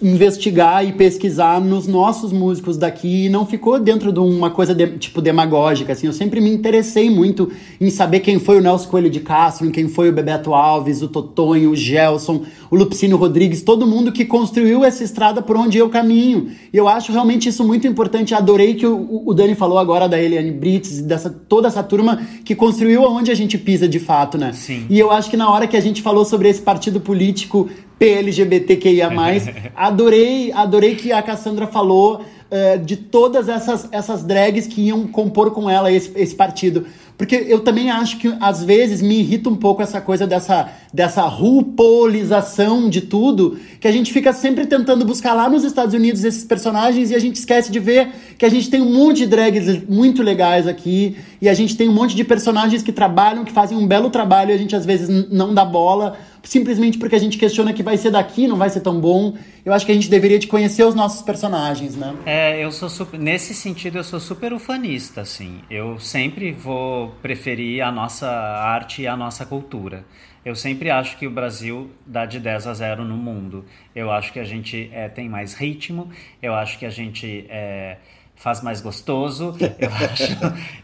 investigar 0.00 0.86
e 0.86 0.92
pesquisar 0.92 1.60
nos 1.60 1.88
nossos 1.88 2.32
músicos 2.32 2.76
daqui 2.76 3.26
e 3.26 3.28
não 3.28 3.44
ficou 3.44 3.80
dentro 3.80 4.12
de 4.12 4.20
uma 4.20 4.48
coisa 4.48 4.72
de- 4.72 4.96
tipo 4.96 5.20
demagógica 5.20 5.92
assim. 5.92 6.06
Eu 6.06 6.12
sempre 6.12 6.40
me 6.40 6.48
interessei 6.50 7.10
muito 7.10 7.50
em 7.80 7.90
saber 7.90 8.20
quem 8.20 8.38
foi 8.38 8.58
o 8.58 8.60
Nelson 8.60 8.88
Coelho 8.88 9.10
de 9.10 9.18
Castro, 9.18 9.68
quem 9.72 9.88
foi 9.88 10.08
o 10.08 10.12
Bebeto 10.12 10.54
Alves, 10.54 11.02
o 11.02 11.08
Totonho, 11.08 11.70
o 11.70 11.76
Gelson, 11.76 12.42
o 12.70 12.76
Lupicínio 12.76 13.16
Rodrigues, 13.16 13.60
todo 13.62 13.86
mundo 13.88 14.12
que 14.12 14.24
construiu 14.24 14.84
essa 14.84 15.02
estrada 15.02 15.42
por 15.42 15.56
onde 15.56 15.78
eu 15.78 15.88
caminho. 15.88 16.48
E 16.72 16.76
eu 16.76 16.86
acho 16.86 17.10
realmente 17.10 17.48
isso 17.48 17.64
muito 17.64 17.86
importante. 17.86 18.34
Adorei 18.34 18.74
que 18.74 18.86
o, 18.86 19.22
o 19.26 19.34
Dani 19.34 19.56
falou 19.56 19.78
agora 19.78 20.08
da 20.08 20.20
Eliane 20.20 20.52
Brits, 20.52 21.02
dessa 21.02 21.28
toda 21.28 21.66
essa 21.66 21.82
turma 21.82 22.22
que 22.44 22.54
construiu 22.54 23.04
aonde 23.04 23.32
a 23.32 23.34
gente 23.34 23.58
pisa 23.58 23.88
de 23.88 23.98
fato, 23.98 24.38
né? 24.38 24.52
Sim. 24.52 24.86
E 24.88 24.96
eu 24.96 25.10
acho 25.10 25.28
que 25.28 25.36
na 25.36 25.50
hora 25.50 25.66
que 25.66 25.76
a 25.76 25.80
gente 25.80 26.02
falou 26.02 26.24
sobre 26.24 26.48
esse 26.48 26.62
partido 26.62 27.00
político 27.00 27.68
PLGBTQIA+, 27.98 29.10
adorei, 29.74 30.52
adorei 30.52 30.94
que 30.94 31.12
a 31.12 31.22
Cassandra 31.22 31.66
falou 31.66 32.24
eh, 32.50 32.78
de 32.78 32.96
todas 32.96 33.48
essas, 33.48 33.88
essas 33.92 34.22
drags 34.22 34.66
que 34.66 34.82
iam 34.82 35.06
compor 35.06 35.50
com 35.50 35.68
ela 35.68 35.92
esse, 35.92 36.10
esse 36.14 36.34
partido. 36.34 36.86
Porque 37.18 37.34
eu 37.34 37.60
também 37.60 37.90
acho 37.90 38.16
que, 38.18 38.32
às 38.40 38.62
vezes, 38.62 39.02
me 39.02 39.18
irrita 39.18 39.50
um 39.50 39.56
pouco 39.56 39.82
essa 39.82 40.00
coisa 40.00 40.24
dessa, 40.24 40.70
dessa 40.94 41.22
rupolização 41.22 42.88
de 42.88 43.00
tudo, 43.00 43.58
que 43.80 43.88
a 43.88 43.92
gente 43.92 44.12
fica 44.12 44.32
sempre 44.32 44.66
tentando 44.66 45.04
buscar 45.04 45.34
lá 45.34 45.50
nos 45.50 45.64
Estados 45.64 45.92
Unidos 45.94 46.22
esses 46.22 46.44
personagens 46.44 47.10
e 47.10 47.16
a 47.16 47.18
gente 47.18 47.34
esquece 47.34 47.72
de 47.72 47.80
ver 47.80 48.10
que 48.38 48.46
a 48.46 48.48
gente 48.48 48.70
tem 48.70 48.80
um 48.80 48.94
monte 48.94 49.18
de 49.18 49.26
drags 49.26 49.82
muito 49.88 50.22
legais 50.22 50.68
aqui 50.68 51.16
e 51.42 51.48
a 51.48 51.54
gente 51.54 51.76
tem 51.76 51.88
um 51.88 51.92
monte 51.92 52.14
de 52.14 52.22
personagens 52.22 52.84
que 52.84 52.92
trabalham, 52.92 53.44
que 53.44 53.52
fazem 53.52 53.76
um 53.76 53.86
belo 53.86 54.10
trabalho 54.10 54.52
e 54.52 54.54
a 54.54 54.56
gente, 54.56 54.76
às 54.76 54.86
vezes, 54.86 55.08
não 55.28 55.52
dá 55.52 55.64
bola 55.64 56.16
simplesmente 56.42 56.98
porque 56.98 57.14
a 57.14 57.18
gente 57.18 57.38
questiona 57.38 57.72
que 57.72 57.82
vai 57.82 57.96
ser 57.96 58.10
daqui, 58.10 58.46
não 58.46 58.56
vai 58.56 58.70
ser 58.70 58.80
tão 58.80 59.00
bom. 59.00 59.36
Eu 59.64 59.72
acho 59.72 59.84
que 59.84 59.92
a 59.92 59.94
gente 59.94 60.08
deveria 60.08 60.38
de 60.38 60.46
conhecer 60.46 60.84
os 60.84 60.94
nossos 60.94 61.22
personagens, 61.22 61.96
né? 61.96 62.14
É, 62.24 62.64
eu 62.64 62.72
sou 62.72 62.88
super, 62.88 63.18
nesse 63.18 63.54
sentido 63.54 63.98
eu 63.98 64.04
sou 64.04 64.20
super 64.20 64.52
ufanista, 64.52 65.20
assim. 65.22 65.60
Eu 65.70 65.98
sempre 65.98 66.52
vou 66.52 67.10
preferir 67.22 67.82
a 67.82 67.92
nossa 67.92 68.28
arte 68.28 69.02
e 69.02 69.06
a 69.06 69.16
nossa 69.16 69.44
cultura. 69.44 70.04
Eu 70.44 70.54
sempre 70.54 70.88
acho 70.90 71.18
que 71.18 71.26
o 71.26 71.30
Brasil 71.30 71.90
dá 72.06 72.24
de 72.24 72.40
10 72.40 72.66
a 72.68 72.74
0 72.74 73.04
no 73.04 73.16
mundo. 73.16 73.64
Eu 73.94 74.10
acho 74.10 74.32
que 74.32 74.38
a 74.38 74.44
gente 74.44 74.88
é, 74.92 75.08
tem 75.08 75.28
mais 75.28 75.54
ritmo, 75.54 76.08
eu 76.42 76.54
acho 76.54 76.78
que 76.78 76.86
a 76.86 76.90
gente 76.90 77.44
é, 77.50 77.98
faz 78.34 78.62
mais 78.62 78.80
gostoso. 78.80 79.54
Eu 79.78 79.90
acho, 80.10 80.32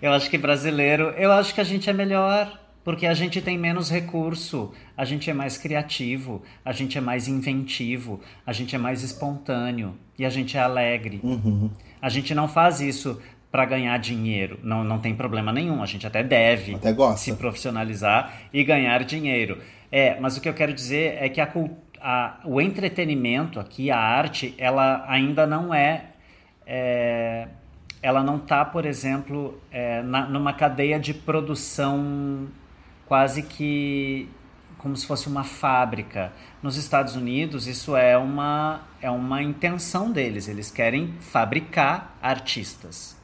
eu 0.02 0.12
acho 0.12 0.28
que 0.28 0.36
brasileiro, 0.36 1.14
eu 1.16 1.32
acho 1.32 1.54
que 1.54 1.60
a 1.60 1.64
gente 1.64 1.88
é 1.88 1.92
melhor. 1.92 2.63
Porque 2.84 3.06
a 3.06 3.14
gente 3.14 3.40
tem 3.40 3.56
menos 3.56 3.90
recurso, 3.90 4.72
a 4.94 5.06
gente 5.06 5.30
é 5.30 5.32
mais 5.32 5.56
criativo, 5.56 6.42
a 6.62 6.70
gente 6.70 6.98
é 6.98 7.00
mais 7.00 7.26
inventivo, 7.26 8.20
a 8.46 8.52
gente 8.52 8.76
é 8.76 8.78
mais 8.78 9.02
espontâneo 9.02 9.94
e 10.18 10.24
a 10.24 10.28
gente 10.28 10.58
é 10.58 10.60
alegre. 10.60 11.22
A 12.00 12.10
gente 12.10 12.34
não 12.34 12.46
faz 12.46 12.82
isso 12.82 13.20
para 13.50 13.64
ganhar 13.64 13.96
dinheiro, 13.98 14.58
não, 14.62 14.84
não 14.84 14.98
tem 14.98 15.14
problema 15.14 15.52
nenhum, 15.52 15.82
a 15.82 15.86
gente 15.86 16.06
até 16.06 16.22
deve 16.22 16.74
Até 16.74 16.92
se 17.16 17.32
profissionalizar 17.34 18.32
e 18.52 18.62
ganhar 18.64 19.02
dinheiro. 19.04 19.58
É, 19.90 20.18
mas 20.20 20.36
o 20.36 20.40
que 20.40 20.48
eu 20.48 20.54
quero 20.54 20.74
dizer 20.74 21.16
é 21.20 21.28
que 21.28 21.40
a, 21.40 21.50
a, 22.00 22.40
o 22.44 22.60
entretenimento 22.60 23.58
aqui, 23.58 23.90
a 23.90 23.98
arte, 23.98 24.54
ela 24.58 25.04
ainda 25.08 25.46
não 25.46 25.72
é, 25.72 26.06
é 26.66 27.48
ela 28.02 28.22
não 28.22 28.36
está, 28.36 28.62
por 28.66 28.84
exemplo, 28.84 29.58
é, 29.72 30.02
na, 30.02 30.26
numa 30.26 30.52
cadeia 30.52 31.00
de 31.00 31.14
produção 31.14 32.48
quase 33.14 33.44
que 33.44 34.28
como 34.76 34.96
se 34.96 35.06
fosse 35.06 35.28
uma 35.28 35.44
fábrica. 35.44 36.32
Nos 36.60 36.76
Estados 36.76 37.14
Unidos, 37.14 37.68
isso 37.68 37.94
é 37.94 38.18
uma, 38.18 38.80
é 39.00 39.08
uma 39.08 39.40
intenção 39.40 40.10
deles. 40.10 40.48
Eles 40.48 40.68
querem 40.68 41.14
fabricar 41.20 42.18
artistas. 42.20 43.16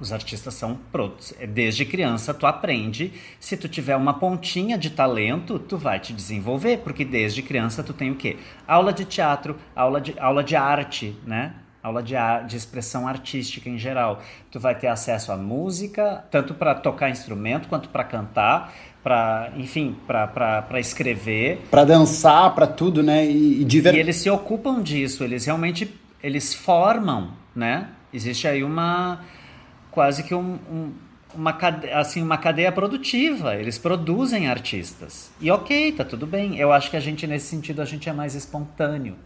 Os 0.00 0.12
artistas 0.12 0.54
são 0.54 0.76
prontos. 0.90 1.32
Desde 1.50 1.86
criança 1.86 2.34
tu 2.34 2.48
aprende. 2.48 3.12
Se 3.38 3.56
tu 3.56 3.68
tiver 3.68 3.94
uma 3.94 4.14
pontinha 4.14 4.76
de 4.76 4.90
talento, 4.90 5.56
tu 5.60 5.78
vai 5.78 6.00
te 6.00 6.12
desenvolver, 6.12 6.78
porque 6.78 7.04
desde 7.04 7.40
criança 7.40 7.84
tu 7.84 7.92
tem 7.92 8.10
o 8.10 8.16
quê? 8.16 8.38
Aula 8.66 8.92
de 8.92 9.04
teatro, 9.04 9.56
aula 9.76 10.00
de, 10.00 10.18
aula 10.18 10.42
de 10.42 10.56
arte, 10.56 11.16
né? 11.24 11.54
Aula 11.82 12.02
de, 12.02 12.14
de 12.46 12.56
expressão 12.56 13.06
artística 13.06 13.68
em 13.68 13.78
geral. 13.78 14.22
Tu 14.50 14.58
vai 14.58 14.74
ter 14.74 14.88
acesso 14.88 15.32
à 15.32 15.36
música, 15.36 16.24
tanto 16.30 16.54
para 16.54 16.74
tocar 16.74 17.10
instrumento 17.10 17.68
quanto 17.68 17.88
para 17.88 18.04
cantar 18.04 18.72
para 19.02 19.52
enfim, 19.56 19.96
para 20.06 20.80
escrever. 20.80 21.62
Para 21.70 21.84
dançar, 21.84 22.54
para 22.54 22.66
tudo, 22.66 23.02
né? 23.02 23.24
E, 23.24 23.62
e, 23.62 23.64
diver... 23.64 23.94
e 23.94 23.98
eles 23.98 24.16
se 24.16 24.28
ocupam 24.28 24.82
disso, 24.82 25.24
eles 25.24 25.46
realmente 25.46 25.94
eles 26.22 26.52
formam, 26.52 27.32
né? 27.54 27.88
Existe 28.12 28.48
aí 28.48 28.62
uma 28.64 29.20
quase 29.90 30.22
que 30.22 30.34
um, 30.34 30.58
um, 30.70 30.92
uma, 31.34 31.52
cadeia, 31.52 31.98
assim, 31.98 32.22
uma 32.22 32.38
cadeia 32.38 32.72
produtiva. 32.72 33.54
Eles 33.54 33.78
produzem 33.78 34.48
artistas. 34.48 35.30
E 35.40 35.50
ok, 35.50 35.92
tá 35.92 36.04
tudo 36.04 36.26
bem. 36.26 36.58
Eu 36.58 36.72
acho 36.72 36.90
que 36.90 36.96
a 36.96 37.00
gente, 37.00 37.26
nesse 37.26 37.46
sentido, 37.46 37.80
a 37.80 37.84
gente 37.84 38.08
é 38.08 38.12
mais 38.12 38.34
espontâneo. 38.34 39.16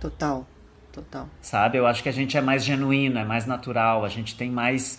Total, 0.00 0.46
total. 0.92 1.28
Sabe? 1.40 1.78
Eu 1.78 1.86
acho 1.86 2.02
que 2.02 2.08
a 2.08 2.12
gente 2.12 2.36
é 2.36 2.40
mais 2.40 2.64
genuíno, 2.64 3.18
é 3.18 3.24
mais 3.24 3.46
natural, 3.46 4.04
a 4.04 4.08
gente 4.08 4.36
tem 4.36 4.50
mais 4.50 4.98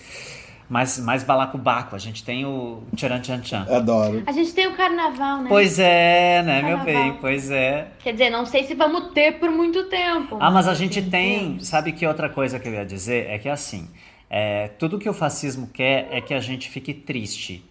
mais, 0.70 0.98
mais 1.00 1.24
balacobaco. 1.24 1.96
A 1.96 2.00
gente 2.00 2.24
tem 2.24 2.46
o 2.46 2.84
tcharam 2.96 3.22
tchan 3.22 3.39
tchan. 3.41 3.68
Adoro. 3.70 4.24
A 4.26 4.32
gente 4.32 4.54
tem 4.54 4.68
o 4.68 4.76
carnaval, 4.76 5.41
né? 5.41 5.46
Pois 5.48 5.78
é, 5.78 6.41
né, 6.44 6.62
meu 6.62 6.80
bem? 6.80 7.18
Pois 7.22 7.52
é. 7.52 7.89
Quer 8.04 8.14
dizer, 8.14 8.30
não 8.30 8.46
sei 8.46 8.64
se 8.64 8.74
vamos 8.74 9.14
ter 9.14 9.39
por 9.39 9.52
muito 9.52 9.84
tempo. 9.84 10.38
Ah, 10.39 10.50
mas 10.50 10.68
a 10.68 10.74
gente 10.74 11.02
tem. 11.02 11.60
Sabe 11.60 11.91
que 11.91 12.06
outra 12.08 12.30
coisa 12.30 12.60
que 12.60 12.68
eu 12.68 12.74
ia 12.74 12.86
dizer 12.86 13.30
é 13.30 13.38
que 13.38 13.48
assim. 13.48 13.89
É, 14.36 14.70
tudo 14.80 14.98
que 14.98 15.08
o 15.08 15.14
fascismo 15.14 15.68
quer 15.68 16.08
é 16.10 16.20
que 16.20 16.34
a 16.34 16.39
gente 16.39 16.68
fique 16.68 16.91
triste 16.91 17.64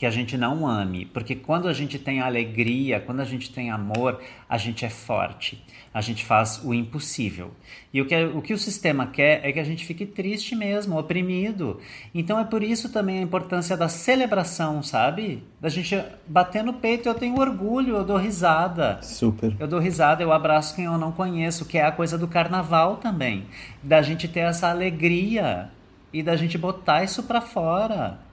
que 0.00 0.06
a 0.06 0.10
gente 0.10 0.34
não 0.38 0.66
ame, 0.66 1.04
porque 1.04 1.34
quando 1.34 1.68
a 1.68 1.74
gente 1.74 1.98
tem 1.98 2.22
alegria, 2.22 2.98
quando 2.98 3.20
a 3.20 3.24
gente 3.26 3.52
tem 3.52 3.70
amor, 3.70 4.18
a 4.48 4.56
gente 4.56 4.82
é 4.82 4.88
forte, 4.88 5.62
a 5.92 6.00
gente 6.00 6.24
faz 6.24 6.58
o 6.64 6.72
impossível. 6.72 7.50
E 7.92 8.00
o 8.00 8.06
que, 8.06 8.24
o 8.24 8.40
que 8.40 8.54
o 8.54 8.58
sistema 8.58 9.06
quer 9.06 9.44
é 9.44 9.52
que 9.52 9.60
a 9.60 9.62
gente 9.62 9.84
fique 9.84 10.06
triste 10.06 10.56
mesmo, 10.56 10.98
oprimido. 10.98 11.80
Então 12.14 12.38
é 12.38 12.44
por 12.44 12.62
isso 12.62 12.88
também 12.88 13.18
a 13.18 13.22
importância 13.22 13.76
da 13.76 13.90
celebração, 13.90 14.82
sabe? 14.82 15.44
Da 15.60 15.68
gente 15.68 16.02
bater 16.26 16.64
no 16.64 16.72
peito, 16.72 17.06
eu 17.06 17.14
tenho 17.14 17.38
orgulho, 17.38 17.96
eu 17.96 18.04
dou 18.04 18.16
risada. 18.16 19.02
Super. 19.02 19.54
Eu 19.60 19.68
dou 19.68 19.80
risada, 19.80 20.22
eu 20.22 20.32
abraço 20.32 20.74
quem 20.74 20.86
eu 20.86 20.96
não 20.96 21.12
conheço, 21.12 21.66
que 21.66 21.76
é 21.76 21.84
a 21.84 21.92
coisa 21.92 22.16
do 22.16 22.26
carnaval 22.26 22.96
também. 22.96 23.44
Da 23.82 24.00
gente 24.00 24.26
ter 24.26 24.40
essa 24.40 24.70
alegria 24.70 25.68
e 26.10 26.22
da 26.22 26.36
gente 26.36 26.56
botar 26.56 27.04
isso 27.04 27.24
para 27.24 27.42
fora. 27.42 28.29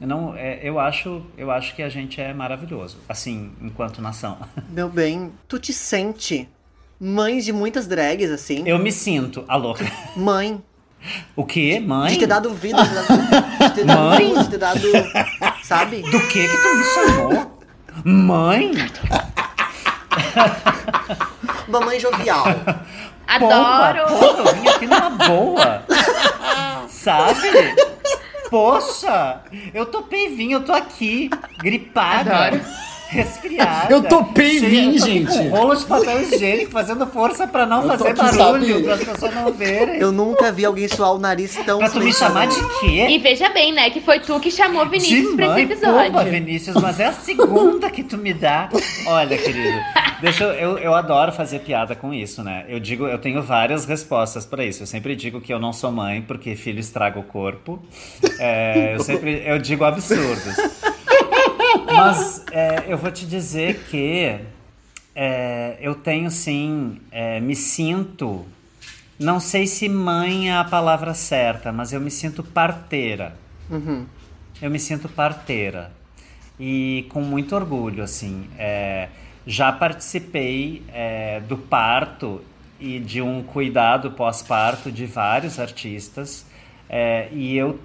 Eu 0.00 0.06
não, 0.06 0.36
é, 0.36 0.60
eu 0.62 0.78
acho, 0.78 1.22
eu 1.36 1.50
acho 1.50 1.74
que 1.74 1.82
a 1.82 1.88
gente 1.88 2.20
é 2.20 2.32
maravilhoso, 2.32 2.98
assim, 3.08 3.52
enquanto 3.60 4.00
nação. 4.00 4.38
Meu 4.70 4.88
bem, 4.88 5.32
tu 5.48 5.58
te 5.58 5.72
sente 5.72 6.48
mãe 7.00 7.38
de 7.40 7.52
muitas 7.52 7.86
drags, 7.86 8.30
assim? 8.30 8.62
Eu 8.66 8.78
me 8.78 8.92
sinto, 8.92 9.44
alô. 9.48 9.76
Mãe. 10.16 10.62
O 11.34 11.44
quê? 11.44 11.80
Mãe? 11.80 12.12
De 12.12 12.18
ter 12.20 12.26
dado 12.26 12.50
vida, 12.54 12.82
de 12.82 13.70
ter 13.74 13.84
dado, 13.84 14.00
mãe? 14.00 14.34
de 14.42 14.48
ter 14.50 14.58
dado, 14.58 14.80
sabe? 15.62 16.02
Do 16.02 16.20
que 16.28 16.46
que 16.48 16.56
tu 16.56 16.74
me 16.76 16.84
chamou? 16.84 17.58
Mãe? 18.04 18.72
Mamãe 21.68 21.98
jovial. 22.00 22.44
Adoro! 23.26 24.06
Porra, 24.06 24.38
eu 24.38 24.54
vim 24.54 24.68
aqui 24.68 24.86
numa 24.86 25.10
boa. 25.10 25.84
Sabe? 26.88 27.48
Poxa, 28.50 29.42
eu 29.74 29.86
topei 29.86 30.34
vir, 30.34 30.52
eu 30.52 30.64
tô 30.64 30.72
aqui, 30.72 31.30
gripada. 31.58 32.46
Adoro. 32.46 32.64
Resfriada. 33.08 33.92
Eu 33.92 34.02
topei 34.02 34.58
cheia- 34.60 34.84
eu 34.84 34.92
tô 34.92 35.06
gente. 35.06 35.26
Com 35.26 35.48
rolo 35.48 35.74
de 35.74 35.84
papel 35.86 36.22
higiênico, 36.22 36.70
fazendo 36.70 37.06
força 37.06 37.46
pra 37.46 37.64
não 37.66 37.82
Eu 37.82 37.88
fazer 37.88 38.14
barulho, 38.14 38.84
para 38.84 38.94
as 38.94 39.04
pessoas 39.04 39.34
não 39.34 39.52
verem. 39.52 39.96
Eu 39.98 40.12
nunca 40.12 40.52
vi 40.52 40.64
alguém 40.64 40.86
suar 40.88 41.14
o 41.14 41.18
nariz 41.18 41.56
tão 41.64 41.78
Pra 41.78 41.88
tu 41.90 42.00
me 42.00 42.12
chamar 42.12 42.46
de 42.48 42.56
quê? 42.80 43.06
E 43.08 43.18
veja 43.18 43.48
bem, 43.48 43.72
né, 43.72 43.88
que 43.90 44.00
foi 44.00 44.20
tu 44.20 44.38
que 44.40 44.50
chamou 44.50 44.86
Vinícius 44.86 45.34
pra 45.34 45.46
esse 45.60 45.72
episódio. 45.72 46.12
Pô, 46.12 46.24
Vinícius, 46.24 46.76
mas 46.76 47.00
é 47.00 47.06
a 47.06 47.12
segunda 47.12 47.90
que 47.90 48.02
tu 48.02 48.18
me 48.18 48.32
dá. 48.34 48.68
Olha, 49.06 49.36
querido, 49.38 49.78
deixa 50.20 50.44
eu, 50.44 50.52
eu, 50.52 50.78
eu 50.78 50.94
adoro 50.94 51.32
fazer 51.32 51.60
piada 51.60 51.94
com 51.94 52.12
isso, 52.12 52.42
né? 52.42 52.64
Eu 52.68 52.78
digo, 52.78 53.06
eu 53.06 53.18
tenho 53.18 53.42
várias 53.42 53.84
respostas 53.86 54.44
pra 54.44 54.64
isso. 54.64 54.82
Eu 54.82 54.86
sempre 54.86 55.16
digo 55.16 55.40
que 55.40 55.52
eu 55.52 55.58
não 55.58 55.72
sou 55.72 55.90
mãe 55.90 56.20
porque 56.22 56.54
filho 56.54 56.78
estraga 56.78 57.18
o 57.18 57.22
corpo. 57.22 57.80
É, 58.38 58.94
eu 58.94 59.00
sempre, 59.00 59.42
eu 59.46 59.58
digo 59.58 59.84
absurdos. 59.84 60.54
Mas 61.98 62.44
é, 62.52 62.84
eu 62.86 62.96
vou 62.96 63.10
te 63.10 63.26
dizer 63.26 63.84
que 63.84 64.38
é, 65.14 65.76
eu 65.80 65.94
tenho 65.94 66.30
sim, 66.30 67.00
é, 67.10 67.40
me 67.40 67.56
sinto. 67.56 68.46
Não 69.18 69.40
sei 69.40 69.66
se 69.66 69.88
mãe 69.88 70.50
é 70.50 70.56
a 70.56 70.64
palavra 70.64 71.12
certa, 71.12 71.72
mas 71.72 71.92
eu 71.92 72.00
me 72.00 72.10
sinto 72.10 72.42
parteira. 72.42 73.36
Eu 74.62 74.70
me 74.70 74.78
sinto 74.78 75.08
parteira. 75.08 75.92
E 76.58 77.06
com 77.10 77.20
muito 77.20 77.54
orgulho, 77.54 78.02
assim. 78.02 78.48
É, 78.58 79.08
já 79.46 79.72
participei 79.72 80.82
é, 80.92 81.40
do 81.40 81.56
parto 81.56 82.40
e 82.78 83.00
de 83.00 83.20
um 83.20 83.42
cuidado 83.42 84.12
pós-parto 84.12 84.90
de 84.90 85.04
vários 85.06 85.58
artistas. 85.58 86.46
é, 86.88 87.28
e 87.32 87.56
eu 87.56 87.78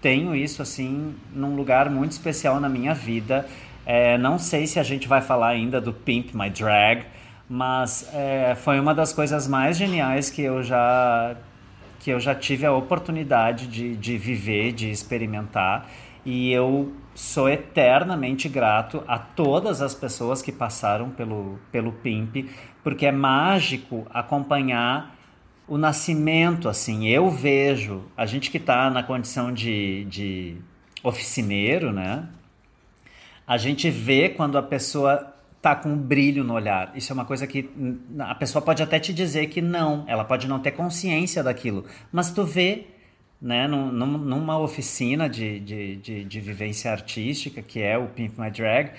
tenho 0.00 0.34
isso, 0.34 0.62
assim, 0.62 1.14
num 1.32 1.54
lugar 1.54 1.90
muito 1.90 2.12
especial 2.12 2.60
na 2.60 2.68
minha 2.68 2.94
vida. 2.94 3.46
É, 3.84 4.16
não 4.18 4.38
sei 4.38 4.66
se 4.66 4.78
a 4.78 4.82
gente 4.82 5.08
vai 5.08 5.20
falar 5.20 5.48
ainda 5.48 5.80
do 5.80 5.92
Pimp 5.92 6.34
My 6.34 6.50
Drag, 6.50 7.04
mas 7.48 8.08
é, 8.14 8.54
foi 8.54 8.78
uma 8.78 8.94
das 8.94 9.12
coisas 9.12 9.48
mais 9.48 9.76
geniais 9.76 10.30
que 10.30 10.42
eu 10.42 10.62
já 10.62 11.36
que 11.98 12.10
eu 12.10 12.18
já 12.18 12.34
tive 12.34 12.64
a 12.64 12.72
oportunidade 12.72 13.66
de, 13.66 13.94
de 13.94 14.16
viver, 14.16 14.72
de 14.72 14.90
experimentar. 14.90 15.86
E 16.24 16.50
eu 16.50 16.94
sou 17.14 17.46
eternamente 17.46 18.48
grato 18.48 19.02
a 19.06 19.18
todas 19.18 19.82
as 19.82 19.94
pessoas 19.94 20.40
que 20.40 20.50
passaram 20.50 21.10
pelo, 21.10 21.58
pelo 21.70 21.92
PIMP, 21.92 22.48
porque 22.82 23.04
é 23.04 23.12
mágico 23.12 24.06
acompanhar 24.12 25.14
o 25.70 25.78
nascimento, 25.78 26.68
assim. 26.68 27.06
Eu 27.08 27.30
vejo, 27.30 28.02
a 28.16 28.26
gente 28.26 28.50
que 28.50 28.58
está 28.58 28.90
na 28.90 29.02
condição 29.02 29.52
de, 29.52 30.04
de 30.06 30.56
oficineiro, 31.02 31.92
né? 31.92 32.28
A 33.46 33.56
gente 33.56 33.88
vê 33.88 34.28
quando 34.28 34.58
a 34.58 34.62
pessoa 34.62 35.32
tá 35.62 35.76
com 35.76 35.90
um 35.90 35.96
brilho 35.96 36.42
no 36.42 36.54
olhar. 36.54 36.90
Isso 36.96 37.12
é 37.12 37.14
uma 37.14 37.24
coisa 37.24 37.46
que 37.46 37.70
a 38.18 38.34
pessoa 38.34 38.60
pode 38.60 38.82
até 38.82 38.98
te 38.98 39.12
dizer 39.12 39.46
que 39.46 39.60
não, 39.62 40.04
ela 40.08 40.24
pode 40.24 40.48
não 40.48 40.58
ter 40.58 40.72
consciência 40.72 41.42
daquilo, 41.42 41.84
mas 42.10 42.32
tu 42.32 42.44
vê, 42.44 42.86
né, 43.40 43.68
num- 43.68 43.92
numa 43.92 44.58
oficina 44.58 45.28
de, 45.28 45.60
de, 45.60 45.96
de, 45.96 46.24
de 46.24 46.40
vivência 46.40 46.90
artística, 46.90 47.62
que 47.62 47.80
é 47.80 47.96
o 47.98 48.06
Pimp 48.06 48.38
My 48.38 48.50
Drag, 48.50 48.90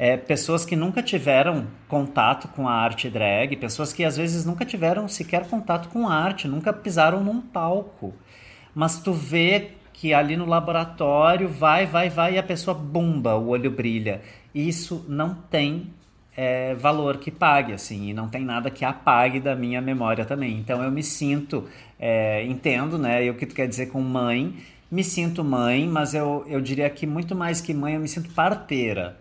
é, 0.00 0.16
pessoas 0.16 0.64
que 0.64 0.74
nunca 0.74 1.02
tiveram 1.02 1.66
contato 1.86 2.48
com 2.48 2.66
a 2.66 2.72
arte 2.72 3.10
drag, 3.10 3.54
pessoas 3.56 3.92
que 3.92 4.02
às 4.02 4.16
vezes 4.16 4.46
nunca 4.46 4.64
tiveram 4.64 5.06
sequer 5.06 5.46
contato 5.46 5.90
com 5.90 6.08
arte, 6.08 6.48
nunca 6.48 6.72
pisaram 6.72 7.22
num 7.22 7.42
palco. 7.42 8.14
Mas 8.74 8.98
tu 8.98 9.12
vê 9.12 9.72
que 9.92 10.14
ali 10.14 10.38
no 10.38 10.46
laboratório 10.46 11.50
vai, 11.50 11.84
vai, 11.84 12.08
vai 12.08 12.36
e 12.36 12.38
a 12.38 12.42
pessoa 12.42 12.74
bumba, 12.74 13.34
o 13.34 13.48
olho 13.48 13.70
brilha. 13.70 14.22
Isso 14.54 15.04
não 15.06 15.34
tem 15.34 15.88
é, 16.34 16.74
valor 16.76 17.18
que 17.18 17.30
pague, 17.30 17.74
assim, 17.74 18.08
e 18.08 18.14
não 18.14 18.26
tem 18.26 18.42
nada 18.42 18.70
que 18.70 18.86
apague 18.86 19.38
da 19.38 19.54
minha 19.54 19.82
memória 19.82 20.24
também. 20.24 20.56
Então 20.56 20.82
eu 20.82 20.90
me 20.90 21.02
sinto, 21.02 21.68
é, 21.98 22.42
entendo, 22.46 22.96
né, 22.96 23.30
o 23.30 23.34
que 23.34 23.44
tu 23.44 23.54
quer 23.54 23.68
dizer 23.68 23.88
com 23.88 24.00
mãe, 24.00 24.54
me 24.90 25.04
sinto 25.04 25.44
mãe, 25.44 25.86
mas 25.86 26.14
eu, 26.14 26.42
eu 26.48 26.58
diria 26.58 26.88
que 26.88 27.06
muito 27.06 27.36
mais 27.36 27.60
que 27.60 27.74
mãe, 27.74 27.96
eu 27.96 28.00
me 28.00 28.08
sinto 28.08 28.30
parteira. 28.30 29.18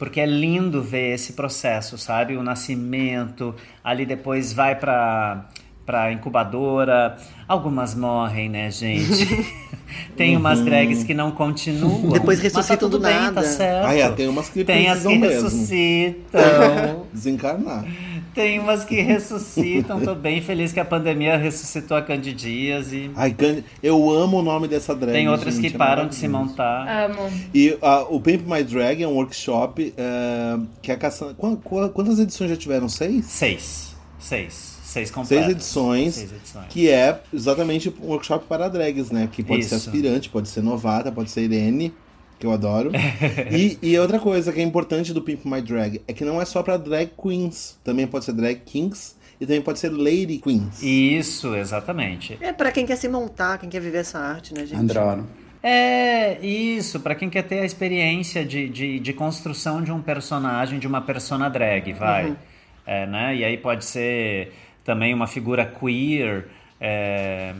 Porque 0.00 0.18
é 0.18 0.24
lindo 0.24 0.82
ver 0.82 1.14
esse 1.14 1.34
processo, 1.34 1.98
sabe? 1.98 2.34
O 2.34 2.42
nascimento, 2.42 3.54
ali 3.84 4.06
depois 4.06 4.50
vai 4.50 4.74
para 4.74 5.46
pra 5.90 6.12
incubadora. 6.12 7.16
Algumas 7.48 7.96
morrem, 7.96 8.48
né, 8.48 8.70
gente? 8.70 9.26
tem 10.16 10.36
umas 10.36 10.60
drags 10.60 11.02
que 11.02 11.12
não 11.12 11.32
continuam. 11.32 12.10
Depois 12.12 12.38
tá 12.38 12.44
ressuscitam 12.44 12.88
tudo 12.88 12.98
do 13.00 13.04
bem, 13.04 13.12
nada. 13.12 13.42
Tá 13.42 13.48
certo. 13.48 13.86
Ah, 13.88 13.94
é, 13.96 14.08
tem 14.12 14.28
umas 14.28 14.48
que 14.48 14.62
Tem 14.64 14.88
as 14.88 15.02
que 15.02 15.18
mesmo. 15.18 15.42
ressuscitam. 15.42 17.06
Desencarnar. 17.12 17.84
Tem 18.32 18.60
umas 18.60 18.84
que 18.84 19.00
ressuscitam. 19.00 19.98
Tô 20.06 20.14
bem 20.14 20.40
feliz 20.40 20.72
que 20.72 20.78
a 20.78 20.84
pandemia 20.84 21.36
ressuscitou 21.36 21.96
a 21.96 22.02
Candidias 22.02 22.92
e 22.92 23.10
Ai, 23.16 23.34
eu 23.82 24.08
amo 24.10 24.38
o 24.38 24.42
nome 24.42 24.68
dessa 24.68 24.94
drag. 24.94 25.12
tem 25.12 25.28
outras 25.28 25.54
gente, 25.56 25.70
que 25.70 25.74
é 25.74 25.78
param 25.78 26.06
de 26.06 26.14
se 26.14 26.28
montar. 26.28 27.06
Amo. 27.06 27.28
E 27.52 27.76
ah, 27.82 28.06
o 28.08 28.20
Pimp 28.20 28.46
My 28.46 28.62
Drag 28.62 29.02
é 29.02 29.08
um 29.08 29.14
workshop 29.14 29.92
é, 29.96 30.56
que 30.80 30.92
a 30.92 30.96
Cassandra. 30.96 31.34
Quan- 31.34 31.56
qua- 31.56 31.88
Quantas 31.88 32.20
edições 32.20 32.50
já 32.50 32.56
tiveram? 32.56 32.88
Seis? 32.88 33.24
Seis. 33.26 33.96
Seis. 34.20 34.69
Seis 34.90 35.12
Seis 35.24 35.48
edições. 35.48 36.14
Seis 36.14 36.32
edições. 36.32 36.66
Que 36.68 36.90
é 36.90 37.20
exatamente 37.32 37.88
um 38.02 38.08
workshop 38.08 38.46
para 38.46 38.68
drags, 38.68 39.12
né? 39.12 39.28
Que 39.30 39.40
pode 39.40 39.62
ser 39.62 39.76
Isso. 39.76 39.88
aspirante, 39.88 40.28
pode 40.28 40.48
ser 40.48 40.62
novata, 40.62 41.12
pode 41.12 41.30
ser 41.30 41.42
Irene, 41.42 41.94
que 42.40 42.44
eu 42.44 42.50
adoro. 42.50 42.90
e, 43.52 43.78
e 43.80 43.96
outra 44.00 44.18
coisa 44.18 44.52
que 44.52 44.58
é 44.58 44.64
importante 44.64 45.14
do 45.14 45.22
Pimp 45.22 45.44
My 45.44 45.62
Drag 45.62 46.02
é 46.08 46.12
que 46.12 46.24
não 46.24 46.42
é 46.42 46.44
só 46.44 46.60
para 46.60 46.76
drag 46.76 47.12
queens, 47.16 47.78
também 47.84 48.04
pode 48.04 48.24
ser 48.24 48.32
drag 48.32 48.62
kings 48.66 49.14
e 49.40 49.46
também 49.46 49.62
pode 49.62 49.78
ser 49.78 49.90
lady 49.90 50.38
queens. 50.38 50.82
Isso, 50.82 51.54
exatamente. 51.54 52.36
É 52.40 52.52
pra 52.52 52.72
quem 52.72 52.84
quer 52.84 52.96
se 52.96 53.08
montar, 53.08 53.58
quem 53.58 53.68
quer 53.68 53.80
viver 53.80 53.98
essa 53.98 54.18
arte, 54.18 54.52
né, 54.52 54.66
gente? 54.66 54.90
Adoro. 54.98 55.24
É, 55.62 56.44
isso, 56.44 56.98
pra 56.98 57.14
quem 57.14 57.30
quer 57.30 57.42
ter 57.42 57.60
a 57.60 57.64
experiência 57.64 58.44
de, 58.44 58.68
de, 58.68 58.98
de 58.98 59.12
construção 59.12 59.84
de 59.84 59.92
um 59.92 60.02
personagem, 60.02 60.80
de 60.80 60.86
uma 60.88 61.00
persona 61.00 61.48
drag, 61.48 61.92
vai. 61.92 62.36
É, 62.84 63.06
né? 63.06 63.36
E 63.36 63.44
aí 63.44 63.56
pode 63.56 63.84
ser 63.84 64.52
também 64.90 65.14
uma 65.14 65.28
figura 65.28 65.64
queer. 65.64 66.48
é, 66.80 67.54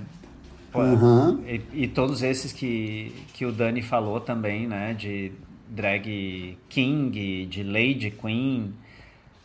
Uhum. 0.73 1.41
e, 1.49 1.83
e 1.83 1.89
todos 1.89 2.23
esses 2.23 2.53
que, 2.53 3.13
que 3.35 3.45
o 3.45 3.51
Dani 3.51 3.83
falou 3.83 4.21
também, 4.21 4.69
né? 4.69 4.95
De 4.97 5.33
drag 5.69 6.57
king, 6.69 7.47
de 7.47 7.63
lady 7.65 8.11
queen. 8.11 8.73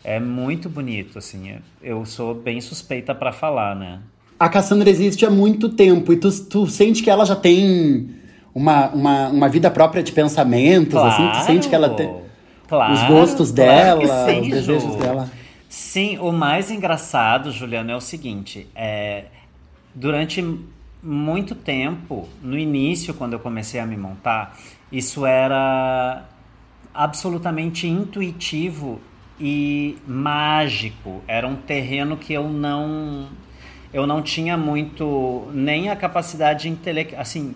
É 0.04 0.20
muito 0.20 0.70
bonito, 0.70 1.18
assim. 1.18 1.56
Eu 1.82 2.06
sou 2.06 2.36
bem 2.36 2.62
suspeita 2.62 3.14
pra 3.16 3.32
falar, 3.32 3.76
né? 3.76 4.00
A 4.40 4.48
Cassandra 4.50 4.88
existe 4.90 5.26
há 5.26 5.32
muito 5.32 5.70
tempo 5.70 6.14
e 6.14 6.18
tu, 6.18 6.30
tu 6.46 6.68
sente 6.68 7.02
que 7.02 7.10
ela 7.10 7.26
já 7.26 7.36
tem 7.36 8.08
uma, 8.54 8.90
uma, 8.90 9.28
uma 9.30 9.50
vida 9.50 9.72
própria 9.72 10.04
de 10.04 10.12
pensamentos, 10.12 10.96
assim? 10.96 11.28
Tu 11.40 11.46
sente 11.46 11.70
que 11.70 11.76
ela 11.76 11.90
tem 11.90 12.10
Claro, 12.68 12.94
os 12.94 13.04
gostos 13.04 13.52
claro 13.52 14.00
dela, 14.00 14.42
os 14.42 14.48
desejos 14.48 14.96
dela. 14.96 15.30
Sim, 15.78 16.18
o 16.20 16.32
mais 16.32 16.72
engraçado, 16.72 17.52
Juliano, 17.52 17.92
é 17.92 17.96
o 17.98 18.00
seguinte: 18.00 18.66
é, 18.74 19.26
durante 19.94 20.42
muito 21.04 21.54
tempo, 21.54 22.30
no 22.42 22.58
início, 22.58 23.14
quando 23.14 23.34
eu 23.34 23.40
comecei 23.40 23.82
a 23.82 23.86
me 23.86 23.98
montar, 23.98 24.58
isso 24.90 25.26
era 25.26 26.24
absolutamente 26.94 27.88
intuitivo 27.88 29.02
e 29.38 29.98
mágico. 30.08 31.22
Era 31.28 31.46
um 31.46 31.58
terreno 31.58 32.16
que 32.16 32.32
eu 32.32 32.48
não 32.48 33.28
eu 33.94 34.08
não 34.08 34.22
tinha 34.22 34.56
muito 34.56 35.50
nem 35.54 35.90
a 35.90 35.96
capacidade 35.96 36.70
intelectual, 36.70 37.22
assim, 37.22 37.54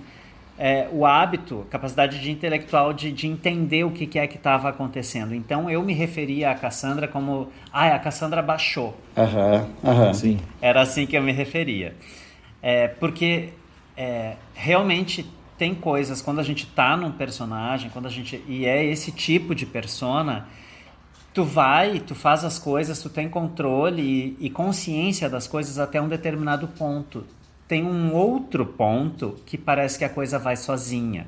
é, 0.62 0.89
o 0.91 1.05
hábito, 1.05 1.66
capacidade 1.70 2.20
de 2.20 2.30
intelectual 2.30 2.91
de, 2.91 3.14
de 3.14 3.28
entender 3.28 3.86
o 3.86 3.91
que, 3.91 4.05
que 4.05 4.20
é 4.20 4.28
que 4.28 4.36
estava 4.36 4.68
acontecendo. 4.68 5.34
Então 5.34 5.70
eu 5.70 5.82
me 5.82 5.93
referia 5.93 6.51
a 6.51 6.55
Cassandra 6.55 7.07
como, 7.07 7.47
ah, 7.72 7.95
a 7.95 7.99
Cassandra 7.99 8.41
baixou. 8.41 8.93
Aham, 9.16 9.70
aham. 9.82 10.14
Sim. 10.14 10.38
Era 10.62 10.82
assim 10.82 11.07
que 11.07 11.18
eu 11.18 11.24
me 11.24 11.32
referia. 11.32 11.95
É, 12.62 12.89
porque 12.89 13.53
é, 13.95 14.36
realmente 14.53 15.26
tem 15.57 15.74
coisas, 15.74 16.22
quando 16.22 16.39
a 16.39 16.43
gente 16.43 16.68
tá 16.68 16.97
num 16.97 17.14
personagem, 17.14 17.89
quando 17.89 18.07
a 18.07 18.10
gente. 18.10 18.43
E 18.45 18.66
é 18.66 18.84
esse 18.84 19.14
tipo 19.14 19.55
de 19.55 19.66
persona, 19.66 20.45
tu 21.34 21.45
vai, 21.45 22.01
tu 22.01 22.14
faz 22.14 22.43
as 22.43 22.60
coisas, 22.60 23.01
tu 23.01 23.10
tem 23.10 23.30
controle 23.30 24.01
e, 24.01 24.47
e 24.47 24.49
consciência 24.49 25.30
das 25.30 25.47
coisas 25.47 25.80
até 25.80 26.01
um 26.01 26.10
determinado 26.10 26.68
ponto. 26.68 27.26
Tem 27.70 27.86
um 27.86 28.15
outro 28.15 28.65
ponto 28.65 29.36
que 29.45 29.55
parece 29.55 29.99
que 29.99 30.03
a 30.03 30.09
coisa 30.09 30.39
vai 30.39 30.57
sozinha. 30.57 31.28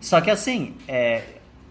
Só 0.00 0.20
que 0.20 0.28
assim, 0.28 0.74
é, 0.88 1.22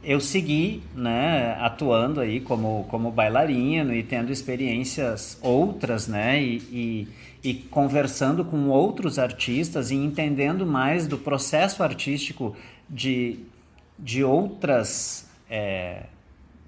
eu 0.01 0.21
segui, 0.21 0.81
né, 0.95 1.57
atuando 1.59 2.21
aí 2.21 2.39
como, 2.39 2.85
como 2.89 3.11
bailarino 3.11 3.93
e 3.93 4.01
tendo 4.01 4.31
experiências 4.31 5.37
outras, 5.41 6.07
né, 6.07 6.41
e, 6.41 6.57
e, 6.71 7.07
e 7.43 7.53
conversando 7.53 8.45
com 8.45 8.69
outros 8.69 9.19
artistas 9.19 9.91
e 9.91 9.95
entendendo 9.95 10.65
mais 10.65 11.05
do 11.05 11.17
processo 11.17 11.83
artístico 11.83 12.55
de, 12.89 13.39
de 13.99 14.23
outras 14.23 15.29
é, 15.49 16.03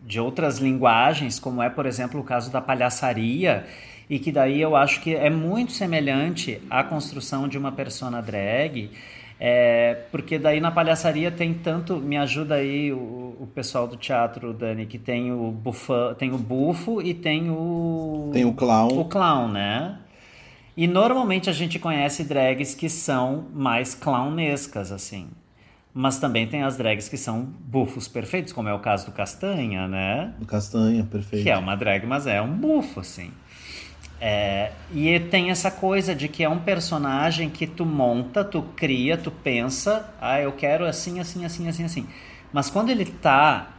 de 0.05 0.19
outras 0.19 0.59
linguagens, 0.59 1.39
como 1.39 1.63
é, 1.63 1.69
por 1.69 1.85
exemplo, 1.85 2.19
o 2.19 2.23
caso 2.23 2.51
da 2.51 2.61
palhaçaria, 2.61 3.65
e 4.09 4.19
que 4.19 4.31
daí 4.31 4.61
eu 4.61 4.75
acho 4.75 5.01
que 5.01 5.15
é 5.15 5.29
muito 5.29 5.71
semelhante 5.71 6.61
à 6.69 6.83
construção 6.83 7.47
de 7.47 7.57
uma 7.57 7.71
persona 7.71 8.21
drag, 8.21 8.91
é, 9.39 10.03
porque 10.11 10.37
daí 10.39 10.59
na 10.61 10.71
palhaçaria 10.71 11.29
tem 11.31 11.53
tanto, 11.53 11.97
me 11.97 12.15
ajuda 12.17 12.55
aí 12.55 12.93
o, 12.93 13.35
o 13.39 13.49
pessoal 13.53 13.87
do 13.87 13.97
teatro, 13.97 14.53
Dani, 14.53 14.85
que 14.85 14.97
tem 14.97 15.31
o 15.31 15.51
bufã, 15.51 16.13
tem 16.13 16.31
o 16.31 16.37
bufo 16.37 17.01
e 17.01 17.13
tem 17.13 17.49
o 17.49 18.29
Tem 18.31 18.45
o 18.45 18.53
clown. 18.53 18.99
o 18.99 19.05
clown, 19.05 19.47
né? 19.49 19.97
E 20.77 20.87
normalmente 20.87 21.49
a 21.49 21.53
gente 21.53 21.79
conhece 21.79 22.23
drags 22.23 22.75
que 22.75 22.89
são 22.89 23.45
mais 23.53 23.95
clownescas, 23.95 24.91
assim. 24.91 25.27
Mas 25.93 26.19
também 26.19 26.45
tem 26.45 26.63
as 26.63 26.75
drags 26.75 27.07
que 27.07 27.15
são 27.17 27.43
bufos 27.59 28.09
perfeitos, 28.09 28.51
como 28.51 28.67
é 28.67 28.73
o 28.73 28.79
caso 28.79 29.05
do 29.05 29.13
Castanha, 29.13 29.87
né? 29.87 30.33
Do 30.37 30.45
Castanha, 30.45 31.05
perfeito. 31.05 31.43
Que 31.43 31.49
é 31.49 31.57
uma 31.57 31.75
drag, 31.75 32.05
mas 32.05 32.27
é 32.27 32.41
um 32.41 32.53
bufo, 32.53 32.99
assim. 32.99 33.31
É, 34.19 34.71
e 34.93 35.19
tem 35.19 35.51
essa 35.51 35.69
coisa 35.69 36.15
de 36.15 36.27
que 36.27 36.43
é 36.43 36.49
um 36.49 36.59
personagem 36.59 37.49
que 37.49 37.67
tu 37.67 37.85
monta, 37.85 38.43
tu 38.43 38.63
cria, 38.75 39.17
tu 39.17 39.29
pensa, 39.29 40.13
ah, 40.21 40.39
eu 40.39 40.51
quero 40.53 40.85
assim, 40.85 41.19
assim, 41.19 41.45
assim, 41.45 41.67
assim, 41.67 41.83
assim. 41.83 42.07
Mas 42.53 42.69
quando 42.69 42.89
ele 42.89 43.05
tá, 43.05 43.75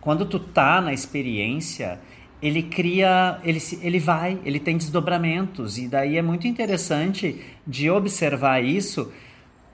quando 0.00 0.26
tu 0.26 0.38
tá 0.38 0.80
na 0.80 0.92
experiência, 0.92 1.98
ele 2.42 2.62
cria, 2.62 3.38
ele, 3.44 3.58
ele 3.80 3.98
vai, 3.98 4.38
ele 4.44 4.58
tem 4.58 4.76
desdobramentos. 4.76 5.78
E 5.78 5.88
daí 5.88 6.18
é 6.18 6.22
muito 6.22 6.46
interessante 6.46 7.40
de 7.66 7.88
observar 7.88 8.62
isso, 8.62 9.12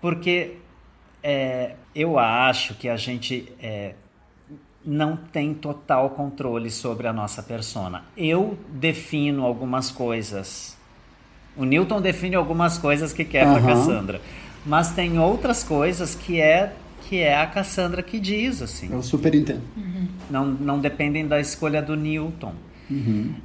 porque 0.00 0.56
é, 1.22 1.74
eu 1.94 2.18
acho 2.18 2.74
que 2.74 2.88
a 2.88 2.96
gente 2.96 3.50
é, 3.60 3.94
não 4.88 5.16
tem 5.16 5.52
total 5.52 6.10
controle 6.10 6.70
sobre 6.70 7.06
a 7.06 7.12
nossa 7.12 7.42
persona. 7.42 8.04
Eu 8.16 8.58
defino 8.70 9.44
algumas 9.44 9.90
coisas. 9.90 10.76
O 11.56 11.64
Newton 11.64 12.00
define 12.00 12.36
algumas 12.36 12.78
coisas 12.78 13.12
que 13.12 13.24
quer 13.24 13.44
para 13.44 13.58
Aham. 13.58 13.66
Cassandra, 13.66 14.20
mas 14.64 14.92
tem 14.92 15.18
outras 15.18 15.62
coisas 15.62 16.14
que 16.14 16.40
é 16.40 16.72
que 17.08 17.20
é 17.20 17.36
a 17.38 17.46
Cassandra 17.46 18.02
que 18.02 18.18
diz 18.18 18.60
assim. 18.62 18.92
Eu 18.92 19.02
super 19.02 19.34
entendo. 19.34 19.62
Não, 20.30 20.46
não 20.46 20.78
dependem 20.78 21.26
da 21.26 21.38
escolha 21.40 21.80
do 21.82 21.94
Newton. 21.96 22.54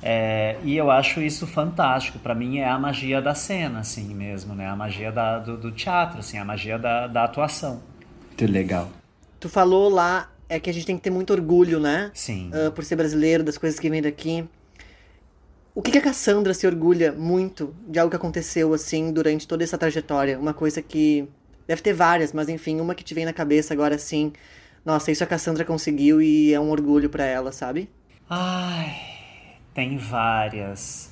É, 0.02 0.58
e 0.64 0.76
eu 0.78 0.90
acho 0.90 1.22
isso 1.22 1.46
fantástico. 1.46 2.20
Para 2.20 2.34
mim 2.34 2.58
é 2.60 2.68
a 2.70 2.80
magia 2.80 3.22
da 3.22 3.36
cena, 3.36 3.80
assim 3.80 4.14
mesmo, 4.14 4.56
né? 4.56 4.68
A 4.68 4.76
magia 4.76 5.12
da- 5.12 5.40
do, 5.40 5.58
do 5.58 5.72
teatro, 5.72 6.20
assim, 6.20 6.38
a 6.38 6.46
magia 6.46 6.78
da, 6.80 7.08
da 7.08 7.24
atuação. 7.26 7.82
Muito 8.28 8.52
legal. 8.52 8.90
Tu 9.40 9.50
falou 9.50 9.90
lá 9.90 10.30
é 10.50 10.60
que 10.60 10.70
a 10.70 10.74
gente 10.74 10.86
tem 10.86 10.98
que 10.98 11.04
ter 11.04 11.10
muito 11.10 11.34
orgulho, 11.34 11.80
né? 11.80 12.12
Sim. 12.14 12.52
Ah, 12.54 12.72
por 12.72 12.84
ser 12.84 12.96
brasileiro, 12.96 13.44
das 13.44 13.58
coisas 13.58 13.80
que 13.80 13.90
vêm 13.90 14.02
daqui. 14.02 14.48
O 15.76 15.82
que, 15.82 15.92
que 15.92 15.98
a 15.98 16.02
Cassandra 16.02 16.54
se 16.54 16.68
orgulha 16.68 17.12
muito 17.12 17.74
de 17.88 17.98
algo 17.98 18.12
que 18.12 18.16
aconteceu, 18.16 18.74
assim, 18.74 19.12
durante 19.12 19.48
toda 19.48 19.64
essa 19.64 19.78
trajetória? 19.78 20.40
Uma 20.40 20.54
coisa 20.54 20.82
que. 20.82 21.28
Deve 21.66 21.82
ter 21.82 21.94
várias, 21.94 22.34
mas 22.34 22.50
enfim, 22.50 22.82
uma 22.82 22.94
que 22.94 23.04
te 23.04 23.14
vem 23.14 23.26
na 23.26 23.34
cabeça 23.34 23.74
agora, 23.74 23.96
assim. 23.96 24.34
Nossa, 24.86 25.12
isso 25.12 25.24
a 25.24 25.28
Cassandra 25.28 25.64
conseguiu 25.64 26.22
e 26.22 26.54
é 26.54 26.60
um 26.60 26.70
orgulho 26.70 27.10
pra 27.10 27.24
ela, 27.24 27.54
sabe? 27.54 27.90
Ai, 28.30 28.94
tem 29.74 29.98
várias. 29.98 31.12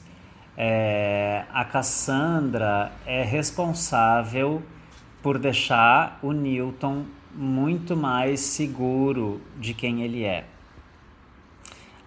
É, 0.58 1.46
a 1.54 1.64
Cassandra 1.64 2.92
é 3.06 3.24
responsável 3.24 4.62
por 5.24 5.40
deixar 5.40 6.20
o 6.22 6.34
Newton 6.34 7.06
muito 7.34 7.96
mais 7.96 8.40
seguro 8.40 9.42
de 9.60 9.74
quem 9.74 10.04
ele 10.04 10.24
é. 10.24 10.46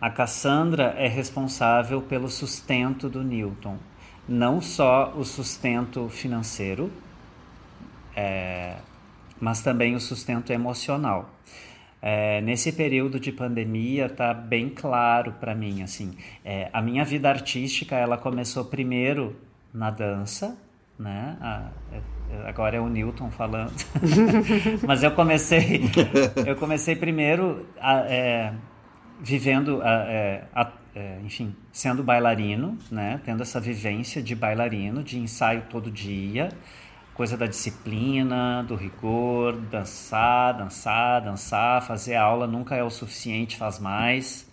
A 0.00 0.10
Cassandra 0.10 0.94
é 0.98 1.08
responsável 1.08 2.02
pelo 2.02 2.28
sustento 2.28 3.08
do 3.08 3.22
Newton, 3.22 3.78
não 4.28 4.60
só 4.60 5.12
o 5.16 5.24
sustento 5.24 6.08
financeiro, 6.08 6.90
é, 8.14 8.76
mas 9.40 9.62
também 9.62 9.94
o 9.94 10.00
sustento 10.00 10.52
emocional. 10.52 11.30
É, 12.02 12.42
nesse 12.42 12.70
período 12.70 13.18
de 13.18 13.32
pandemia 13.32 14.10
tá 14.10 14.34
bem 14.34 14.68
claro 14.68 15.32
para 15.40 15.54
mim 15.54 15.82
assim 15.82 16.12
é, 16.44 16.68
a 16.70 16.82
minha 16.82 17.02
vida 17.02 17.30
artística 17.30 17.96
ela 17.96 18.18
começou 18.18 18.66
primeiro 18.66 19.34
na 19.72 19.90
dança, 19.90 20.54
né? 20.98 21.36
Ah, 21.40 21.68
é- 21.92 22.48
agora 22.48 22.76
é 22.76 22.80
o 22.80 22.88
Newton 22.88 23.30
falando. 23.30 23.72
Mas 24.86 25.02
eu 25.02 25.10
comecei, 25.12 25.82
eu 26.46 26.56
comecei 26.56 26.96
primeiro 26.96 27.66
a, 27.80 27.96
é, 28.06 28.52
vivendo, 29.20 29.80
a- 29.82 30.04
é, 30.08 30.44
a- 30.54 30.72
é, 30.94 31.18
enfim, 31.24 31.54
sendo 31.72 32.02
bailarino, 32.02 32.78
né? 32.90 33.20
Tendo 33.24 33.42
essa 33.42 33.60
vivência 33.60 34.22
de 34.22 34.34
bailarino, 34.34 35.02
de 35.02 35.18
ensaio 35.18 35.62
todo 35.68 35.90
dia, 35.90 36.48
coisa 37.14 37.36
da 37.36 37.46
disciplina, 37.46 38.62
do 38.62 38.74
rigor, 38.76 39.56
dançar, 39.56 40.54
dançar, 40.54 41.20
dançar, 41.22 41.82
fazer 41.82 42.14
aula 42.16 42.46
nunca 42.46 42.76
é 42.76 42.82
o 42.82 42.90
suficiente, 42.90 43.56
faz 43.56 43.78
mais. 43.78 44.48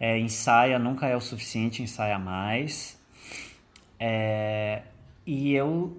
É, 0.00 0.18
ensaia 0.18 0.78
nunca 0.78 1.06
é 1.06 1.16
o 1.16 1.20
suficiente, 1.20 1.82
ensaia 1.82 2.18
mais. 2.18 2.98
É, 3.98 4.82
e 5.26 5.54
eu, 5.54 5.96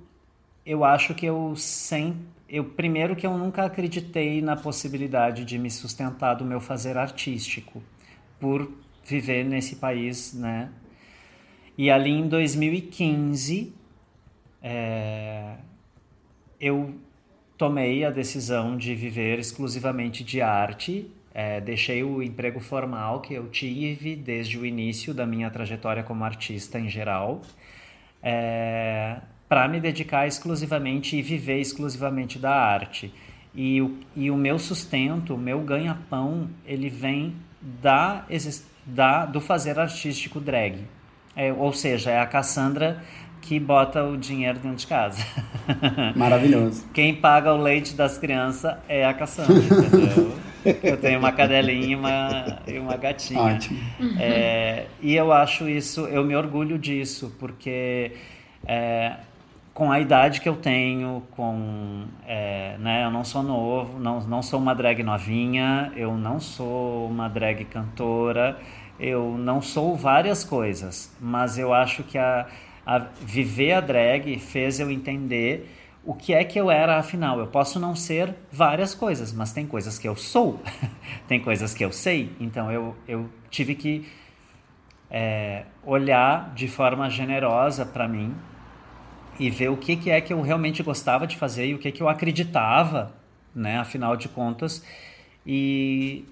eu 0.66 0.84
acho 0.84 1.14
que 1.16 1.26
eu 1.26 1.56
sempre. 1.56 2.36
Eu, 2.48 2.64
primeiro 2.64 3.16
que 3.16 3.26
eu 3.26 3.36
nunca 3.38 3.66
acreditei 3.66 4.42
na 4.42 4.56
possibilidade 4.56 5.44
de 5.44 5.58
me 5.58 5.72
sustentar 5.72 6.36
do 6.36 6.46
meu 6.46 6.60
fazer 6.60 6.96
artístico, 6.96 7.82
por 8.40 8.72
viver 9.04 9.44
nesse 9.44 9.78
país, 9.78 10.34
né? 10.34 10.70
E 11.78 11.90
ali 11.90 12.12
em 12.12 12.28
2015, 12.28 13.74
é, 14.62 15.56
eu 16.60 16.96
tomei 17.58 18.06
a 18.06 18.10
decisão 18.10 18.78
de 18.78 18.96
viver 18.96 19.40
exclusivamente 19.40 20.24
de 20.24 20.42
arte. 20.42 21.12
É, 21.34 21.60
deixei 21.60 22.02
o 22.04 22.24
emprego 22.24 22.62
formal 22.62 23.22
que 23.22 23.34
eu 23.34 23.50
tive 23.50 24.16
desde 24.16 24.58
o 24.58 24.66
início 24.66 25.14
da 25.14 25.26
minha 25.26 25.50
trajetória 25.50 26.02
como 26.02 26.24
artista 26.24 26.80
em 26.80 26.88
geral, 26.88 27.42
para 29.48 29.68
me 29.68 29.80
dedicar 29.80 30.28
exclusivamente 30.28 31.16
e 31.16 31.22
viver 31.22 31.60
exclusivamente 31.60 32.40
da 32.40 32.54
arte. 32.54 33.14
E 33.54 33.82
o, 33.82 33.98
e 34.16 34.30
o 34.30 34.36
meu 34.36 34.60
sustento, 34.60 35.36
o 35.36 35.38
meu 35.38 35.62
ganha-pão, 35.62 36.50
ele 36.66 36.90
vem 36.90 37.36
da, 37.62 38.26
da, 38.86 39.26
do 39.26 39.40
fazer 39.40 39.80
artístico 39.80 40.40
drag. 40.40 40.80
É, 41.36 41.54
ou 41.54 41.72
seja, 41.72 42.12
é 42.12 42.20
a 42.20 42.26
Cassandra 42.26 43.02
que 43.42 43.60
bota 43.60 44.04
o 44.04 44.18
dinheiro 44.18 44.60
dentro 44.60 44.78
de 44.78 44.88
casa. 44.88 45.24
Maravilhoso. 46.16 46.86
Quem 46.94 47.16
paga 47.16 47.54
o 47.54 47.62
leite 47.62 47.94
das 47.94 48.18
crianças 48.18 48.76
é 48.90 49.06
a 49.06 49.14
Cassandra, 49.14 49.56
entendeu? 49.56 50.36
Eu 50.84 50.98
tenho 50.98 51.20
uma 51.20 51.32
cadelinha 51.32 51.88
e 51.88 51.96
uma, 51.96 52.60
e 52.68 52.80
uma 52.80 52.98
gatinha. 52.98 53.42
Ótimo. 53.42 53.80
É, 54.20 54.88
e 55.02 55.16
eu 55.16 55.32
acho 55.32 55.70
isso, 55.70 56.02
eu 56.08 56.24
me 56.24 56.36
orgulho 56.36 56.80
disso, 56.80 57.36
porque 57.40 58.12
é, 58.66 59.14
com 59.74 59.92
a 59.92 60.00
idade 60.00 60.42
que 60.42 60.50
eu 60.50 60.56
tenho, 60.56 61.22
com, 61.32 62.06
é, 62.26 62.78
né, 62.80 63.04
eu 63.04 63.12
não 63.12 63.24
sou 63.24 63.44
novo, 63.44 64.00
não, 64.00 64.22
não 64.22 64.42
sou 64.42 64.60
uma 64.60 64.74
drag 64.74 65.04
novinha, 65.04 65.92
eu 65.96 66.18
não 66.18 66.40
sou 66.40 67.08
uma 67.08 67.28
drag 67.28 67.66
cantora, 67.66 68.58
eu 69.00 69.38
não 69.38 69.62
sou 69.62 69.96
várias 69.96 70.44
coisas, 70.44 71.14
mas 71.20 71.58
eu 71.58 71.74
acho 71.74 72.04
que 72.04 72.18
a, 72.18 72.48
a 72.86 73.00
viver 73.22 73.74
a 73.74 73.82
drag 73.82 74.40
fez 74.40 74.80
eu 74.80 74.90
entender 74.90 75.70
o 76.06 76.14
que 76.14 76.34
é 76.34 76.44
que 76.44 76.60
eu 76.60 76.70
era 76.70 76.98
afinal. 76.98 77.40
Eu 77.40 77.48
posso 77.48 77.80
não 77.80 77.96
ser 77.96 78.36
várias 78.52 78.94
coisas, 78.94 79.34
mas 79.34 79.52
tem 79.52 79.66
coisas 79.66 79.98
que 79.98 80.08
eu 80.08 80.16
sou, 80.16 80.62
tem 81.28 81.40
coisas 81.40 81.74
que 81.74 81.84
eu 81.84 81.92
sei. 81.92 82.32
Então 82.40 82.72
eu, 82.72 82.96
eu 83.08 83.30
tive 83.50 83.74
que 83.76 84.08
é, 85.10 85.66
olhar 85.84 86.54
de 86.54 86.68
forma 86.68 87.10
generosa 87.10 87.86
para 87.86 88.08
mim 88.08 88.36
e 89.40 89.50
ver 89.50 89.70
o 89.70 89.78
que, 89.78 89.96
que 89.96 90.10
é 90.10 90.22
que 90.22 90.32
eu 90.32 90.42
realmente 90.42 90.82
gostava 90.84 91.28
de 91.28 91.36
fazer 91.36 91.68
e 91.68 91.74
o 91.74 91.80
que, 91.80 91.92
que 91.92 92.02
eu 92.02 92.08
acreditava, 92.08 93.14
né, 93.54 93.80
afinal 93.80 94.16
de 94.16 94.30
contas. 94.30 94.84
E, 95.46 96.26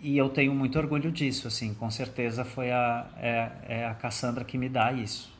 e 0.00 0.16
eu 0.16 0.28
tenho 0.28 0.54
muito 0.54 0.78
orgulho 0.78 1.10
disso, 1.10 1.48
assim, 1.48 1.74
com 1.74 1.90
certeza 1.90 2.44
foi 2.44 2.70
a, 2.70 3.06
é, 3.18 3.50
é 3.68 3.86
a 3.86 3.94
Cassandra 3.94 4.44
que 4.44 4.56
me 4.56 4.68
dá 4.68 4.92
isso. 4.92 5.35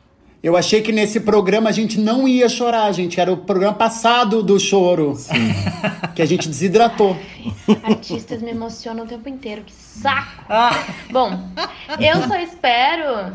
Eu 0.47 0.57
achei 0.57 0.81
que 0.81 0.93
nesse 0.93 1.19
programa 1.19 1.71
a 1.71 1.73
gente 1.73 1.99
não 1.99 2.29
ia 2.29 2.49
chorar, 2.49 2.93
gente. 2.93 3.21
Era 3.21 3.33
o 3.33 3.37
programa 3.37 3.75
passado 3.75 4.45
do 4.45 4.61
choro. 4.61 5.15
Que 6.15 6.23
a 6.23 6.27
gente 6.27 6.49
desidratou. 6.49 7.15
Artistas 7.85 8.41
me 8.41 8.51
emocionam 8.51 9.05
o 9.05 9.07
tempo 9.07 9.29
inteiro, 9.29 9.61
que 9.67 9.73
saco! 9.73 10.45
Bom, 11.11 11.39
eu 12.01 12.23
só 12.27 12.37
espero 12.39 13.33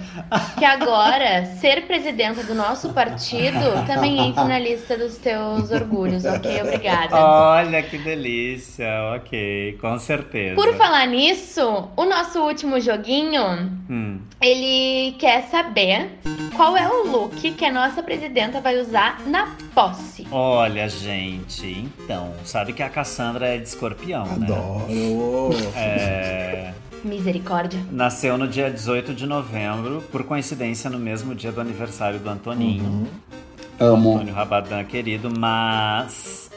que 0.57 0.66
agora 0.66 1.45
ser 1.59 1.86
presidenta 1.86 2.43
do 2.43 2.55
nosso 2.55 2.89
partido 2.91 3.86
também 3.86 4.30
entre 4.30 4.43
na 4.45 4.57
lista 4.57 4.97
dos 4.97 5.18
teus 5.18 5.70
orgulhos, 5.70 6.26
ok? 6.26 6.59
Obrigada. 6.64 7.16
Olha 7.16 7.84
que 7.84 7.99
delícia, 7.99 8.88
ok, 9.16 9.78
com 9.80 9.99
certeza. 9.99 10.55
Por 10.55 10.74
falar 10.76 11.05
nisso, 11.05 11.88
o 11.95 12.05
nosso 12.05 12.39
último 12.39 12.80
joguinho, 12.80 13.70
Hum. 13.88 14.20
ele 14.41 15.16
quer 15.20 15.43
saber 15.51 16.09
qual 16.55 16.76
é 16.76 16.88
o 16.88 17.00
look 17.07 17.51
que 17.53 17.65
a 17.65 17.71
nossa 17.71 18.01
presidenta 18.03 18.59
vai 18.61 18.79
usar 18.79 19.21
na 19.27 19.55
posse. 19.73 20.27
Olha, 20.31 20.87
gente, 20.89 21.89
então, 22.03 22.33
sabe 22.45 22.73
que 22.73 22.83
a 22.83 22.89
Cassandra 22.89 23.47
é 23.47 23.57
de 23.57 23.67
escorpião, 23.67 24.25
né? 24.37 24.45
Adoro! 24.45 25.51
É, 25.75 26.73
Misericórdia. 27.03 27.79
nasceu 27.91 28.37
no 28.37 28.47
dia 28.47 28.69
18 28.69 29.13
de 29.13 29.25
novembro, 29.25 30.03
por 30.11 30.23
coincidência 30.23 30.89
no 30.89 30.99
mesmo 30.99 31.33
dia 31.33 31.51
do 31.51 31.59
aniversário 31.61 32.19
do 32.19 32.29
Antoninho. 32.29 33.07
Amo. 33.79 34.13
Antônio 34.15 34.33
Rabadan, 34.33 34.83
querido, 34.83 35.31
mas 35.35 36.51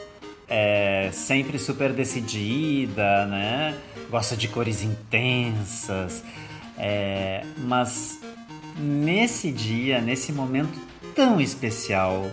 é 0.47 1.09
sempre 1.11 1.57
super 1.57 1.91
decidida, 1.91 3.25
né? 3.25 3.75
Gosta 4.11 4.37
de 4.37 4.47
cores 4.47 4.83
intensas. 4.83 6.23
é, 6.77 7.43
mas 7.57 8.19
nesse 8.77 9.51
dia, 9.51 10.01
nesse 10.01 10.31
momento 10.31 10.79
tão 11.15 11.39
especial, 11.39 12.29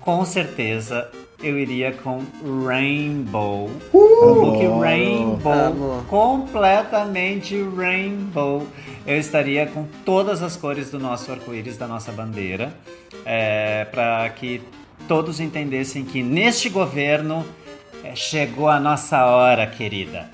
com 0.00 0.24
certeza 0.24 1.10
eu 1.42 1.58
iria 1.58 1.92
com 1.92 2.22
Rainbow. 2.66 3.70
Um 3.92 3.98
look 3.98 4.80
Rainbow. 4.80 5.52
Amo. 5.52 6.04
Completamente 6.08 7.62
Rainbow. 7.76 8.66
Eu 9.06 9.18
estaria 9.18 9.66
com 9.66 9.84
todas 10.04 10.42
as 10.42 10.56
cores 10.56 10.90
do 10.90 10.98
nosso 10.98 11.30
arco-íris, 11.30 11.76
da 11.76 11.86
nossa 11.86 12.10
bandeira, 12.10 12.74
para 13.90 14.28
que 14.30 14.62
todos 15.06 15.40
entendessem 15.40 16.04
que 16.04 16.22
neste 16.22 16.68
governo 16.68 17.44
é, 18.02 18.14
chegou 18.14 18.68
a 18.68 18.80
nossa 18.80 19.24
hora, 19.26 19.66
querida. 19.66 20.30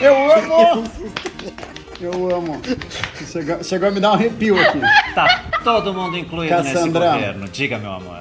Eu 0.00 0.14
amo! 0.32 0.84
Eu 2.00 2.34
amo. 2.34 2.60
Chegou, 3.32 3.64
chegou 3.64 3.88
a 3.88 3.90
me 3.90 4.00
dar 4.00 4.10
um 4.10 4.14
arrepio 4.14 4.60
aqui. 4.60 4.80
Tá 5.14 5.44
todo 5.64 5.94
mundo 5.94 6.16
incluído 6.18 6.54
nesse 6.56 6.74
Cassandra. 6.74 7.12
governo. 7.12 7.48
Diga, 7.48 7.78
meu 7.78 7.92
amor. 7.92 8.18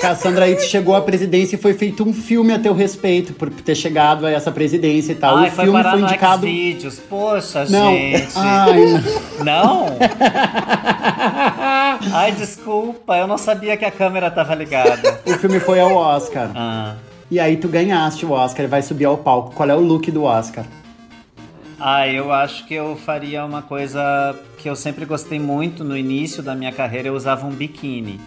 Cassandra 0.00 0.44
aí 0.46 0.58
chegou 0.60 0.96
à 0.96 1.02
presidência 1.02 1.56
e 1.56 1.58
foi 1.58 1.74
feito 1.74 2.08
um 2.08 2.12
filme 2.14 2.54
a 2.54 2.58
teu 2.58 2.72
respeito 2.72 3.34
por 3.34 3.50
ter 3.50 3.74
chegado 3.74 4.24
a 4.26 4.30
essa 4.30 4.50
presidência 4.50 5.12
e 5.12 5.16
tal. 5.16 5.36
Ai, 5.36 5.48
o 5.48 5.52
foi 5.52 5.64
filme 5.64 5.82
foi 5.82 5.92
no 5.92 5.98
indicado. 6.06 6.46
Xvideos. 6.46 7.00
Poxa, 7.00 7.66
Não. 7.68 7.92
gente. 7.92 8.28
Ai, 8.36 8.80
não. 9.38 9.44
Não? 9.44 9.86
Ai, 12.14 12.32
desculpa. 12.32 13.16
Eu 13.16 13.26
não 13.26 13.36
sabia 13.36 13.76
que 13.76 13.84
a 13.84 13.90
câmera 13.90 14.30
tava 14.30 14.54
ligada. 14.54 15.20
O 15.26 15.32
filme 15.32 15.60
foi 15.60 15.80
ao 15.80 15.94
Oscar. 15.94 16.50
Ah. 16.54 16.94
E 17.30 17.38
aí 17.38 17.56
tu 17.56 17.68
ganhaste 17.68 18.24
o 18.24 18.30
Oscar 18.32 18.64
e 18.64 18.68
vai 18.68 18.82
subir 18.82 19.04
ao 19.04 19.18
palco. 19.18 19.52
Qual 19.54 19.68
é 19.68 19.74
o 19.74 19.80
look 19.80 20.10
do 20.10 20.24
Oscar? 20.24 20.64
Ah, 21.80 22.06
eu 22.06 22.30
acho 22.30 22.66
que 22.66 22.74
eu 22.74 22.94
faria 22.94 23.44
uma 23.44 23.62
coisa 23.62 24.38
que 24.58 24.68
eu 24.68 24.76
sempre 24.76 25.06
gostei 25.06 25.40
muito 25.40 25.82
no 25.82 25.96
início 25.96 26.42
da 26.42 26.54
minha 26.54 26.70
carreira, 26.72 27.08
eu 27.08 27.14
usava 27.14 27.46
um 27.46 27.50
biquíni. 27.50 28.20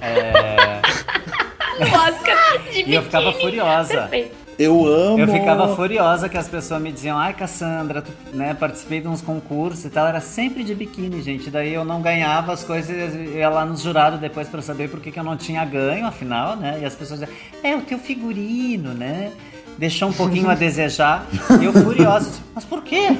É, 0.00 0.80
Oscar 1.82 2.62
de 2.70 2.82
e 2.90 2.94
eu 2.94 3.02
ficava 3.02 3.26
biquíni. 3.32 3.42
furiosa. 3.42 4.02
Perfeito. 4.02 4.42
Eu 4.58 4.86
amo! 4.86 5.18
Eu 5.18 5.26
ficava 5.26 5.74
furiosa 5.74 6.28
que 6.28 6.36
as 6.36 6.46
pessoas 6.46 6.80
me 6.80 6.92
diziam, 6.92 7.18
ai 7.18 7.32
Cassandra, 7.32 8.02
tu, 8.02 8.12
né, 8.32 8.54
participei 8.54 9.00
de 9.00 9.08
uns 9.08 9.22
concursos 9.22 9.84
e 9.86 9.90
tal, 9.90 10.06
era 10.06 10.20
sempre 10.20 10.62
de 10.62 10.74
biquíni, 10.74 11.22
gente. 11.22 11.50
Daí 11.50 11.72
eu 11.72 11.84
não 11.84 12.02
ganhava 12.02 12.52
as 12.52 12.62
coisas, 12.62 13.14
eu 13.14 13.38
ia 13.38 13.48
lá 13.48 13.64
nos 13.64 13.80
jurados 13.80 14.20
depois 14.20 14.48
pra 14.48 14.60
saber 14.62 14.88
por 14.88 15.00
que, 15.00 15.10
que 15.10 15.18
eu 15.18 15.24
não 15.24 15.36
tinha 15.36 15.64
ganho, 15.64 16.06
afinal, 16.06 16.54
né? 16.54 16.78
E 16.82 16.84
as 16.84 16.94
pessoas 16.94 17.20
diziam, 17.20 17.36
é 17.64 17.74
o 17.74 17.80
teu 17.80 17.98
figurino, 17.98 18.92
né? 18.92 19.32
Deixou 19.78 20.08
um 20.08 20.12
pouquinho 20.12 20.48
a 20.48 20.54
desejar. 20.54 21.26
E 21.60 21.64
eu 21.64 21.72
furiosa, 21.72 22.28
disse, 22.28 22.40
mas 22.54 22.64
por 22.64 22.82
quê? 22.82 23.16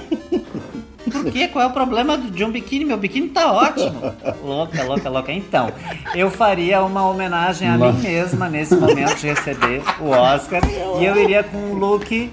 Por 1.10 1.24
quê? 1.32 1.48
Qual 1.48 1.62
é 1.64 1.66
o 1.66 1.70
problema 1.70 2.16
de 2.16 2.44
um 2.44 2.50
biquíni? 2.50 2.84
Meu 2.84 2.96
biquíni 2.96 3.28
tá 3.28 3.52
ótimo. 3.52 4.00
Louca, 4.44 4.82
louca, 4.84 5.10
louca. 5.10 5.32
Então, 5.32 5.72
eu 6.14 6.30
faria 6.30 6.82
uma 6.82 7.08
homenagem 7.08 7.68
a 7.68 7.76
mim 7.76 7.92
mesma 8.00 8.48
nesse 8.48 8.76
momento 8.76 9.16
de 9.16 9.26
receber 9.26 9.82
o 10.00 10.08
Oscar. 10.10 10.60
E 11.00 11.04
eu 11.04 11.20
iria 11.20 11.42
com 11.42 11.58
um 11.58 11.74
look 11.74 12.30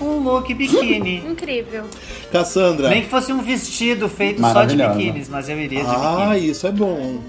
um 0.00 0.18
look 0.18 0.52
biquíni. 0.52 1.18
Incrível. 1.18 1.84
Cassandra. 2.30 2.88
Nem 2.90 3.02
que 3.02 3.08
fosse 3.08 3.32
um 3.32 3.40
vestido 3.40 4.08
feito 4.08 4.40
só 4.40 4.64
de 4.64 4.76
biquínis, 4.76 5.28
mas 5.28 5.48
eu 5.48 5.58
iria 5.60 5.84
de 5.84 5.90
Ah, 5.90 6.28
biquíni. 6.30 6.50
isso 6.50 6.66
é 6.66 6.72
bom. 6.72 7.20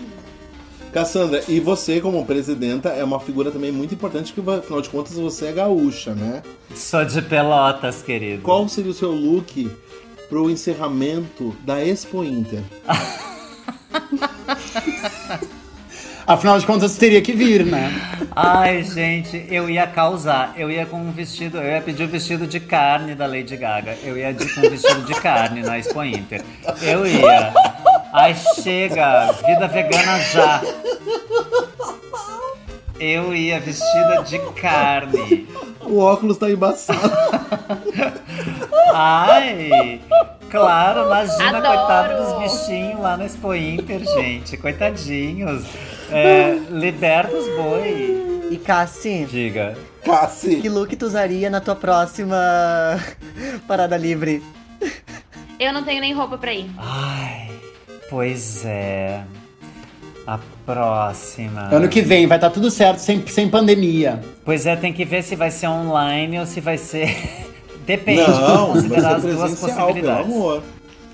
Cassandra, 0.94 1.44
e 1.48 1.60
você, 1.60 2.00
como 2.00 2.24
presidenta, 2.24 2.90
é 2.90 3.04
uma 3.04 3.20
figura 3.20 3.50
também 3.50 3.72
muito 3.72 3.96
importante, 3.96 4.32
porque 4.32 4.52
afinal 4.52 4.80
de 4.80 4.90
contas 4.90 5.14
você 5.14 5.48
é 5.48 5.52
gaúcha, 5.52 6.14
né? 6.14 6.44
Sou 6.76 7.04
de 7.04 7.20
pelotas, 7.24 8.04
querido. 8.04 8.44
Qual 8.44 8.70
seria 8.70 8.92
o 8.92 8.94
seu 8.94 9.12
look 9.12 9.72
pro 10.30 10.52
encerramento 10.52 11.56
da 11.66 11.84
Expo 11.84 12.24
Inter? 12.24 12.62
Afinal 16.26 16.58
de 16.58 16.66
contas, 16.66 16.96
teria 16.96 17.22
que 17.22 17.34
vir, 17.34 17.66
né? 17.66 17.92
Ai, 18.36 18.84
gente, 18.84 19.46
eu 19.50 19.70
ia 19.70 19.86
causar. 19.86 20.54
Eu 20.56 20.72
ia 20.72 20.86
com 20.86 20.98
um 20.98 21.12
vestido, 21.12 21.58
eu 21.58 21.70
ia 21.70 21.82
pedir 21.82 22.04
o 22.04 22.08
vestido 22.08 22.48
de 22.48 22.60
carne 22.60 23.14
da 23.14 23.26
Lady 23.26 23.58
Gaga. 23.58 23.98
Eu 24.04 24.18
ia 24.18 24.34
de, 24.34 24.48
com 24.54 24.62
um 24.62 24.70
vestido 24.70 25.02
de 25.02 25.14
carne 25.16 25.62
na 25.62 25.78
Expo 25.78 26.04
Inter. 26.04 26.42
Eu 26.82 27.06
ia. 27.06 27.54
Ai, 28.14 28.36
chega, 28.62 29.34
vida 29.46 29.68
vegana 29.68 30.20
já. 30.20 30.62
Eu 33.00 33.36
ia 33.36 33.60
vestida 33.60 34.24
de 34.24 34.40
carne. 34.54 35.48
O 35.82 36.00
óculos 36.00 36.38
tá 36.38 36.50
embaçado. 36.50 37.12
Ai, 38.94 40.00
claro, 40.50 41.06
imagina, 41.08 41.58
Adoro. 41.58 41.78
coitado 41.78 42.24
dos 42.24 42.40
bichinhos 42.40 43.02
lá 43.02 43.18
na 43.18 43.26
Expo 43.26 43.54
Inter, 43.54 44.00
gente. 44.00 44.56
Coitadinhos. 44.56 45.66
É, 46.14 46.58
liberta 46.70 47.36
os 47.36 47.48
boi. 47.56 48.48
E 48.52 48.58
Cassi, 48.58 49.26
Diga. 49.30 49.76
Cassi. 50.04 50.58
que 50.58 50.70
look 50.70 50.96
tu 50.96 51.06
usaria 51.06 51.50
na 51.50 51.60
tua 51.60 51.76
próxima 51.76 52.38
parada 53.68 53.98
livre? 53.98 54.44
Eu 55.60 55.72
não 55.74 55.84
tenho 55.84 56.02
nem 56.02 56.14
roupa 56.14 56.38
pra 56.38 56.54
ir. 56.54 56.70
Ai, 56.78 57.50
pois 58.10 58.64
é. 58.66 59.22
A 60.28 60.40
próxima. 60.66 61.70
Ano 61.72 61.90
que 61.90 62.02
vem, 62.02 62.28
vai 62.28 62.38
estar 62.38 62.50
tudo 62.50 62.70
certo, 62.72 63.00
sem, 63.00 63.26
sem 63.28 63.50
pandemia. 63.50 64.22
Pois 64.46 64.66
é, 64.66 64.76
tem 64.76 64.94
que 64.94 65.04
ver 65.04 65.22
se 65.24 65.36
vai 65.36 65.52
ser 65.52 65.68
online 65.68 66.40
ou 66.40 66.46
se 66.46 66.62
vai 66.62 66.78
ser. 66.78 67.14
Depende, 67.86 68.22
Não, 68.22 68.68
vai 68.68 68.68
considerar 68.76 69.10
ser 69.10 69.16
as 69.16 69.22
duas 69.24 69.36
presencial, 69.36 69.76
pelo 69.76 69.88
possibilidades. 69.88 70.26
amor. 70.26 70.64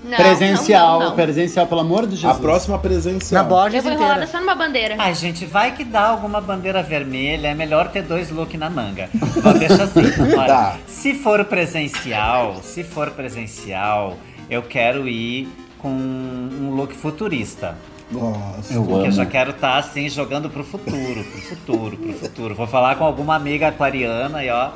Não, 0.02 0.16
presencial, 0.16 0.92
não, 0.92 0.98
não, 1.00 1.06
não. 1.10 1.14
presencial, 1.16 1.66
pelo 1.66 1.80
amor 1.82 2.06
de 2.06 2.16
Jesus. 2.16 2.36
A 2.36 2.40
próxima 2.40 2.78
presencial. 2.78 3.42
Na 3.42 3.48
Borges 3.48 3.76
Eu 3.76 3.82
vou 3.82 3.92
enrolada 3.92 4.14
inteira. 4.24 4.32
só 4.32 4.40
numa 4.40 4.54
bandeira. 4.54 4.94
Ai, 4.98 5.14
gente, 5.14 5.44
vai 5.44 5.74
que 5.74 5.84
dá 5.84 6.08
alguma 6.08 6.40
bandeira 6.40 6.82
vermelha, 6.82 7.48
é 7.48 7.54
melhor 7.54 7.88
ter 7.88 8.02
dois 8.02 8.30
looks 8.30 8.58
na 8.58 8.70
manga. 8.70 9.10
Então 9.14 9.52
deixa 9.52 9.82
assim, 9.84 10.00
olha, 10.38 10.46
Tá. 10.46 10.76
se 10.86 11.14
for 11.14 11.44
presencial, 11.44 12.56
se 12.62 12.82
for 12.82 13.10
presencial, 13.10 14.16
eu 14.48 14.62
quero 14.62 15.06
ir 15.08 15.48
com 15.78 15.88
um 15.90 16.70
look 16.74 16.94
futurista. 16.94 17.76
Nossa. 18.10 18.72
Eu 18.74 18.82
Porque 18.84 19.08
eu 19.08 19.12
já 19.12 19.24
quero 19.26 19.50
estar 19.50 19.76
assim, 19.78 20.08
jogando 20.08 20.50
pro 20.50 20.64
futuro, 20.64 21.22
pro 21.24 21.40
futuro, 21.42 21.96
pro 21.96 22.12
futuro. 22.14 22.54
Vou 22.54 22.66
falar 22.66 22.96
com 22.96 23.04
alguma 23.04 23.36
amiga 23.36 23.68
aquariana 23.68 24.42
e 24.44 24.50
ó, 24.50 24.70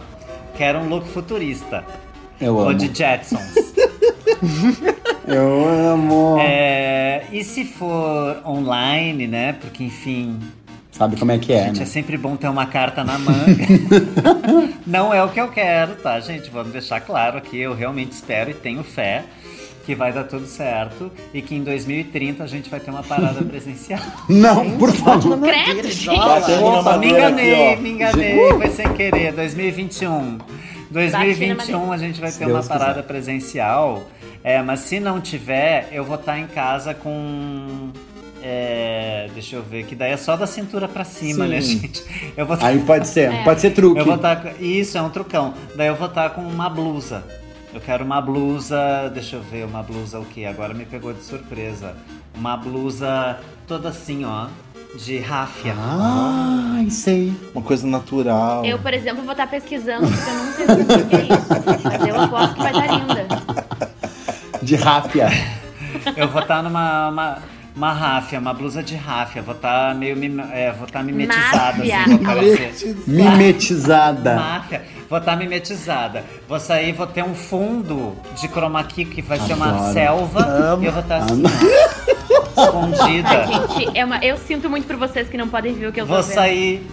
quero 0.57 0.79
um 0.79 0.89
look 0.89 1.09
futurista. 1.09 1.83
Eu 2.41 2.57
Ou 2.57 2.69
amo. 2.69 2.79
de 2.79 2.97
Jetsons. 2.97 3.55
Eu 5.27 5.69
amo. 5.93 6.39
É, 6.41 7.25
e 7.33 7.43
se 7.43 7.65
for 7.65 8.43
online, 8.45 9.27
né? 9.27 9.55
Porque, 9.55 9.83
enfim, 9.83 10.39
Sabe 10.93 11.17
como 11.17 11.33
é 11.33 11.39
que 11.39 11.53
é, 11.53 11.65
gente, 11.65 11.79
é 11.79 11.81
né? 11.81 11.87
sempre 11.87 12.17
bom 12.17 12.37
ter 12.37 12.47
uma 12.47 12.67
carta 12.67 13.03
na 13.03 13.19
manga. 13.19 13.67
Não 14.87 15.13
é 15.13 15.25
o 15.25 15.29
que 15.29 15.41
eu 15.41 15.49
quero, 15.49 15.97
tá, 15.97 16.21
gente? 16.21 16.49
Vamos 16.51 16.73
deixar 16.73 17.01
claro 17.01 17.37
aqui. 17.37 17.59
Eu 17.59 17.75
realmente 17.75 18.13
espero 18.13 18.51
e 18.51 18.55
tenho 18.55 18.85
fé 18.85 19.25
que 19.85 19.95
vai 19.95 20.13
dar 20.13 20.25
tudo 20.25 20.47
certo 20.47 21.11
e 21.33 21.43
que 21.43 21.55
em 21.55 21.63
2030 21.65 22.45
a 22.45 22.47
gente 22.47 22.71
vai 22.71 22.79
ter 22.79 22.91
uma 22.91 23.03
parada 23.03 23.43
presencial. 23.45 24.01
Não, 24.29 24.71
por 24.79 24.93
favor. 24.93 25.39
Credo, 25.41 25.91
gente. 25.91 26.11
Opa, 26.11 26.97
me 26.97 27.09
enganei, 27.09 27.73
aqui, 27.73 27.79
ó. 27.79 27.83
me 27.83 27.91
enganei, 27.91 28.53
foi 28.53 28.71
sem 28.71 28.93
querer. 28.95 29.33
2021. 29.33 30.39
2021 30.95 31.93
a 31.93 31.97
gente 31.99 32.21
vai 32.21 32.31
ter 32.33 32.47
uma 32.47 32.63
parada 32.63 33.03
presencial. 33.03 34.05
É, 34.43 34.63
mas 34.63 34.81
se 34.81 35.01
não 35.01 35.21
tiver, 35.21 35.89
eu 35.93 36.05
vou 36.05 36.17
estar 36.17 36.39
em 36.39 36.47
casa 36.47 36.93
com. 36.95 37.91
é, 38.43 39.29
deixa 39.33 39.57
eu 39.57 39.63
ver, 39.63 39.85
que 39.87 39.95
daí 39.95 40.13
é 40.13 40.17
só 40.17 40.37
da 40.37 40.47
cintura 40.47 40.87
pra 40.87 41.03
cima, 41.05 41.45
Sim. 41.47 41.51
né, 41.51 41.61
gente? 41.61 42.05
Eu 42.37 42.45
vou 42.47 42.57
tá- 42.57 42.67
Aí 42.67 42.79
pode 42.81 43.09
ser, 43.09 43.33
É. 43.33 43.43
pode 43.43 43.61
ser 43.61 43.71
truque. 43.71 43.99
eu 44.01 44.05
vou 44.05 44.17
estar. 44.17 44.61
Isso, 44.61 44.99
é 44.99 45.03
um 45.03 45.11
trucão. 45.11 45.55
Daí 45.75 45.89
eu 45.89 45.97
vou 45.97 46.09
estar 46.09 46.31
com 46.31 46.43
uma 46.43 46.69
blusa. 46.69 47.25
Eu 47.73 47.81
quero 47.81 48.05
uma 48.05 48.21
blusa. 48.21 49.11
Deixa 49.13 49.37
eu 49.37 49.43
ver, 49.43 49.65
uma 49.65 49.83
blusa 49.83 50.21
o 50.21 50.25
quê? 50.25 50.45
Agora 50.45 50.75
me 50.75 50.85
pegou 50.85 51.13
de 51.13 51.23
surpresa. 51.25 51.97
Uma 52.37 52.57
blusa 52.57 53.39
toda 53.67 53.89
assim, 53.89 54.25
ó. 54.25 54.47
De 54.97 55.19
ráfia. 55.19 55.75
Ai, 55.77 56.89
sei. 56.89 57.33
Uma 57.55 57.63
coisa 57.63 57.87
natural. 57.87 58.65
Eu, 58.65 58.79
por 58.79 58.95
exemplo, 58.95 59.23
vou 59.23 59.33
estar 59.33 59.47
pesquisando, 59.49 60.07
porque 60.07 60.31
eu 60.31 60.69
nunca 60.77 60.77
vi 60.77 61.03
o 61.03 61.07
que 61.07 61.17
é 61.17 61.23
isso. 61.23 61.83
Mas 61.85 62.07
eu 62.07 62.21
aposto 62.21 62.55
que 62.55 62.63
vai 62.63 62.73
estar 62.73 62.87
linda. 62.87 63.27
De 64.63 64.77
ráfia. 64.77 65.29
Eu 66.17 66.29
vou 66.29 66.41
estar 66.41 66.63
numa. 66.63 67.09
Uma, 67.09 67.39
uma 67.77 67.93
ráfia, 67.93 68.39
uma 68.39 68.55
blusa 68.55 68.85
de 68.85 68.95
ráfia. 68.95 69.43
Vou 69.43 69.55
estar 69.55 69.95
meio. 69.97 70.17
É, 70.53 70.73
vou 70.73 70.87
estar 70.87 71.03
mimetizada, 71.03 71.83
assim. 71.83 71.91
Máfia. 71.91 72.17
Vou 72.17 72.19
parecer. 72.19 72.97
Mimetizada. 73.07 74.37
Máfia. 74.37 74.83
Vou 75.11 75.19
estar 75.19 75.37
mimetizada. 75.37 76.25
Vou 76.49 76.61
sair, 76.61 76.93
vou 76.93 77.07
ter 77.07 77.25
um 77.25 77.35
fundo 77.35 78.17
de 78.41 78.49
chroma 78.49 78.83
key 78.85 79.05
que 79.05 79.21
vai 79.21 79.41
ser 79.41 79.55
uma 79.55 79.93
selva. 79.93 80.79
E 80.81 80.85
eu 80.87 80.93
vou 80.93 81.03
estar 81.03 81.17
assim, 81.17 81.43
escondida. 82.61 83.29
Ai, 83.29 83.69
gente, 83.79 83.99
é 83.99 84.05
uma... 84.05 84.19
eu 84.25 84.37
sinto 84.39 84.69
muito 84.71 84.87
por 84.87 84.97
vocês 84.97 85.29
que 85.29 85.37
não 85.37 85.49
podem 85.49 85.75
ver 85.75 85.89
o 85.89 85.93
que 85.93 86.01
eu 86.01 86.07
tô 86.07 86.15
Vou 86.15 86.23
vendo. 86.23 86.35
sair. 86.35 86.87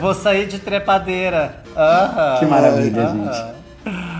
Vou 0.00 0.14
sair 0.14 0.46
de 0.46 0.58
trepadeira. 0.58 1.62
Que 2.38 2.46
maravilha, 2.46 3.08
gente. 3.08 3.58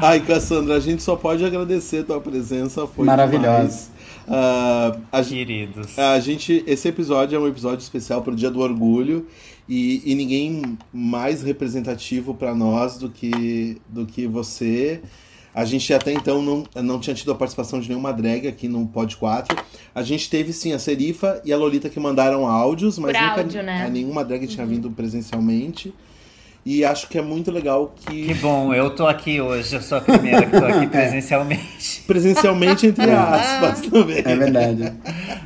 Ai, 0.02 0.20
Cassandra, 0.20 0.76
a 0.76 0.80
gente 0.80 1.02
só 1.02 1.16
pode 1.16 1.44
agradecer 1.44 1.98
a 1.98 2.04
tua 2.04 2.20
presença. 2.20 2.86
Foi 2.86 3.04
Maravilhosa. 3.04 3.88
Ah, 4.26 4.96
a, 5.10 5.24
Queridos. 5.24 5.98
a 5.98 6.20
gente, 6.20 6.62
esse 6.66 6.88
episódio 6.88 7.36
é 7.36 7.40
um 7.40 7.48
episódio 7.48 7.78
especial 7.78 8.22
pro 8.22 8.36
Dia 8.36 8.50
do 8.50 8.60
Orgulho 8.60 9.26
e, 9.66 10.02
e 10.04 10.14
ninguém 10.14 10.78
mais 10.92 11.42
representativo 11.42 12.34
para 12.34 12.54
nós 12.54 12.98
do 12.98 13.08
que, 13.08 13.80
do 13.88 14.04
que 14.04 14.26
você. 14.26 15.00
A 15.54 15.64
gente 15.64 15.92
até 15.92 16.12
então 16.12 16.42
não, 16.42 16.64
não 16.82 17.00
tinha 17.00 17.14
tido 17.14 17.32
a 17.32 17.34
participação 17.34 17.80
de 17.80 17.88
nenhuma 17.88 18.12
drag 18.12 18.46
aqui 18.46 18.68
no 18.68 18.86
Pod 18.86 19.16
4. 19.16 19.56
A 19.94 20.02
gente 20.02 20.28
teve 20.30 20.52
sim 20.52 20.72
a 20.72 20.78
Serifa 20.78 21.40
e 21.44 21.52
a 21.52 21.56
Lolita 21.56 21.88
que 21.88 21.98
mandaram 21.98 22.46
áudios, 22.46 22.98
mas 22.98 23.16
Por 23.16 23.22
nunca 23.22 23.40
áudio, 23.40 23.62
né? 23.62 23.88
nenhuma 23.90 24.24
drag 24.24 24.46
tinha 24.46 24.66
vindo 24.66 24.90
presencialmente. 24.90 25.92
E 26.66 26.84
acho 26.84 27.08
que 27.08 27.16
é 27.16 27.22
muito 27.22 27.50
legal 27.50 27.94
Que 28.06 28.34
bom, 28.34 28.74
eu 28.74 28.90
tô 28.90 29.06
aqui 29.06 29.40
hoje. 29.40 29.74
Eu 29.74 29.80
sou 29.80 29.96
a 29.96 30.00
primeira 30.02 30.44
que 30.44 30.58
tô 30.58 30.66
aqui 30.66 30.86
presencialmente. 30.92 32.02
presencialmente, 32.06 32.86
entre 32.88 33.10
aspas, 33.10 33.80
também. 33.82 34.18
É 34.18 34.36
verdade. 34.36 34.92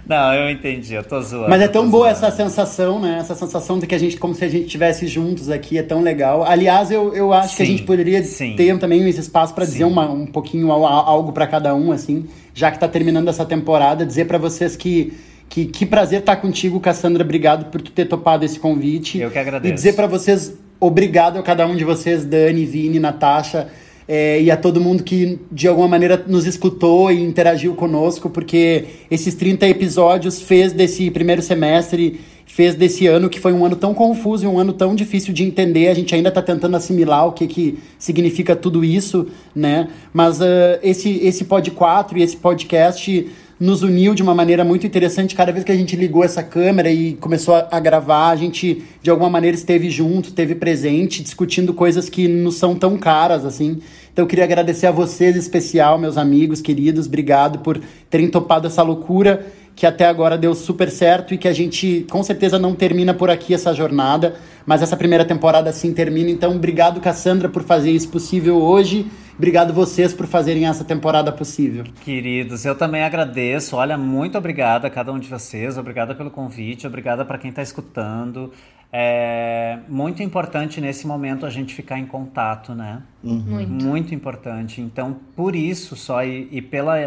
Não, 0.04 0.34
eu 0.34 0.50
entendi, 0.50 0.94
eu 0.94 1.04
tô 1.04 1.20
zoando. 1.22 1.48
Mas 1.48 1.62
é 1.62 1.68
tão 1.68 1.88
boa 1.88 2.12
zoando. 2.12 2.26
essa 2.26 2.36
sensação, 2.36 3.00
né? 3.00 3.18
Essa 3.20 3.36
sensação 3.36 3.78
de 3.78 3.86
que 3.86 3.94
a 3.94 3.98
gente, 3.98 4.16
como 4.16 4.34
se 4.34 4.44
a 4.44 4.48
gente 4.48 4.64
estivesse 4.66 5.06
juntos 5.06 5.48
aqui, 5.48 5.78
é 5.78 5.82
tão 5.82 6.02
legal. 6.02 6.42
Aliás, 6.44 6.90
eu, 6.90 7.14
eu 7.14 7.32
acho 7.32 7.56
que 7.56 7.62
a 7.62 7.66
Sim, 7.66 7.72
gente 7.72 7.84
poderia 7.84 8.24
sim. 8.24 8.54
ter 8.56 8.76
também 8.78 9.08
esse 9.08 9.20
espaço 9.20 9.54
pra 9.54 9.64
dizer 9.64 9.78
Sim. 9.78 9.84
uma, 9.84 10.10
um 10.10 10.26
pouquinho 10.26 10.72
al- 10.72 10.84
algo 10.84 11.30
pra 11.30 11.46
cada 11.46 11.72
um, 11.72 11.92
assim, 11.92 12.26
já 12.52 12.70
que 12.72 12.80
tá 12.80 12.88
terminando 12.88 13.28
essa 13.28 13.44
temporada, 13.44 14.04
dizer 14.04 14.26
pra 14.26 14.38
vocês 14.38 14.74
que. 14.74 15.12
Que, 15.48 15.66
que 15.66 15.84
prazer 15.84 16.20
estar 16.20 16.36
contigo, 16.36 16.80
Cassandra. 16.80 17.22
Obrigado 17.22 17.66
por 17.66 17.82
tu 17.82 17.90
ter 17.92 18.06
topado 18.06 18.42
esse 18.42 18.58
convite. 18.58 19.18
Eu 19.18 19.30
que 19.30 19.38
agradeço. 19.38 19.70
E 19.70 19.74
dizer 19.74 19.92
pra 19.92 20.06
vocês, 20.06 20.54
obrigado 20.82 21.38
a 21.38 21.42
cada 21.42 21.64
um 21.64 21.76
de 21.76 21.84
vocês, 21.84 22.24
Dani, 22.24 22.66
Vini, 22.66 22.98
Natasha, 22.98 23.68
é, 24.08 24.42
e 24.42 24.50
a 24.50 24.56
todo 24.56 24.80
mundo 24.80 25.04
que 25.04 25.38
de 25.50 25.68
alguma 25.68 25.86
maneira 25.86 26.22
nos 26.26 26.44
escutou 26.44 27.10
e 27.12 27.22
interagiu 27.22 27.74
conosco, 27.74 28.28
porque 28.28 28.86
esses 29.08 29.34
30 29.36 29.68
episódios 29.68 30.42
fez 30.42 30.72
desse 30.72 31.08
primeiro 31.08 31.40
semestre, 31.40 32.20
fez 32.44 32.74
desse 32.74 33.06
ano 33.06 33.30
que 33.30 33.38
foi 33.38 33.52
um 33.52 33.64
ano 33.64 33.76
tão 33.76 33.94
confuso 33.94 34.44
e 34.44 34.48
um 34.48 34.58
ano 34.58 34.72
tão 34.72 34.92
difícil 34.92 35.32
de 35.32 35.44
entender. 35.44 35.86
A 35.86 35.94
gente 35.94 36.12
ainda 36.16 36.30
está 36.30 36.42
tentando 36.42 36.76
assimilar 36.76 37.28
o 37.28 37.32
que, 37.32 37.46
que 37.46 37.78
significa 37.96 38.56
tudo 38.56 38.84
isso, 38.84 39.28
né? 39.54 39.88
Mas 40.12 40.42
ah, 40.42 40.80
esse, 40.82 41.20
esse 41.24 41.44
Pod 41.44 41.70
4 41.70 42.18
e 42.18 42.22
esse 42.22 42.36
podcast 42.36 43.30
nos 43.62 43.84
uniu 43.84 44.12
de 44.12 44.24
uma 44.24 44.34
maneira 44.34 44.64
muito 44.64 44.84
interessante. 44.84 45.36
Cada 45.36 45.52
vez 45.52 45.64
que 45.64 45.70
a 45.70 45.76
gente 45.76 45.94
ligou 45.94 46.24
essa 46.24 46.42
câmera 46.42 46.90
e 46.90 47.12
começou 47.14 47.54
a, 47.54 47.68
a 47.70 47.78
gravar, 47.78 48.30
a 48.30 48.34
gente 48.34 48.82
de 49.00 49.08
alguma 49.08 49.30
maneira 49.30 49.56
esteve 49.56 49.88
junto, 49.88 50.30
esteve 50.30 50.56
presente, 50.56 51.22
discutindo 51.22 51.72
coisas 51.72 52.08
que 52.08 52.26
nos 52.26 52.56
são 52.56 52.74
tão 52.74 52.98
caras 52.98 53.44
assim. 53.44 53.78
Então 54.12 54.24
eu 54.24 54.26
queria 54.26 54.44
agradecer 54.44 54.88
a 54.88 54.90
vocês 54.90 55.36
em 55.36 55.38
especial, 55.38 55.96
meus 55.96 56.18
amigos 56.18 56.60
queridos, 56.60 57.06
obrigado 57.06 57.60
por 57.60 57.80
terem 58.10 58.28
topado 58.28 58.66
essa 58.66 58.82
loucura 58.82 59.46
que 59.76 59.86
até 59.86 60.06
agora 60.06 60.36
deu 60.36 60.54
super 60.56 60.90
certo 60.90 61.32
e 61.32 61.38
que 61.38 61.48
a 61.48 61.52
gente 61.52 62.04
com 62.10 62.22
certeza 62.22 62.58
não 62.58 62.74
termina 62.74 63.14
por 63.14 63.30
aqui 63.30 63.54
essa 63.54 63.72
jornada, 63.72 64.34
mas 64.66 64.82
essa 64.82 64.96
primeira 64.96 65.24
temporada 65.24 65.72
sim 65.72 65.92
termina. 65.92 66.30
Então, 66.30 66.56
obrigado, 66.56 67.00
Cassandra, 67.00 67.48
por 67.48 67.62
fazer 67.62 67.90
isso 67.90 68.08
possível 68.08 68.56
hoje. 68.56 69.06
Obrigado 69.36 69.72
vocês 69.72 70.12
por 70.12 70.26
fazerem 70.26 70.66
essa 70.66 70.84
temporada 70.84 71.32
possível. 71.32 71.84
Queridos, 72.02 72.64
eu 72.64 72.74
também 72.74 73.02
agradeço. 73.02 73.76
Olha, 73.76 73.96
muito 73.96 74.36
obrigada 74.36 74.86
a 74.86 74.90
cada 74.90 75.12
um 75.12 75.18
de 75.18 75.28
vocês. 75.28 75.78
Obrigada 75.78 76.14
pelo 76.14 76.30
convite. 76.30 76.86
Obrigada 76.86 77.24
para 77.24 77.38
quem 77.38 77.50
está 77.50 77.62
escutando. 77.62 78.52
É 78.92 79.78
muito 79.88 80.22
importante 80.22 80.82
nesse 80.82 81.06
momento 81.06 81.46
a 81.46 81.50
gente 81.50 81.74
ficar 81.74 81.98
em 81.98 82.04
contato, 82.04 82.74
né? 82.74 83.02
Muito. 83.22 83.70
Muito 83.70 84.14
importante. 84.14 84.82
Então, 84.82 85.16
por 85.34 85.56
isso 85.56 85.96
só 85.96 86.22
e, 86.22 86.46
e 86.52 86.60
pela, 86.60 86.98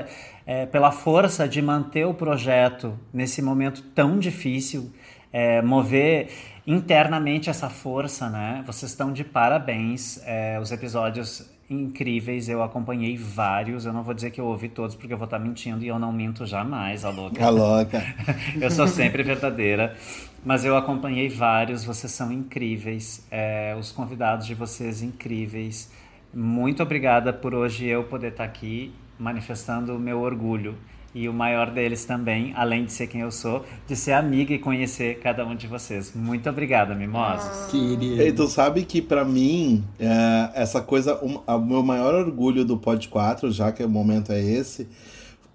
é, 0.47 0.65
pela 0.65 0.91
força 0.91 1.47
de 1.47 1.61
manter 1.61 2.05
o 2.07 2.13
projeto 2.13 2.97
nesse 3.13 3.39
momento 3.39 3.83
tão 3.93 4.17
difícil, 4.17 4.91
é, 5.31 5.61
mover 5.61 6.29
internamente 6.65 7.51
essa 7.51 7.69
força, 7.69 8.31
né? 8.31 8.63
Vocês 8.65 8.91
estão 8.91 9.13
de 9.13 9.23
parabéns. 9.23 10.19
É, 10.25 10.59
os 10.59 10.71
episódios 10.71 11.54
incríveis, 11.69 12.47
eu 12.47 12.61
acompanhei 12.61 13.17
vários. 13.17 13.85
Eu 13.85 13.93
não 13.93 14.03
vou 14.03 14.13
dizer 14.13 14.31
que 14.31 14.39
eu 14.39 14.45
ouvi 14.45 14.69
todos 14.69 14.95
porque 14.95 15.13
eu 15.13 15.17
vou 15.17 15.25
estar 15.25 15.39
mentindo 15.39 15.83
e 15.83 15.87
eu 15.87 15.97
não 15.97 16.11
minto 16.11 16.45
jamais, 16.45 17.03
a 17.03 17.09
louca. 17.09 17.43
A 17.43 17.49
louca. 17.49 18.03
eu 18.59 18.69
sou 18.69 18.87
sempre 18.87 19.23
verdadeira. 19.23 19.95
Mas 20.43 20.63
eu 20.63 20.77
acompanhei 20.77 21.27
vários, 21.27 21.83
vocês 21.83 22.11
são 22.11 22.31
incríveis. 22.31 23.25
É, 23.31 23.75
os 23.79 23.91
convidados 23.91 24.45
de 24.45 24.53
vocês 24.53 25.01
incríveis. 25.01 25.91
Muito 26.33 26.83
obrigada 26.83 27.33
por 27.33 27.55
hoje 27.55 27.85
eu 27.85 28.03
poder 28.03 28.31
estar 28.31 28.43
aqui 28.43 28.93
manifestando 29.17 29.95
o 29.95 29.99
meu 29.99 30.19
orgulho. 30.19 30.77
E 31.15 31.29
o 31.29 31.33
maior 31.33 31.71
deles 31.71 32.03
também, 32.03 32.51
além 32.57 32.83
de 32.83 32.91
ser 32.91 33.07
quem 33.07 33.21
eu 33.21 33.31
sou, 33.31 33.63
de 33.87 33.95
ser 33.95 34.11
amiga 34.11 34.53
e 34.53 34.59
conhecer 34.59 35.17
cada 35.19 35.45
um 35.45 35.55
de 35.55 35.65
vocês. 35.65 36.11
Muito 36.13 36.49
obrigada, 36.49 36.93
mimosos. 36.93 37.71
Querido. 37.71 38.21
E 38.21 38.33
tu 38.33 38.47
sabe 38.49 38.83
que 38.83 39.01
pra 39.01 39.23
mim, 39.23 39.81
é, 39.97 40.49
essa 40.53 40.81
coisa, 40.81 41.17
um- 41.23 41.39
o 41.47 41.59
meu 41.59 41.81
maior 41.81 42.13
orgulho 42.13 42.65
do 42.65 42.77
Pod 42.77 43.07
4, 43.07 43.49
já 43.49 43.71
que 43.71 43.81
o 43.81 43.87
momento 43.89 44.33
é 44.33 44.41
esse, 44.43 44.89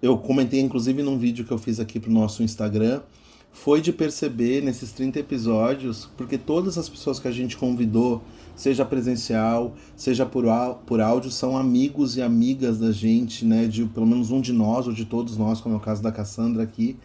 eu 0.01 0.17
comentei 0.17 0.59
inclusive 0.59 1.03
num 1.03 1.19
vídeo 1.19 1.45
que 1.45 1.51
eu 1.51 1.59
fiz 1.59 1.79
aqui 1.79 1.99
pro 1.99 2.11
nosso 2.11 2.41
Instagram, 2.41 3.01
foi 3.51 3.81
de 3.81 3.93
perceber 3.93 4.63
nesses 4.63 4.91
30 4.91 5.19
episódios, 5.19 6.09
porque 6.17 6.39
todas 6.39 6.75
as 6.75 6.89
pessoas 6.89 7.19
que 7.19 7.27
a 7.27 7.31
gente 7.31 7.55
convidou, 7.55 8.23
seja 8.61 8.85
presencial, 8.85 9.75
seja 9.95 10.25
por, 10.25 10.45
por 10.85 11.01
áudio, 11.01 11.31
são 11.31 11.57
amigos 11.57 12.15
e 12.15 12.21
amigas 12.21 12.77
da 12.77 12.91
gente, 12.91 13.43
né? 13.43 13.65
De 13.65 13.85
pelo 13.85 14.05
menos 14.05 14.29
um 14.29 14.39
de 14.39 14.53
nós, 14.53 14.87
ou 14.87 14.93
de 14.93 15.03
todos 15.03 15.35
nós, 15.35 15.59
como 15.59 15.75
é 15.75 15.77
o 15.77 15.81
caso 15.81 16.01
da 16.03 16.11
Cassandra 16.11 16.61
aqui. 16.61 16.95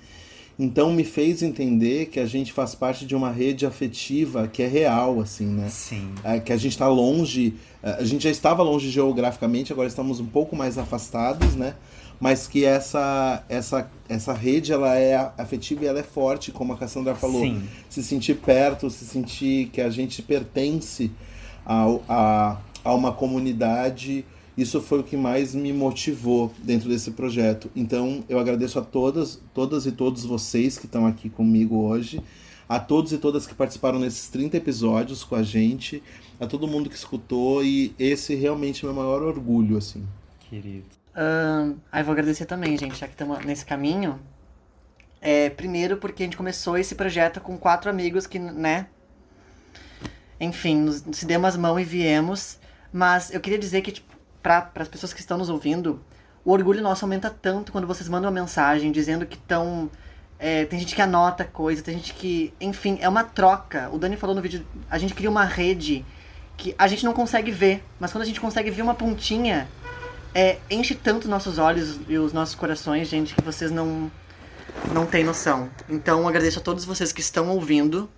Então 0.59 0.93
me 0.93 1.05
fez 1.05 1.43
entender 1.43 2.07
que 2.07 2.19
a 2.21 2.27
gente 2.27 2.53
faz 2.53 2.75
parte 2.75 3.05
de 3.07 3.15
uma 3.15 3.31
rede 3.31 3.67
afetiva 3.67 4.49
que 4.49 4.63
é 4.63 4.67
real, 4.67 5.21
assim, 5.21 5.47
né? 5.47 5.69
Sim. 5.69 6.11
É, 6.23 6.39
que 6.39 6.53
a 6.53 6.57
gente 6.57 6.73
está 6.73 6.89
longe, 6.89 7.55
é, 7.83 7.93
a 7.93 8.05
gente 8.05 8.25
já 8.25 8.31
estava 8.31 8.63
longe 8.63 8.91
geograficamente, 8.91 9.73
agora 9.73 9.89
estamos 9.89 10.21
um 10.21 10.27
pouco 10.27 10.55
mais 10.55 10.79
afastados, 10.79 11.55
né? 11.55 11.75
Mas 12.19 12.47
que 12.47 12.65
essa 12.65 13.45
essa 13.49 13.91
essa 14.09 14.33
rede 14.33 14.73
ela 14.73 14.95
é 14.95 15.33
afetiva 15.37 15.85
e 15.85 15.87
ela 15.87 16.01
é 16.01 16.03
forte, 16.03 16.51
como 16.51 16.73
a 16.73 16.77
Cassandra 16.77 17.15
falou. 17.15 17.43
Sim. 17.43 17.63
Se 17.91 18.03
sentir 18.03 18.37
perto, 18.37 18.89
se 18.89 19.05
sentir 19.05 19.69
que 19.69 19.81
a 19.83 19.91
gente 19.91 20.23
pertence 20.23 21.11
ao, 21.67 22.03
a, 22.09 22.59
a 22.85 22.95
uma 22.95 23.13
comunidade, 23.13 24.25
isso 24.57 24.81
foi 24.81 25.01
o 25.01 25.03
que 25.05 25.17
mais 25.17 25.55
me 25.55 25.73
motivou 25.73 26.51
dentro 26.63 26.89
desse 26.89 27.11
projeto. 27.11 27.71
Então, 27.77 28.25
eu 28.29 28.39
agradeço 28.39 28.79
a 28.79 28.83
todas, 28.83 29.41
todas 29.53 29.85
e 29.85 29.93
todos 29.93 30.25
vocês 30.25 30.79
que 30.79 30.87
estão 30.87 31.07
aqui 31.07 31.29
comigo 31.29 31.77
hoje, 31.77 32.23
a 32.69 32.81
todos 32.81 33.13
e 33.13 33.19
todas 33.19 33.47
que 33.47 33.55
participaram 33.55 33.99
nesses 33.99 34.29
30 34.29 34.57
episódios 34.57 35.23
com 35.23 35.35
a 35.35 35.43
gente, 35.43 36.03
a 36.41 36.47
todo 36.47 36.67
mundo 36.67 36.89
que 36.89 36.97
escutou 36.97 37.63
e 37.63 37.95
esse 37.99 38.35
realmente 38.35 38.85
é 38.85 38.89
o 38.89 38.95
meu 38.95 39.03
maior 39.03 39.23
orgulho, 39.23 39.77
assim. 39.77 40.07
Querido. 40.49 40.87
Aí 41.91 42.03
vou 42.03 42.13
agradecer 42.13 42.47
também, 42.47 42.77
gente, 42.77 42.99
já 42.99 43.07
que 43.07 43.15
estamos 43.15 43.45
nesse 43.45 43.65
caminho. 43.65 44.19
É, 45.21 45.51
primeiro 45.51 45.97
porque 45.97 46.23
a 46.23 46.27
gente 46.27 46.37
começou 46.37 46.77
esse 46.77 46.95
projeto 46.95 47.41
com 47.41 47.57
quatro 47.57 47.91
amigos 47.91 48.27
que, 48.27 48.39
né? 48.39 48.87
Enfim, 50.41 50.77
nos, 50.77 51.03
se 51.13 51.25
demos 51.27 51.49
as 51.49 51.57
mãos 51.57 51.81
e 51.81 51.85
viemos. 51.85 52.59
Mas 52.93 53.33
eu 53.33 53.41
queria 53.41 53.59
dizer 53.59 53.83
que, 53.83 53.93
tipo, 53.93 54.15
para 54.43 54.71
as 54.77 54.89
pessoas 54.89 55.13
que 55.13 55.21
estão 55.21 55.37
nos 55.37 55.49
ouvindo, 55.49 56.01
o 56.45 56.53
orgulho 56.53 56.83
nosso 56.83 57.05
aumenta 57.05 57.31
tanto 57.31 57.73
quando 57.73 57.87
vocês 57.87 58.09
mandam 58.09 58.31
uma 58.31 58.41
mensagem 58.41 58.93
dizendo 58.93 59.27
que 59.27 59.37
estão. 59.37 59.91
tem 60.71 60.79
gente 60.79 60.95
que 60.95 61.03
anota 61.03 61.45
coisa, 61.45 61.83
tem 61.83 61.97
gente 61.97 62.15
que. 62.15 62.55
Enfim, 62.61 62.99
é 63.01 63.09
uma 63.09 63.25
troca. 63.25 63.91
O 63.93 63.99
Dani 63.99 64.17
falou 64.17 64.35
no 64.35 64.43
vídeo, 64.43 64.65
a 64.91 64.99
gente 64.99 65.15
cria 65.15 65.31
uma 65.31 65.45
rede 65.45 66.05
que 66.57 66.75
a 66.79 66.87
gente 66.87 67.05
não 67.05 67.13
consegue 67.13 67.51
ver, 67.51 67.85
mas 68.01 68.13
quando 68.13 68.23
a 68.23 68.27
gente 68.27 68.41
consegue 68.41 68.71
ver 68.71 68.83
uma 68.83 68.95
pontinha, 68.95 69.69
é, 70.35 70.59
enche 70.71 70.95
tanto 70.95 71.29
nossos 71.29 71.59
olhos 71.59 71.99
e 72.09 72.17
os 72.17 72.33
nossos 72.33 72.55
corações, 72.55 73.09
gente, 73.09 73.35
que 73.35 73.43
vocês 73.43 73.71
não 73.71 74.11
não 74.93 75.07
têm 75.07 75.25
noção. 75.25 75.71
Então, 75.89 76.27
agradeço 76.29 76.59
a 76.59 76.63
todos 76.63 76.85
vocês 76.85 77.13
que 77.13 77.21
estão 77.21 77.49
ouvindo. 77.49 78.09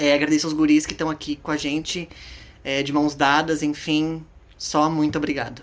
É, 0.00 0.14
agradeço 0.14 0.46
aos 0.46 0.54
guris 0.54 0.86
que 0.86 0.92
estão 0.92 1.10
aqui 1.10 1.36
com 1.36 1.50
a 1.50 1.58
gente, 1.58 2.08
é, 2.64 2.82
de 2.82 2.90
mãos 2.90 3.14
dadas, 3.14 3.62
enfim. 3.62 4.24
Só 4.56 4.88
muito 4.88 5.18
obrigado. 5.18 5.60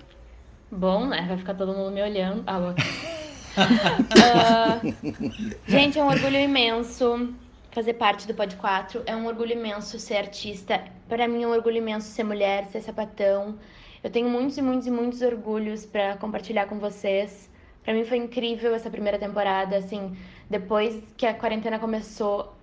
Bom, 0.69 1.07
né? 1.07 1.25
Vai 1.27 1.37
ficar 1.37 1.55
todo 1.55 1.73
mundo 1.73 1.91
me 1.91 2.03
olhando. 2.03 2.43
Ah. 2.45 2.75
Ah, 3.59 4.79
gente, 5.67 5.97
é 5.97 6.03
um 6.03 6.07
orgulho 6.09 6.37
imenso 6.37 7.33
fazer 7.71 7.93
parte 7.93 8.27
do 8.27 8.35
Pod 8.35 8.55
4. 8.55 9.01
É 9.07 9.15
um 9.15 9.25
orgulho 9.25 9.53
imenso 9.53 9.97
ser 9.97 10.17
artista. 10.17 10.83
Para 11.09 11.27
mim 11.27 11.41
é 11.41 11.47
um 11.47 11.51
orgulho 11.51 11.77
imenso 11.77 12.07
ser 12.07 12.23
mulher, 12.23 12.67
ser 12.67 12.81
sapatão. 12.81 13.57
Eu 14.03 14.11
tenho 14.11 14.29
muitos 14.29 14.59
e 14.59 14.61
muitos 14.61 14.85
e 14.85 14.91
muitos 14.91 15.23
orgulhos 15.23 15.87
para 15.87 16.15
compartilhar 16.17 16.67
com 16.67 16.77
vocês. 16.77 17.49
Para 17.83 17.95
mim 17.95 18.05
foi 18.05 18.17
incrível 18.17 18.75
essa 18.75 18.91
primeira 18.91 19.17
temporada, 19.17 19.75
assim, 19.75 20.15
depois 20.47 21.01
que 21.17 21.25
a 21.25 21.33
quarentena 21.33 21.79
começou, 21.79 22.55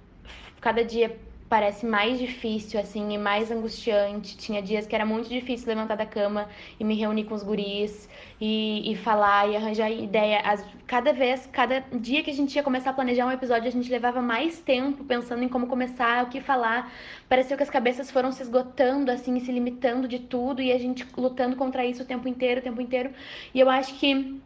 cada 0.61 0.85
dia 0.85 1.18
parece 1.55 1.86
mais 1.86 2.18
difícil, 2.18 2.80
assim, 2.80 3.14
e 3.14 3.16
mais 3.16 3.48
angustiante. 3.48 4.36
Tinha 4.36 4.61
dias 4.61 4.88
que 4.88 4.94
era 4.96 5.07
muito 5.07 5.28
difícil 5.28 5.68
levantar 5.68 5.94
da 5.94 6.05
cama 6.05 6.48
e 6.80 6.82
me 6.82 6.96
reunir 6.96 7.22
com 7.26 7.34
os 7.36 7.44
guris 7.44 8.09
e, 8.40 8.90
e 8.90 8.96
falar 8.96 9.48
e 9.48 9.55
arranjar 9.55 9.88
ideia. 9.88 10.40
As, 10.40 10.66
cada 10.84 11.12
vez, 11.12 11.48
cada 11.52 11.78
dia 11.92 12.24
que 12.24 12.30
a 12.32 12.34
gente 12.34 12.57
ia 12.57 12.62
começar 12.64 12.90
a 12.90 12.92
planejar 12.92 13.24
um 13.24 13.30
episódio, 13.30 13.68
a 13.68 13.70
gente 13.70 13.88
levava 13.88 14.20
mais 14.20 14.59
tempo 14.59 15.05
pensando 15.05 15.44
em 15.44 15.48
como 15.48 15.68
começar, 15.68 16.24
o 16.24 16.28
que 16.28 16.40
falar. 16.40 16.92
Pareceu 17.28 17.57
que 17.57 17.62
as 17.62 17.70
cabeças 17.70 18.11
foram 18.11 18.32
se 18.32 18.42
esgotando, 18.42 19.12
assim, 19.12 19.38
se 19.38 19.52
limitando 19.52 20.09
de 20.09 20.18
tudo, 20.18 20.61
e 20.61 20.72
a 20.72 20.78
gente 20.78 21.07
lutando 21.16 21.55
contra 21.55 21.86
isso 21.86 22.02
o 22.02 22.05
tempo 22.05 22.26
inteiro, 22.26 22.61
o 22.61 22.64
tempo 22.64 22.80
inteiro. 22.80 23.12
E 23.55 23.61
eu 23.61 23.70
acho 23.70 23.94
que 23.94 24.42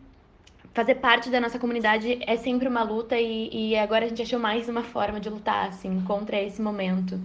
fazer 0.73 0.97
parte 0.97 1.31
da 1.31 1.41
nossa 1.41 1.59
comunidade 1.59 2.19
é 2.27 2.37
sempre 2.37 2.69
uma 2.69 2.83
luta 2.83 3.17
e, 3.19 3.51
e 3.53 3.77
agora 3.77 4.05
a 4.05 4.09
gente 4.09 4.23
achou 4.23 4.39
mais 4.39 4.69
uma 4.69 4.83
forma 4.83 5.19
de 5.19 5.29
lutar, 5.29 5.69
assim, 5.69 6.01
contra 6.07 6.41
esse 6.41 6.63
momento. 6.63 7.19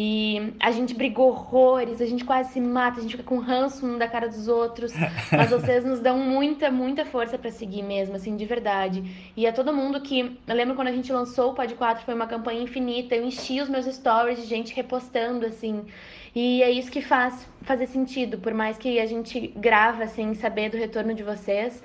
E 0.00 0.54
a 0.60 0.70
gente 0.70 0.94
brigou 0.94 1.30
horrores, 1.30 2.00
a 2.00 2.06
gente 2.06 2.24
quase 2.24 2.52
se 2.52 2.60
mata, 2.60 3.00
a 3.00 3.02
gente 3.02 3.16
fica 3.16 3.24
com 3.24 3.38
ranço 3.38 3.84
um 3.84 3.98
da 3.98 4.06
cara 4.06 4.28
dos 4.28 4.46
outros, 4.46 4.92
mas 5.32 5.50
vocês 5.50 5.84
nos 5.84 5.98
dão 5.98 6.16
muita, 6.18 6.70
muita 6.70 7.04
força 7.04 7.36
para 7.36 7.50
seguir 7.50 7.82
mesmo, 7.82 8.14
assim, 8.14 8.36
de 8.36 8.44
verdade. 8.44 9.02
E 9.36 9.44
a 9.44 9.52
todo 9.52 9.72
mundo 9.72 10.00
que. 10.00 10.38
Eu 10.46 10.54
lembro 10.54 10.76
quando 10.76 10.86
a 10.86 10.92
gente 10.92 11.12
lançou 11.12 11.50
o 11.50 11.54
Pod 11.54 11.74
4, 11.74 12.04
foi 12.04 12.14
uma 12.14 12.28
campanha 12.28 12.62
infinita, 12.62 13.16
eu 13.16 13.24
enchi 13.24 13.60
os 13.60 13.68
meus 13.68 13.86
stories 13.86 14.40
de 14.40 14.46
gente 14.46 14.72
repostando, 14.72 15.44
assim. 15.44 15.84
E 16.32 16.62
é 16.62 16.70
isso 16.70 16.92
que 16.92 17.02
faz 17.02 17.48
fazer 17.62 17.88
sentido, 17.88 18.38
por 18.38 18.54
mais 18.54 18.78
que 18.78 19.00
a 19.00 19.06
gente 19.06 19.48
grava 19.56 20.06
sem 20.06 20.32
saber 20.34 20.70
do 20.70 20.76
retorno 20.76 21.12
de 21.12 21.24
vocês 21.24 21.82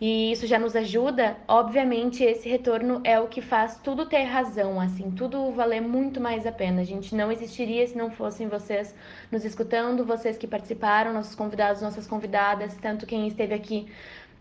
e 0.00 0.30
isso 0.30 0.46
já 0.46 0.58
nos 0.58 0.76
ajuda, 0.76 1.38
obviamente 1.48 2.22
esse 2.22 2.48
retorno 2.48 3.00
é 3.02 3.18
o 3.18 3.28
que 3.28 3.40
faz 3.40 3.78
tudo 3.82 4.04
ter 4.04 4.24
razão, 4.24 4.78
assim, 4.78 5.10
tudo 5.10 5.50
valer 5.52 5.80
muito 5.80 6.20
mais 6.20 6.46
a 6.46 6.52
pena. 6.52 6.82
A 6.82 6.84
gente 6.84 7.14
não 7.14 7.32
existiria 7.32 7.86
se 7.86 7.96
não 7.96 8.10
fossem 8.10 8.46
vocês 8.46 8.94
nos 9.32 9.44
escutando, 9.44 10.04
vocês 10.04 10.36
que 10.36 10.46
participaram, 10.46 11.14
nossos 11.14 11.34
convidados, 11.34 11.80
nossas 11.80 12.06
convidadas, 12.06 12.76
tanto 12.76 13.06
quem 13.06 13.26
esteve 13.26 13.54
aqui 13.54 13.86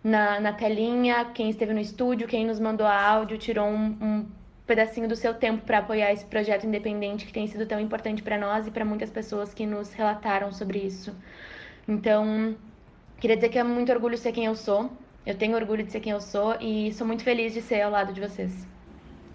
na, 0.04 0.42
na 0.42 0.52
telinha, 0.52 1.24
quem 1.34 1.50
esteve 1.50 1.74
no 1.74 1.80
estúdio, 1.80 2.28
quem 2.28 2.46
nos 2.46 2.60
mandou 2.60 2.86
áudio, 2.86 3.38
tirou 3.38 3.66
um, 3.66 3.98
um 4.02 4.26
pedacinho 4.68 5.08
do 5.08 5.16
seu 5.16 5.34
tempo 5.34 5.64
para 5.66 5.78
apoiar 5.78 6.12
esse 6.12 6.26
projeto 6.26 6.66
independente 6.66 7.26
que 7.26 7.32
tem 7.32 7.48
sido 7.48 7.66
tão 7.66 7.80
importante 7.80 8.22
para 8.22 8.38
nós 8.38 8.68
e 8.68 8.72
para 8.72 8.84
muitas 8.84 9.10
pessoas 9.10 9.54
que 9.54 9.66
nos 9.66 9.94
relataram 9.94 10.52
sobre 10.52 10.80
isso. 10.80 11.16
Então, 11.88 12.56
queria 13.20 13.38
dizer 13.38 13.50
que 13.50 13.60
é 13.60 13.64
muito 13.64 13.92
orgulho 13.92 14.18
ser 14.18 14.34
quem 14.34 14.46
eu 14.46 14.56
sou. 14.56 14.92
Eu 15.26 15.36
tenho 15.36 15.56
orgulho 15.56 15.84
de 15.84 15.92
ser 15.92 16.00
quem 16.00 16.12
eu 16.12 16.22
sou 16.22 16.56
e 16.62 16.94
sou 16.94 17.06
muito 17.08 17.24
feliz 17.24 17.54
de 17.54 17.62
ser 17.62 17.82
ao 17.82 17.92
lado 17.92 18.14
de 18.14 18.22
vocês. 18.22 18.52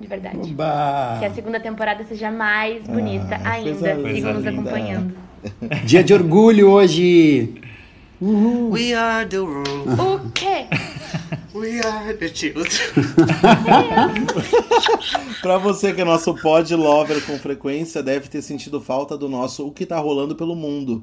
De 0.00 0.06
verdade. 0.06 0.38
Oba! 0.38 1.16
Que 1.18 1.24
a 1.26 1.34
segunda 1.34 1.58
temporada 1.60 2.04
seja 2.04 2.30
mais 2.30 2.86
bonita 2.86 3.36
Ah, 3.44 3.50
ainda. 3.52 3.96
Sigam 4.12 4.34
nos 4.34 4.46
acompanhando. 4.46 5.14
Dia 5.84 6.02
de 6.04 6.14
orgulho 6.14 6.70
hoje! 6.70 7.54
We 8.22 8.92
are 8.94 9.26
the 9.26 9.40
world. 9.40 9.70
O 9.98 10.30
quê? 10.32 10.66
We 11.54 11.80
are 11.80 12.12
the 12.14 12.28
children. 12.28 12.66
Pra 15.40 15.56
você 15.58 15.92
que 15.94 16.00
é 16.02 16.04
nosso 16.04 16.34
pod 16.34 16.74
lover 16.74 17.24
com 17.24 17.38
frequência, 17.38 18.02
deve 18.02 18.28
ter 18.28 18.42
sentido 18.42 18.78
falta 18.80 19.16
do 19.16 19.26
nosso 19.28 19.66
O 19.66 19.72
que 19.72 19.86
tá 19.86 19.98
rolando 19.98 20.36
pelo 20.36 20.54
mundo. 20.54 21.02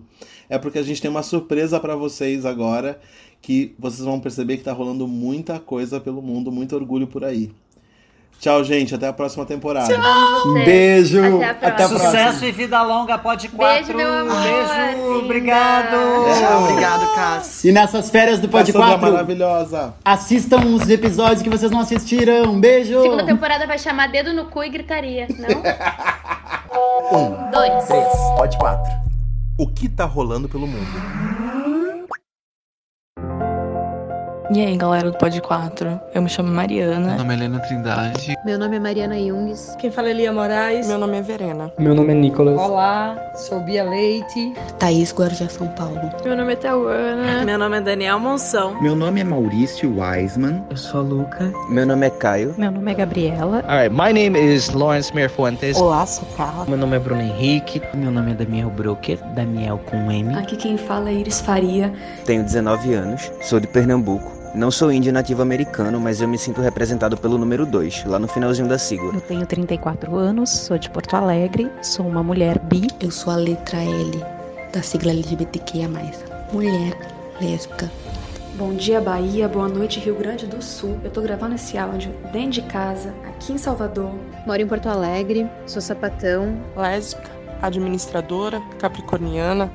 É 0.49 0.57
porque 0.59 0.77
a 0.79 0.83
gente 0.83 1.01
tem 1.01 1.09
uma 1.09 1.23
surpresa 1.23 1.79
pra 1.79 1.95
vocês 1.95 2.45
agora, 2.45 2.99
que 3.41 3.73
vocês 3.79 4.03
vão 4.03 4.19
perceber 4.19 4.57
que 4.57 4.63
tá 4.63 4.73
rolando 4.73 5.07
muita 5.07 5.59
coisa 5.59 5.99
pelo 5.99 6.21
mundo, 6.21 6.51
muito 6.51 6.75
orgulho 6.75 7.07
por 7.07 7.23
aí. 7.23 7.51
Tchau, 8.39 8.63
gente, 8.63 8.93
até 8.93 9.07
a 9.07 9.13
próxima 9.13 9.45
temporada. 9.45 9.91
Um 10.45 10.53
beijo. 10.63 11.19
Até 11.37 11.45
a 11.45 11.49
Até 11.49 11.67
a 11.67 11.71
próxima. 11.71 11.99
próxima. 11.99 11.99
Sucesso 12.11 12.45
e 12.45 12.51
vida 12.51 12.83
longa, 12.83 13.17
pode 13.17 13.49
quatro. 13.49 13.97
meu 13.97 14.13
amor, 14.13 14.35
Beijo, 14.43 15.07
linda. 15.07 15.17
obrigado. 15.25 15.95
Tchau, 16.39 16.63
obrigado, 16.65 17.15
Cass. 17.15 17.63
E 17.63 17.71
nessas 17.71 18.11
férias 18.11 18.39
do 18.39 18.47
Pod 18.47 18.71
Cassandra 18.71 18.99
4, 18.99 19.11
maravilhosa. 19.11 19.95
assistam 20.05 20.59
os 20.67 20.87
episódios 20.87 21.41
que 21.41 21.49
vocês 21.49 21.71
não 21.71 21.79
assistiram. 21.79 22.59
Beijo. 22.59 23.01
Segunda 23.01 23.25
temporada 23.25 23.65
vai 23.65 23.79
chamar 23.79 24.11
dedo 24.11 24.31
no 24.31 24.45
cu 24.45 24.63
e 24.63 24.69
gritaria, 24.69 25.27
não? 25.29 25.47
Um, 27.11 27.49
Dois. 27.51 27.85
três, 27.85 28.07
Pod 28.37 28.57
4. 28.59 28.91
O 29.57 29.67
que 29.67 29.89
tá 29.89 30.05
rolando 30.05 30.47
pelo 30.47 30.67
mundo? 30.67 30.85
E 34.49 34.61
aí, 34.61 34.77
galera 34.77 35.11
do 35.11 35.17
Pod 35.17 35.41
4? 35.41 35.99
Eu 36.15 36.21
me 36.21 36.29
chamo 36.29 36.47
Meu 36.47 36.55
Mariana. 36.55 37.17
nome 37.17 37.33
é 37.33 37.37
Helena 37.37 37.59
Trindade. 37.59 38.33
Meu 38.45 38.57
nome 38.57 38.77
é 38.77 38.79
Mariana 38.79 39.19
Jungs. 39.19 39.75
Quem 39.77 39.91
fala 39.91 40.09
é 40.09 40.13
Lia 40.13 40.31
Moraes. 40.31 40.87
Meu 40.87 40.97
nome 40.97 41.17
é 41.17 41.21
Verena. 41.21 41.69
Meu 41.77 41.93
nome 41.93 42.13
é 42.13 42.15
Nicolas. 42.15 42.57
Olá, 42.57 43.17
sou 43.35 43.59
Bia 43.59 43.83
Leite. 43.83 44.53
Thaís 44.79 45.11
Guarujá, 45.13 45.49
São 45.49 45.67
Paulo. 45.69 45.99
Meu 46.23 46.37
nome 46.37 46.53
é 46.53 46.55
Tauana. 46.55 47.43
Meu 47.43 47.57
nome 47.59 47.77
é 47.77 47.81
Daniel 47.81 48.19
Monção. 48.21 48.81
Meu 48.81 48.95
nome 48.95 49.19
é 49.19 49.23
Maurício 49.25 49.93
Wiseman. 49.99 50.63
Eu 50.69 50.77
sou 50.77 51.01
a 51.01 51.03
Luca. 51.03 51.51
Meu 51.69 51.85
nome 51.85 52.07
é 52.07 52.09
Caio. 52.09 52.55
Meu 52.57 52.71
nome 52.71 52.89
é 52.89 52.95
Gabriela. 52.95 53.65
Alright, 53.67 53.89
my 53.93 54.13
name 54.13 54.39
is 54.39 54.69
Lawrence 54.69 55.13
Merfuentes. 55.13 55.75
Olá, 55.75 56.05
sou 56.05 56.25
Carla. 56.37 56.65
Meu 56.69 56.77
nome 56.77 56.95
é 56.95 56.99
Bruno 56.99 57.21
Henrique. 57.21 57.81
Meu 57.93 58.11
nome 58.11 58.31
é 58.31 58.35
Daniel 58.35 58.69
Broker. 58.69 59.19
Daniel 59.35 59.77
com 59.89 60.09
M. 60.09 60.33
Aqui 60.35 60.55
quem 60.55 60.77
fala 60.77 61.09
é 61.09 61.13
Iris 61.15 61.41
Faria. 61.41 61.91
Tenho 62.23 62.43
19 62.45 62.93
anos, 62.93 63.29
sou 63.41 63.59
de 63.59 63.67
Pernambuco. 63.67 64.36
Não 64.55 64.71
sou 64.71 64.91
índio 64.91 65.13
nativo 65.13 65.41
americano, 65.41 65.99
mas 65.99 66.21
eu 66.21 66.27
me 66.27 66.37
sinto 66.37 66.61
representado 66.61 67.17
pelo 67.17 67.37
número 67.37 67.65
2, 67.65 68.05
lá 68.05 68.17
no 68.17 68.27
finalzinho 68.27 68.67
da 68.67 68.77
sigla. 68.77 69.13
Eu 69.13 69.21
tenho 69.21 69.45
34 69.45 70.15
anos, 70.15 70.49
sou 70.49 70.77
de 70.77 70.89
Porto 70.89 71.15
Alegre, 71.15 71.69
sou 71.81 72.07
uma 72.07 72.23
mulher 72.23 72.57
bi. 72.59 72.87
Eu 72.99 73.11
sou 73.11 73.31
a 73.31 73.35
letra 73.35 73.77
L 73.77 74.23
da 74.73 74.81
sigla 74.81 75.11
LGBTQIA+. 75.11 75.89
Mulher 76.51 76.97
lésbica. 77.39 77.91
Bom 78.55 78.73
dia, 78.73 78.99
Bahia. 78.99 79.47
Boa 79.47 79.67
noite, 79.67 79.99
Rio 79.99 80.15
Grande 80.15 80.47
do 80.47 80.63
Sul. 80.63 80.97
Eu 81.03 81.11
tô 81.11 81.21
gravando 81.21 81.53
esse 81.53 81.77
áudio 81.77 82.11
dentro 82.31 82.51
de 82.51 82.61
casa, 82.63 83.13
aqui 83.27 83.53
em 83.53 83.57
Salvador. 83.57 84.11
Moro 84.47 84.61
em 84.61 84.67
Porto 84.67 84.89
Alegre, 84.89 85.47
sou 85.67 85.79
sapatão. 85.79 86.57
Lésbica, 86.75 87.29
administradora, 87.61 88.59
capricorniana, 88.79 89.71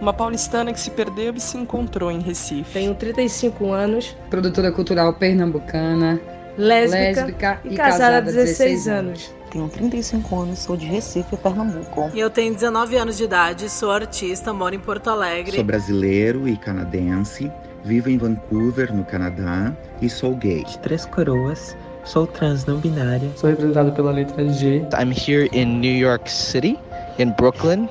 uma 0.00 0.12
paulistana 0.12 0.72
que 0.72 0.80
se 0.80 0.90
perdeu 0.90 1.34
e 1.34 1.40
se 1.40 1.56
encontrou 1.56 2.10
em 2.10 2.20
Recife. 2.20 2.72
Tenho 2.72 2.94
35 2.94 3.72
anos, 3.72 4.16
produtora 4.30 4.72
cultural 4.72 5.12
pernambucana, 5.14 6.20
Lésbica, 6.56 6.98
lésbica 6.98 7.60
e 7.64 7.76
casada 7.76 8.18
há 8.18 8.20
16 8.20 8.88
anos. 8.88 9.34
Tenho 9.50 9.68
35 9.68 10.40
anos, 10.42 10.58
sou 10.60 10.76
de 10.76 10.86
Recife, 10.86 11.36
Pernambuco. 11.36 12.10
E 12.14 12.20
eu 12.20 12.30
tenho 12.30 12.54
19 12.54 12.96
anos 12.96 13.16
de 13.16 13.24
idade, 13.24 13.68
sou 13.68 13.90
artista, 13.90 14.52
moro 14.52 14.74
em 14.74 14.78
Porto 14.78 15.10
Alegre. 15.10 15.56
Sou 15.56 15.64
brasileiro 15.64 16.46
e 16.46 16.56
canadense. 16.56 17.50
Vivo 17.82 18.10
em 18.10 18.18
Vancouver, 18.18 18.94
no 18.94 19.04
Canadá. 19.04 19.74
E 20.00 20.08
sou 20.08 20.36
gay. 20.36 20.62
De 20.64 20.78
Três 20.78 21.04
Coroas. 21.06 21.76
Sou 22.04 22.26
trans 22.26 22.64
não 22.64 22.78
binária. 22.78 23.28
Sou 23.36 23.50
representado 23.50 23.92
pela 23.92 24.10
letra 24.10 24.48
G. 24.48 24.86
I'm 24.98 25.12
here 25.12 25.48
in 25.52 25.80
New 25.80 25.96
York 25.96 26.30
City, 26.30 26.78
in 27.18 27.32
Brooklyn, 27.32 27.88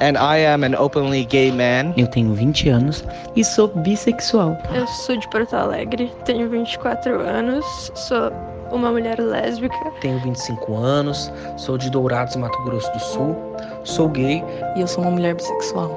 and 0.00 0.16
I 0.16 0.38
am 0.38 0.64
an 0.64 0.74
openly 0.74 1.24
gay 1.24 1.50
man. 1.50 1.92
Eu 1.96 2.06
tenho 2.08 2.32
20 2.34 2.68
anos 2.68 3.04
e 3.36 3.44
sou 3.44 3.68
bissexual. 3.68 4.56
Eu 4.74 4.86
sou 4.86 5.16
de 5.16 5.28
Porto 5.28 5.54
Alegre, 5.54 6.10
tenho 6.24 6.48
24 6.48 7.20
anos, 7.20 7.92
sou 7.94 8.32
uma 8.72 8.90
mulher 8.90 9.20
lésbica. 9.20 9.92
Tenho 10.00 10.18
25 10.20 10.74
anos. 10.74 11.30
Sou 11.56 11.76
de 11.78 11.90
Dourados, 11.90 12.34
Mato 12.36 12.60
Grosso 12.64 12.90
do 12.92 13.00
Sul. 13.00 13.36
Sou 13.84 14.08
gay. 14.08 14.42
E 14.76 14.80
eu 14.80 14.86
sou 14.86 15.04
uma 15.04 15.10
mulher 15.10 15.34
bissexual. 15.34 15.94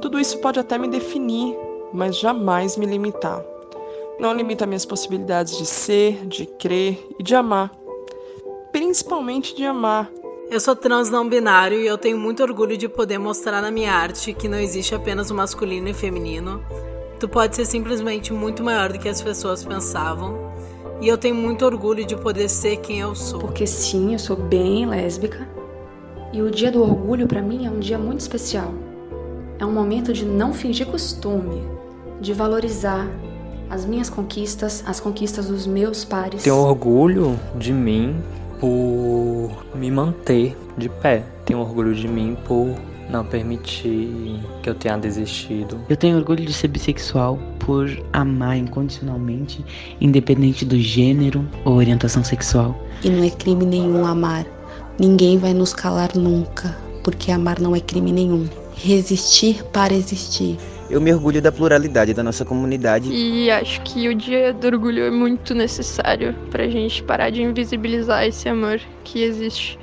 Tudo 0.00 0.18
isso 0.18 0.38
pode 0.38 0.58
até 0.58 0.76
me 0.76 0.88
definir, 0.88 1.56
mas 1.92 2.18
jamais 2.18 2.76
me 2.76 2.86
limitar. 2.86 3.42
Não 4.18 4.34
limita 4.34 4.66
minhas 4.66 4.84
possibilidades 4.84 5.56
de 5.56 5.64
ser, 5.64 6.26
de 6.26 6.46
crer 6.46 6.98
e 7.18 7.22
de 7.22 7.34
amar. 7.34 7.70
Principalmente 8.72 9.54
de 9.54 9.64
amar. 9.64 10.10
Eu 10.50 10.58
sou 10.58 10.74
trans 10.74 11.08
não 11.08 11.28
binário 11.28 11.80
e 11.80 11.86
eu 11.86 11.96
tenho 11.96 12.18
muito 12.18 12.42
orgulho 12.42 12.76
de 12.76 12.88
poder 12.88 13.18
mostrar 13.18 13.62
na 13.62 13.70
minha 13.70 13.92
arte 13.92 14.34
que 14.34 14.48
não 14.48 14.58
existe 14.58 14.92
apenas 14.92 15.30
o 15.30 15.34
masculino 15.34 15.88
e 15.88 15.94
feminino. 15.94 16.60
Tu 17.20 17.28
pode 17.28 17.54
ser 17.54 17.64
simplesmente 17.64 18.32
muito 18.32 18.60
maior 18.64 18.92
do 18.92 18.98
que 18.98 19.08
as 19.08 19.22
pessoas 19.22 19.64
pensavam. 19.64 20.50
E 21.00 21.06
eu 21.06 21.16
tenho 21.16 21.36
muito 21.36 21.64
orgulho 21.64 22.04
de 22.04 22.16
poder 22.16 22.48
ser 22.48 22.78
quem 22.78 22.98
eu 22.98 23.14
sou. 23.14 23.38
Porque 23.38 23.64
sim, 23.64 24.14
eu 24.14 24.18
sou 24.18 24.34
bem 24.34 24.86
lésbica. 24.86 25.46
E 26.32 26.42
o 26.42 26.50
dia 26.50 26.72
do 26.72 26.82
orgulho 26.82 27.28
pra 27.28 27.40
mim 27.40 27.64
é 27.64 27.70
um 27.70 27.78
dia 27.78 27.96
muito 27.96 28.18
especial. 28.18 28.74
É 29.56 29.64
um 29.64 29.72
momento 29.72 30.12
de 30.12 30.24
não 30.24 30.52
fingir 30.52 30.88
costume, 30.88 31.62
de 32.20 32.32
valorizar 32.32 33.08
as 33.70 33.86
minhas 33.86 34.10
conquistas, 34.10 34.82
as 34.84 34.98
conquistas 34.98 35.46
dos 35.46 35.64
meus 35.64 36.04
pares. 36.04 36.42
Tenho 36.42 36.56
orgulho 36.56 37.38
de 37.54 37.72
mim 37.72 38.20
por 38.60 39.50
me 39.74 39.90
manter 39.90 40.56
de 40.76 40.88
pé. 40.88 41.24
Tenho 41.46 41.60
orgulho 41.60 41.94
de 41.94 42.06
mim 42.06 42.36
por 42.46 42.76
não 43.10 43.24
permitir 43.24 44.38
que 44.62 44.70
eu 44.70 44.74
tenha 44.74 44.96
desistido. 44.96 45.80
Eu 45.88 45.96
tenho 45.96 46.16
orgulho 46.16 46.44
de 46.44 46.52
ser 46.52 46.68
bissexual 46.68 47.38
por 47.58 47.90
amar 48.12 48.56
incondicionalmente, 48.56 49.64
independente 50.00 50.64
do 50.64 50.78
gênero 50.78 51.44
ou 51.64 51.74
orientação 51.74 52.22
sexual. 52.22 52.78
E 53.02 53.10
não 53.10 53.24
é 53.24 53.30
crime 53.30 53.64
nenhum 53.64 54.06
amar. 54.06 54.46
Ninguém 54.98 55.38
vai 55.38 55.54
nos 55.54 55.72
calar 55.72 56.14
nunca, 56.14 56.76
porque 57.02 57.32
amar 57.32 57.58
não 57.58 57.74
é 57.74 57.80
crime 57.80 58.12
nenhum. 58.12 58.46
Resistir 58.74 59.64
para 59.72 59.94
existir. 59.94 60.56
Eu 60.90 61.00
me 61.00 61.12
orgulho 61.12 61.40
da 61.40 61.52
pluralidade 61.52 62.12
da 62.12 62.20
nossa 62.20 62.44
comunidade. 62.44 63.12
E 63.12 63.48
acho 63.48 63.80
que 63.82 64.08
o 64.08 64.14
Dia 64.14 64.52
do 64.52 64.66
Orgulho 64.66 65.04
é 65.04 65.10
muito 65.10 65.54
necessário 65.54 66.34
pra 66.50 66.66
gente 66.66 67.00
parar 67.04 67.30
de 67.30 67.40
invisibilizar 67.40 68.24
esse 68.24 68.48
amor 68.48 68.80
que 69.04 69.22
existe 69.22 69.78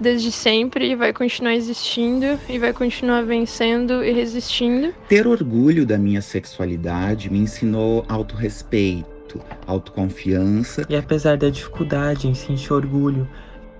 desde 0.00 0.32
sempre 0.32 0.90
e 0.90 0.94
vai 0.94 1.12
continuar 1.12 1.54
existindo 1.54 2.38
e 2.48 2.58
vai 2.58 2.72
continuar 2.72 3.24
vencendo 3.24 4.02
e 4.02 4.10
resistindo. 4.10 4.94
Ter 5.06 5.26
orgulho 5.26 5.84
da 5.84 5.98
minha 5.98 6.22
sexualidade 6.22 7.30
me 7.30 7.40
ensinou 7.40 8.06
autorrespeito, 8.08 9.42
autoconfiança. 9.66 10.86
E 10.88 10.96
apesar 10.96 11.36
da 11.36 11.50
dificuldade 11.50 12.26
em 12.26 12.32
sentir 12.32 12.72
orgulho 12.72 13.28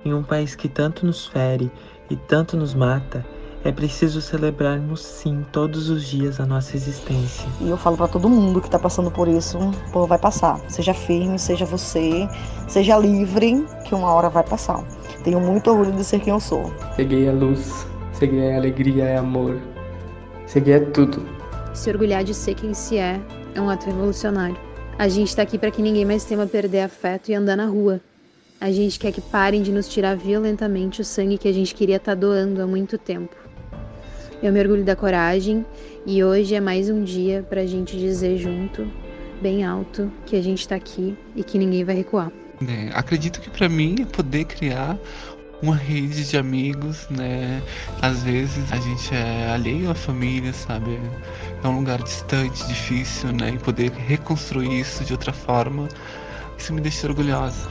em 0.04 0.12
um 0.12 0.22
país 0.22 0.54
que 0.54 0.68
tanto 0.68 1.06
nos 1.06 1.26
fere 1.26 1.70
e 2.10 2.16
tanto 2.16 2.58
nos 2.58 2.74
mata, 2.74 3.24
é 3.64 3.72
preciso 3.72 4.20
celebrarmos 4.20 5.00
sim 5.00 5.44
todos 5.52 5.90
os 5.90 6.06
dias 6.06 6.40
a 6.40 6.46
nossa 6.46 6.76
existência. 6.76 7.48
E 7.60 7.68
eu 7.68 7.76
falo 7.76 7.96
pra 7.96 8.08
todo 8.08 8.28
mundo 8.28 8.60
que 8.60 8.70
tá 8.70 8.78
passando 8.78 9.10
por 9.10 9.26
isso, 9.26 9.58
pô, 9.92 10.06
vai 10.06 10.18
passar. 10.18 10.60
Seja 10.68 10.94
firme, 10.94 11.38
seja 11.38 11.64
você, 11.64 12.28
seja 12.68 12.96
livre, 12.96 13.64
que 13.84 13.94
uma 13.94 14.12
hora 14.12 14.30
vai 14.30 14.44
passar. 14.44 14.84
Tenho 15.24 15.40
muito 15.40 15.70
orgulho 15.70 15.92
de 15.92 16.04
ser 16.04 16.20
quem 16.20 16.32
eu 16.32 16.40
sou. 16.40 16.72
Cheguei 16.96 17.28
à 17.28 17.32
luz, 17.32 17.86
cheguei 18.18 18.52
à 18.52 18.56
alegria 18.56 19.04
e 19.04 19.16
amor. 19.16 19.60
Cheguei 20.46 20.76
a 20.76 20.90
tudo. 20.90 21.26
Se 21.74 21.90
orgulhar 21.90 22.24
de 22.24 22.34
ser 22.34 22.54
quem 22.54 22.72
se 22.72 22.96
é 22.96 23.20
é 23.54 23.60
um 23.60 23.68
ato 23.68 23.86
revolucionário. 23.86 24.56
A 24.98 25.08
gente 25.08 25.34
tá 25.34 25.42
aqui 25.42 25.58
para 25.58 25.70
que 25.70 25.82
ninguém 25.82 26.04
mais 26.04 26.24
tema 26.24 26.46
perder 26.46 26.80
afeto 26.80 27.30
e 27.30 27.34
andar 27.34 27.56
na 27.56 27.66
rua. 27.66 28.00
A 28.60 28.72
gente 28.72 28.98
quer 28.98 29.12
que 29.12 29.20
parem 29.20 29.62
de 29.62 29.70
nos 29.70 29.88
tirar 29.88 30.16
violentamente 30.16 31.00
o 31.00 31.04
sangue 31.04 31.38
que 31.38 31.46
a 31.46 31.52
gente 31.52 31.74
queria 31.74 31.96
estar 31.96 32.16
tá 32.16 32.20
doando 32.20 32.60
há 32.60 32.66
muito 32.66 32.98
tempo. 32.98 33.47
Eu 34.40 34.52
me 34.52 34.60
orgulho 34.60 34.84
da 34.84 34.94
coragem 34.94 35.66
e 36.06 36.22
hoje 36.22 36.54
é 36.54 36.60
mais 36.60 36.88
um 36.88 37.02
dia 37.02 37.44
pra 37.48 37.66
gente 37.66 37.98
dizer 37.98 38.38
junto, 38.38 38.86
bem 39.42 39.64
alto, 39.64 40.12
que 40.24 40.36
a 40.36 40.40
gente 40.40 40.66
tá 40.68 40.76
aqui 40.76 41.18
e 41.34 41.42
que 41.42 41.58
ninguém 41.58 41.82
vai 41.84 41.96
recuar. 41.96 42.30
É, 42.64 42.96
acredito 42.96 43.40
que 43.40 43.50
para 43.50 43.68
mim 43.68 43.96
é 44.00 44.04
poder 44.04 44.44
criar 44.44 44.96
uma 45.60 45.74
rede 45.74 46.24
de 46.24 46.36
amigos, 46.36 47.08
né? 47.10 47.60
Às 48.00 48.22
vezes 48.22 48.72
a 48.72 48.76
gente 48.76 49.12
é 49.12 49.50
alheio 49.52 49.90
à 49.90 49.94
família, 49.96 50.52
sabe? 50.52 51.00
É 51.64 51.66
um 51.66 51.78
lugar 51.80 52.00
distante, 52.00 52.64
difícil, 52.68 53.32
né? 53.32 53.50
E 53.50 53.58
poder 53.58 53.90
reconstruir 53.90 54.78
isso 54.78 55.04
de 55.04 55.14
outra 55.14 55.32
forma, 55.32 55.88
isso 56.56 56.72
me 56.72 56.80
deixa 56.80 57.08
orgulhosa. 57.08 57.68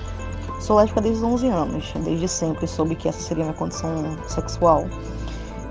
Sou 0.60 0.76
lésbica 0.76 1.00
desde 1.00 1.24
os 1.24 1.32
11 1.32 1.48
anos, 1.48 1.94
desde 2.04 2.28
sempre 2.28 2.68
soube 2.68 2.94
que 2.96 3.08
essa 3.08 3.22
seria 3.22 3.46
minha 3.46 3.56
condição 3.56 4.18
sexual. 4.28 4.86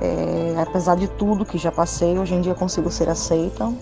É, 0.00 0.60
apesar 0.60 0.96
de 0.96 1.08
tudo 1.08 1.44
que 1.44 1.58
já 1.58 1.72
passei, 1.72 2.18
hoje 2.18 2.34
em 2.34 2.40
dia 2.40 2.54
consigo 2.54 2.90
ser 2.90 3.08
aceita 3.08 3.72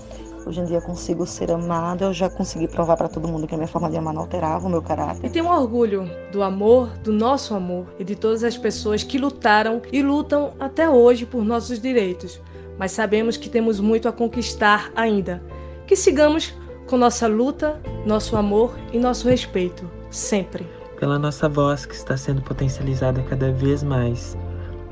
Hoje 0.46 0.60
em 0.60 0.64
dia 0.66 0.80
consigo 0.80 1.26
ser 1.26 1.50
amada, 1.50 2.04
eu 2.04 2.12
já 2.12 2.28
consegui 2.28 2.68
provar 2.68 2.98
para 2.98 3.08
todo 3.08 3.26
mundo 3.26 3.46
que 3.46 3.54
a 3.54 3.56
minha 3.56 3.68
forma 3.68 3.90
de 3.90 3.96
amar 3.96 4.12
não 4.12 4.22
alterava 4.22 4.66
o 4.66 4.70
meu 4.70 4.82
caráter. 4.82 5.24
E 5.24 5.30
tenho 5.30 5.48
orgulho 5.48 6.10
do 6.30 6.42
amor, 6.42 6.88
do 6.98 7.10
nosso 7.10 7.54
amor 7.54 7.86
e 7.98 8.04
de 8.04 8.14
todas 8.14 8.44
as 8.44 8.56
pessoas 8.56 9.02
que 9.02 9.16
lutaram 9.16 9.80
e 9.90 10.02
lutam 10.02 10.52
até 10.60 10.86
hoje 10.88 11.24
por 11.24 11.42
nossos 11.42 11.80
direitos. 11.80 12.38
Mas 12.78 12.92
sabemos 12.92 13.38
que 13.38 13.48
temos 13.48 13.80
muito 13.80 14.06
a 14.06 14.12
conquistar 14.12 14.92
ainda. 14.94 15.42
Que 15.86 15.96
sigamos 15.96 16.52
com 16.86 16.98
nossa 16.98 17.26
luta, 17.26 17.80
nosso 18.04 18.36
amor 18.36 18.74
e 18.92 18.98
nosso 18.98 19.26
respeito, 19.26 19.90
sempre. 20.10 20.66
Pela 21.00 21.18
nossa 21.18 21.48
voz 21.48 21.86
que 21.86 21.94
está 21.94 22.18
sendo 22.18 22.42
potencializada 22.42 23.22
cada 23.22 23.50
vez 23.50 23.82
mais, 23.82 24.36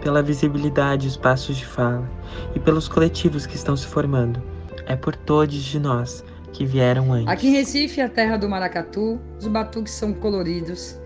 pela 0.02 0.22
visibilidade 0.22 1.06
e 1.06 1.08
os 1.08 1.16
passos 1.16 1.56
de 1.56 1.64
fala 1.64 2.08
e 2.54 2.60
pelos 2.60 2.88
coletivos 2.88 3.46
que 3.46 3.56
estão 3.56 3.76
se 3.76 3.86
formando. 3.86 4.42
É 4.86 4.96
por 4.96 5.14
todos 5.14 5.54
de 5.54 5.78
nós 5.78 6.24
que 6.52 6.66
vieram 6.66 7.12
antes. 7.12 7.28
Aqui 7.28 7.48
em 7.48 7.52
Recife, 7.52 8.00
a 8.00 8.08
terra 8.08 8.36
do 8.36 8.48
maracatu, 8.48 9.18
os 9.38 9.46
batuques 9.46 9.92
são 9.92 10.12
coloridos 10.12 10.98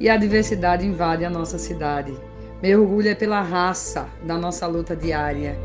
e 0.00 0.08
a 0.08 0.16
diversidade 0.16 0.86
invade 0.86 1.24
a 1.24 1.30
nossa 1.30 1.58
cidade. 1.58 2.14
Meu 2.62 2.82
orgulho 2.82 3.08
é 3.08 3.14
pela 3.14 3.42
raça 3.42 4.08
da 4.24 4.38
nossa 4.38 4.66
luta 4.66 4.96
diária. 4.96 5.58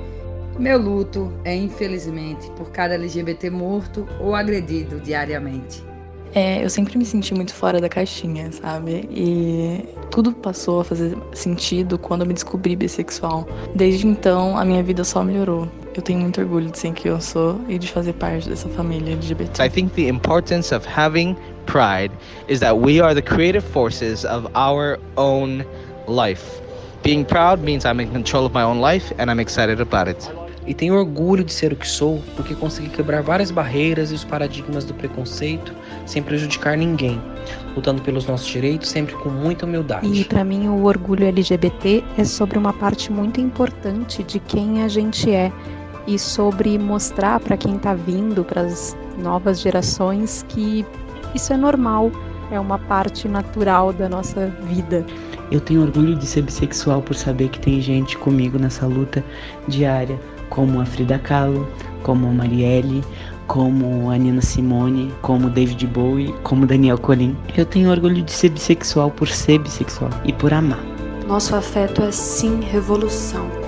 Meu 0.58 0.78
luto 0.78 1.32
é, 1.46 1.56
infelizmente, 1.56 2.52
por 2.52 2.72
cada 2.72 2.96
LGBT 2.96 3.50
morto 3.50 4.06
ou 4.20 4.36
agredido 4.36 5.00
diariamente. 5.00 5.89
É, 6.34 6.64
eu 6.64 6.70
sempre 6.70 6.98
me 6.98 7.06
senti 7.06 7.34
muito 7.34 7.54
fora 7.54 7.82
da 7.82 7.90
caixinha, 7.90 8.52
sabe? 8.52 9.08
E 9.12 9.84
tudo 10.12 10.32
passou 10.32 10.82
a 10.82 10.84
fazer 10.84 11.18
sentido 11.34 11.98
quando 11.98 12.22
eu 12.22 12.28
me 12.28 12.34
descobri 12.34 12.76
bissexual. 12.76 13.48
Desde 13.76 14.06
então, 14.06 14.58
a 14.58 14.64
minha 14.64 14.84
vida 14.84 15.04
só 15.04 15.24
melhorou. 15.24 15.68
Eu 15.96 16.02
tenho 16.02 16.20
muito 16.20 16.40
orgulho 16.40 16.70
de 16.70 16.78
ser 16.78 16.94
quem 16.94 17.12
eu 17.12 17.20
sou 17.20 17.60
e 17.68 17.80
de 17.80 17.88
fazer 17.88 18.14
parte 18.14 18.48
dessa 18.48 18.70
família 18.70 19.14
LGBT. 19.14 19.64
I 19.64 19.70
think 19.70 19.94
the 19.94 20.08
importance 20.08 20.74
of 20.74 20.88
having 20.88 21.36
pride 21.66 22.12
is 22.48 22.60
that 22.60 22.78
we 22.78 23.02
are 23.02 23.16
the 23.16 23.22
creative 23.22 23.66
forces 23.66 24.24
of 24.24 24.48
our 24.56 25.00
own 25.18 25.66
life. 26.08 26.62
Being 27.04 27.24
proud 27.24 27.62
means 27.62 27.86
I'm 27.86 28.00
in 28.00 28.12
control 28.12 28.46
of 28.46 28.54
my 28.54 28.64
own 28.64 28.82
life 28.82 29.14
and 29.18 29.32
I'm 29.32 29.40
excited 29.40 29.82
about 29.82 30.10
it. 30.10 30.30
E 30.68 30.74
tenho 30.74 30.94
orgulho 30.94 31.44
de 31.44 31.52
ser 31.52 31.74
o 31.74 31.76
que 31.76 31.88
sou, 31.88 32.22
porque 32.36 32.54
consegui 32.54 32.90
quebrar 32.90 33.24
várias 33.24 33.50
barreiras 33.50 34.12
e 34.12 34.14
os 34.14 34.24
paradigmas 34.24 34.86
do 34.86 34.94
preconceito 34.94 35.74
sem 36.10 36.24
prejudicar 36.24 36.76
ninguém, 36.76 37.22
lutando 37.76 38.02
pelos 38.02 38.26
nossos 38.26 38.48
direitos 38.48 38.90
sempre 38.90 39.14
com 39.18 39.30
muita 39.30 39.68
humildade. 39.68 40.08
E 40.08 40.26
para 40.26 40.44
mim 40.44 40.68
o 40.68 40.84
orgulho 40.84 41.24
LGBT 41.28 42.04
é 42.18 42.24
sobre 42.24 42.58
uma 42.58 42.74
parte 42.74 43.12
muito 43.12 43.40
importante 43.40 44.24
de 44.24 44.40
quem 44.40 44.82
a 44.82 44.88
gente 44.88 45.32
é 45.32 45.52
e 46.08 46.18
sobre 46.18 46.80
mostrar 46.80 47.40
para 47.40 47.56
quem 47.56 47.76
está 47.76 47.94
vindo, 47.94 48.44
para 48.44 48.62
as 48.62 48.98
novas 49.20 49.62
gerações, 49.62 50.44
que 50.50 50.84
isso 51.36 51.54
é 51.54 51.58
normal, 51.58 52.12
é 52.52 52.60
uma 52.60 52.80
parte 52.80 53.28
natural 53.28 53.94
da 53.94 54.10
nossa 54.10 54.48
vida. 54.64 55.06
Eu 55.52 55.62
tenho 55.62 55.84
orgulho 55.84 56.16
de 56.16 56.26
ser 56.26 56.42
bissexual 56.42 57.04
por 57.04 57.14
saber 57.14 57.50
que 57.50 57.60
tem 57.60 57.80
gente 57.82 58.18
comigo 58.18 58.58
nessa 58.58 58.88
luta 58.88 59.24
diária, 59.68 60.20
como 60.50 60.82
a 60.82 60.86
Frida 60.86 61.20
Kahlo, 61.20 61.68
como 62.02 62.28
a 62.28 62.32
Marielle, 62.32 63.04
como 63.50 64.12
a 64.12 64.18
Nina 64.18 64.42
Simone, 64.42 65.12
como 65.24 65.50
David 65.50 65.88
Bowie, 65.88 66.34
como 66.44 66.68
Daniel 66.68 67.00
Colin. 67.00 67.36
Eu 67.58 67.66
tenho 67.66 67.90
orgulho 67.90 68.22
de 68.22 68.32
ser 68.32 68.50
bissexual 68.50 69.10
por 69.10 69.28
ser 69.28 69.58
bissexual 69.58 70.12
e 70.24 70.32
por 70.32 70.54
amar. 70.54 70.80
Nosso 71.28 71.56
afeto 71.56 72.04
é 72.04 72.12
sim 72.12 72.62
revolução. 72.62 73.59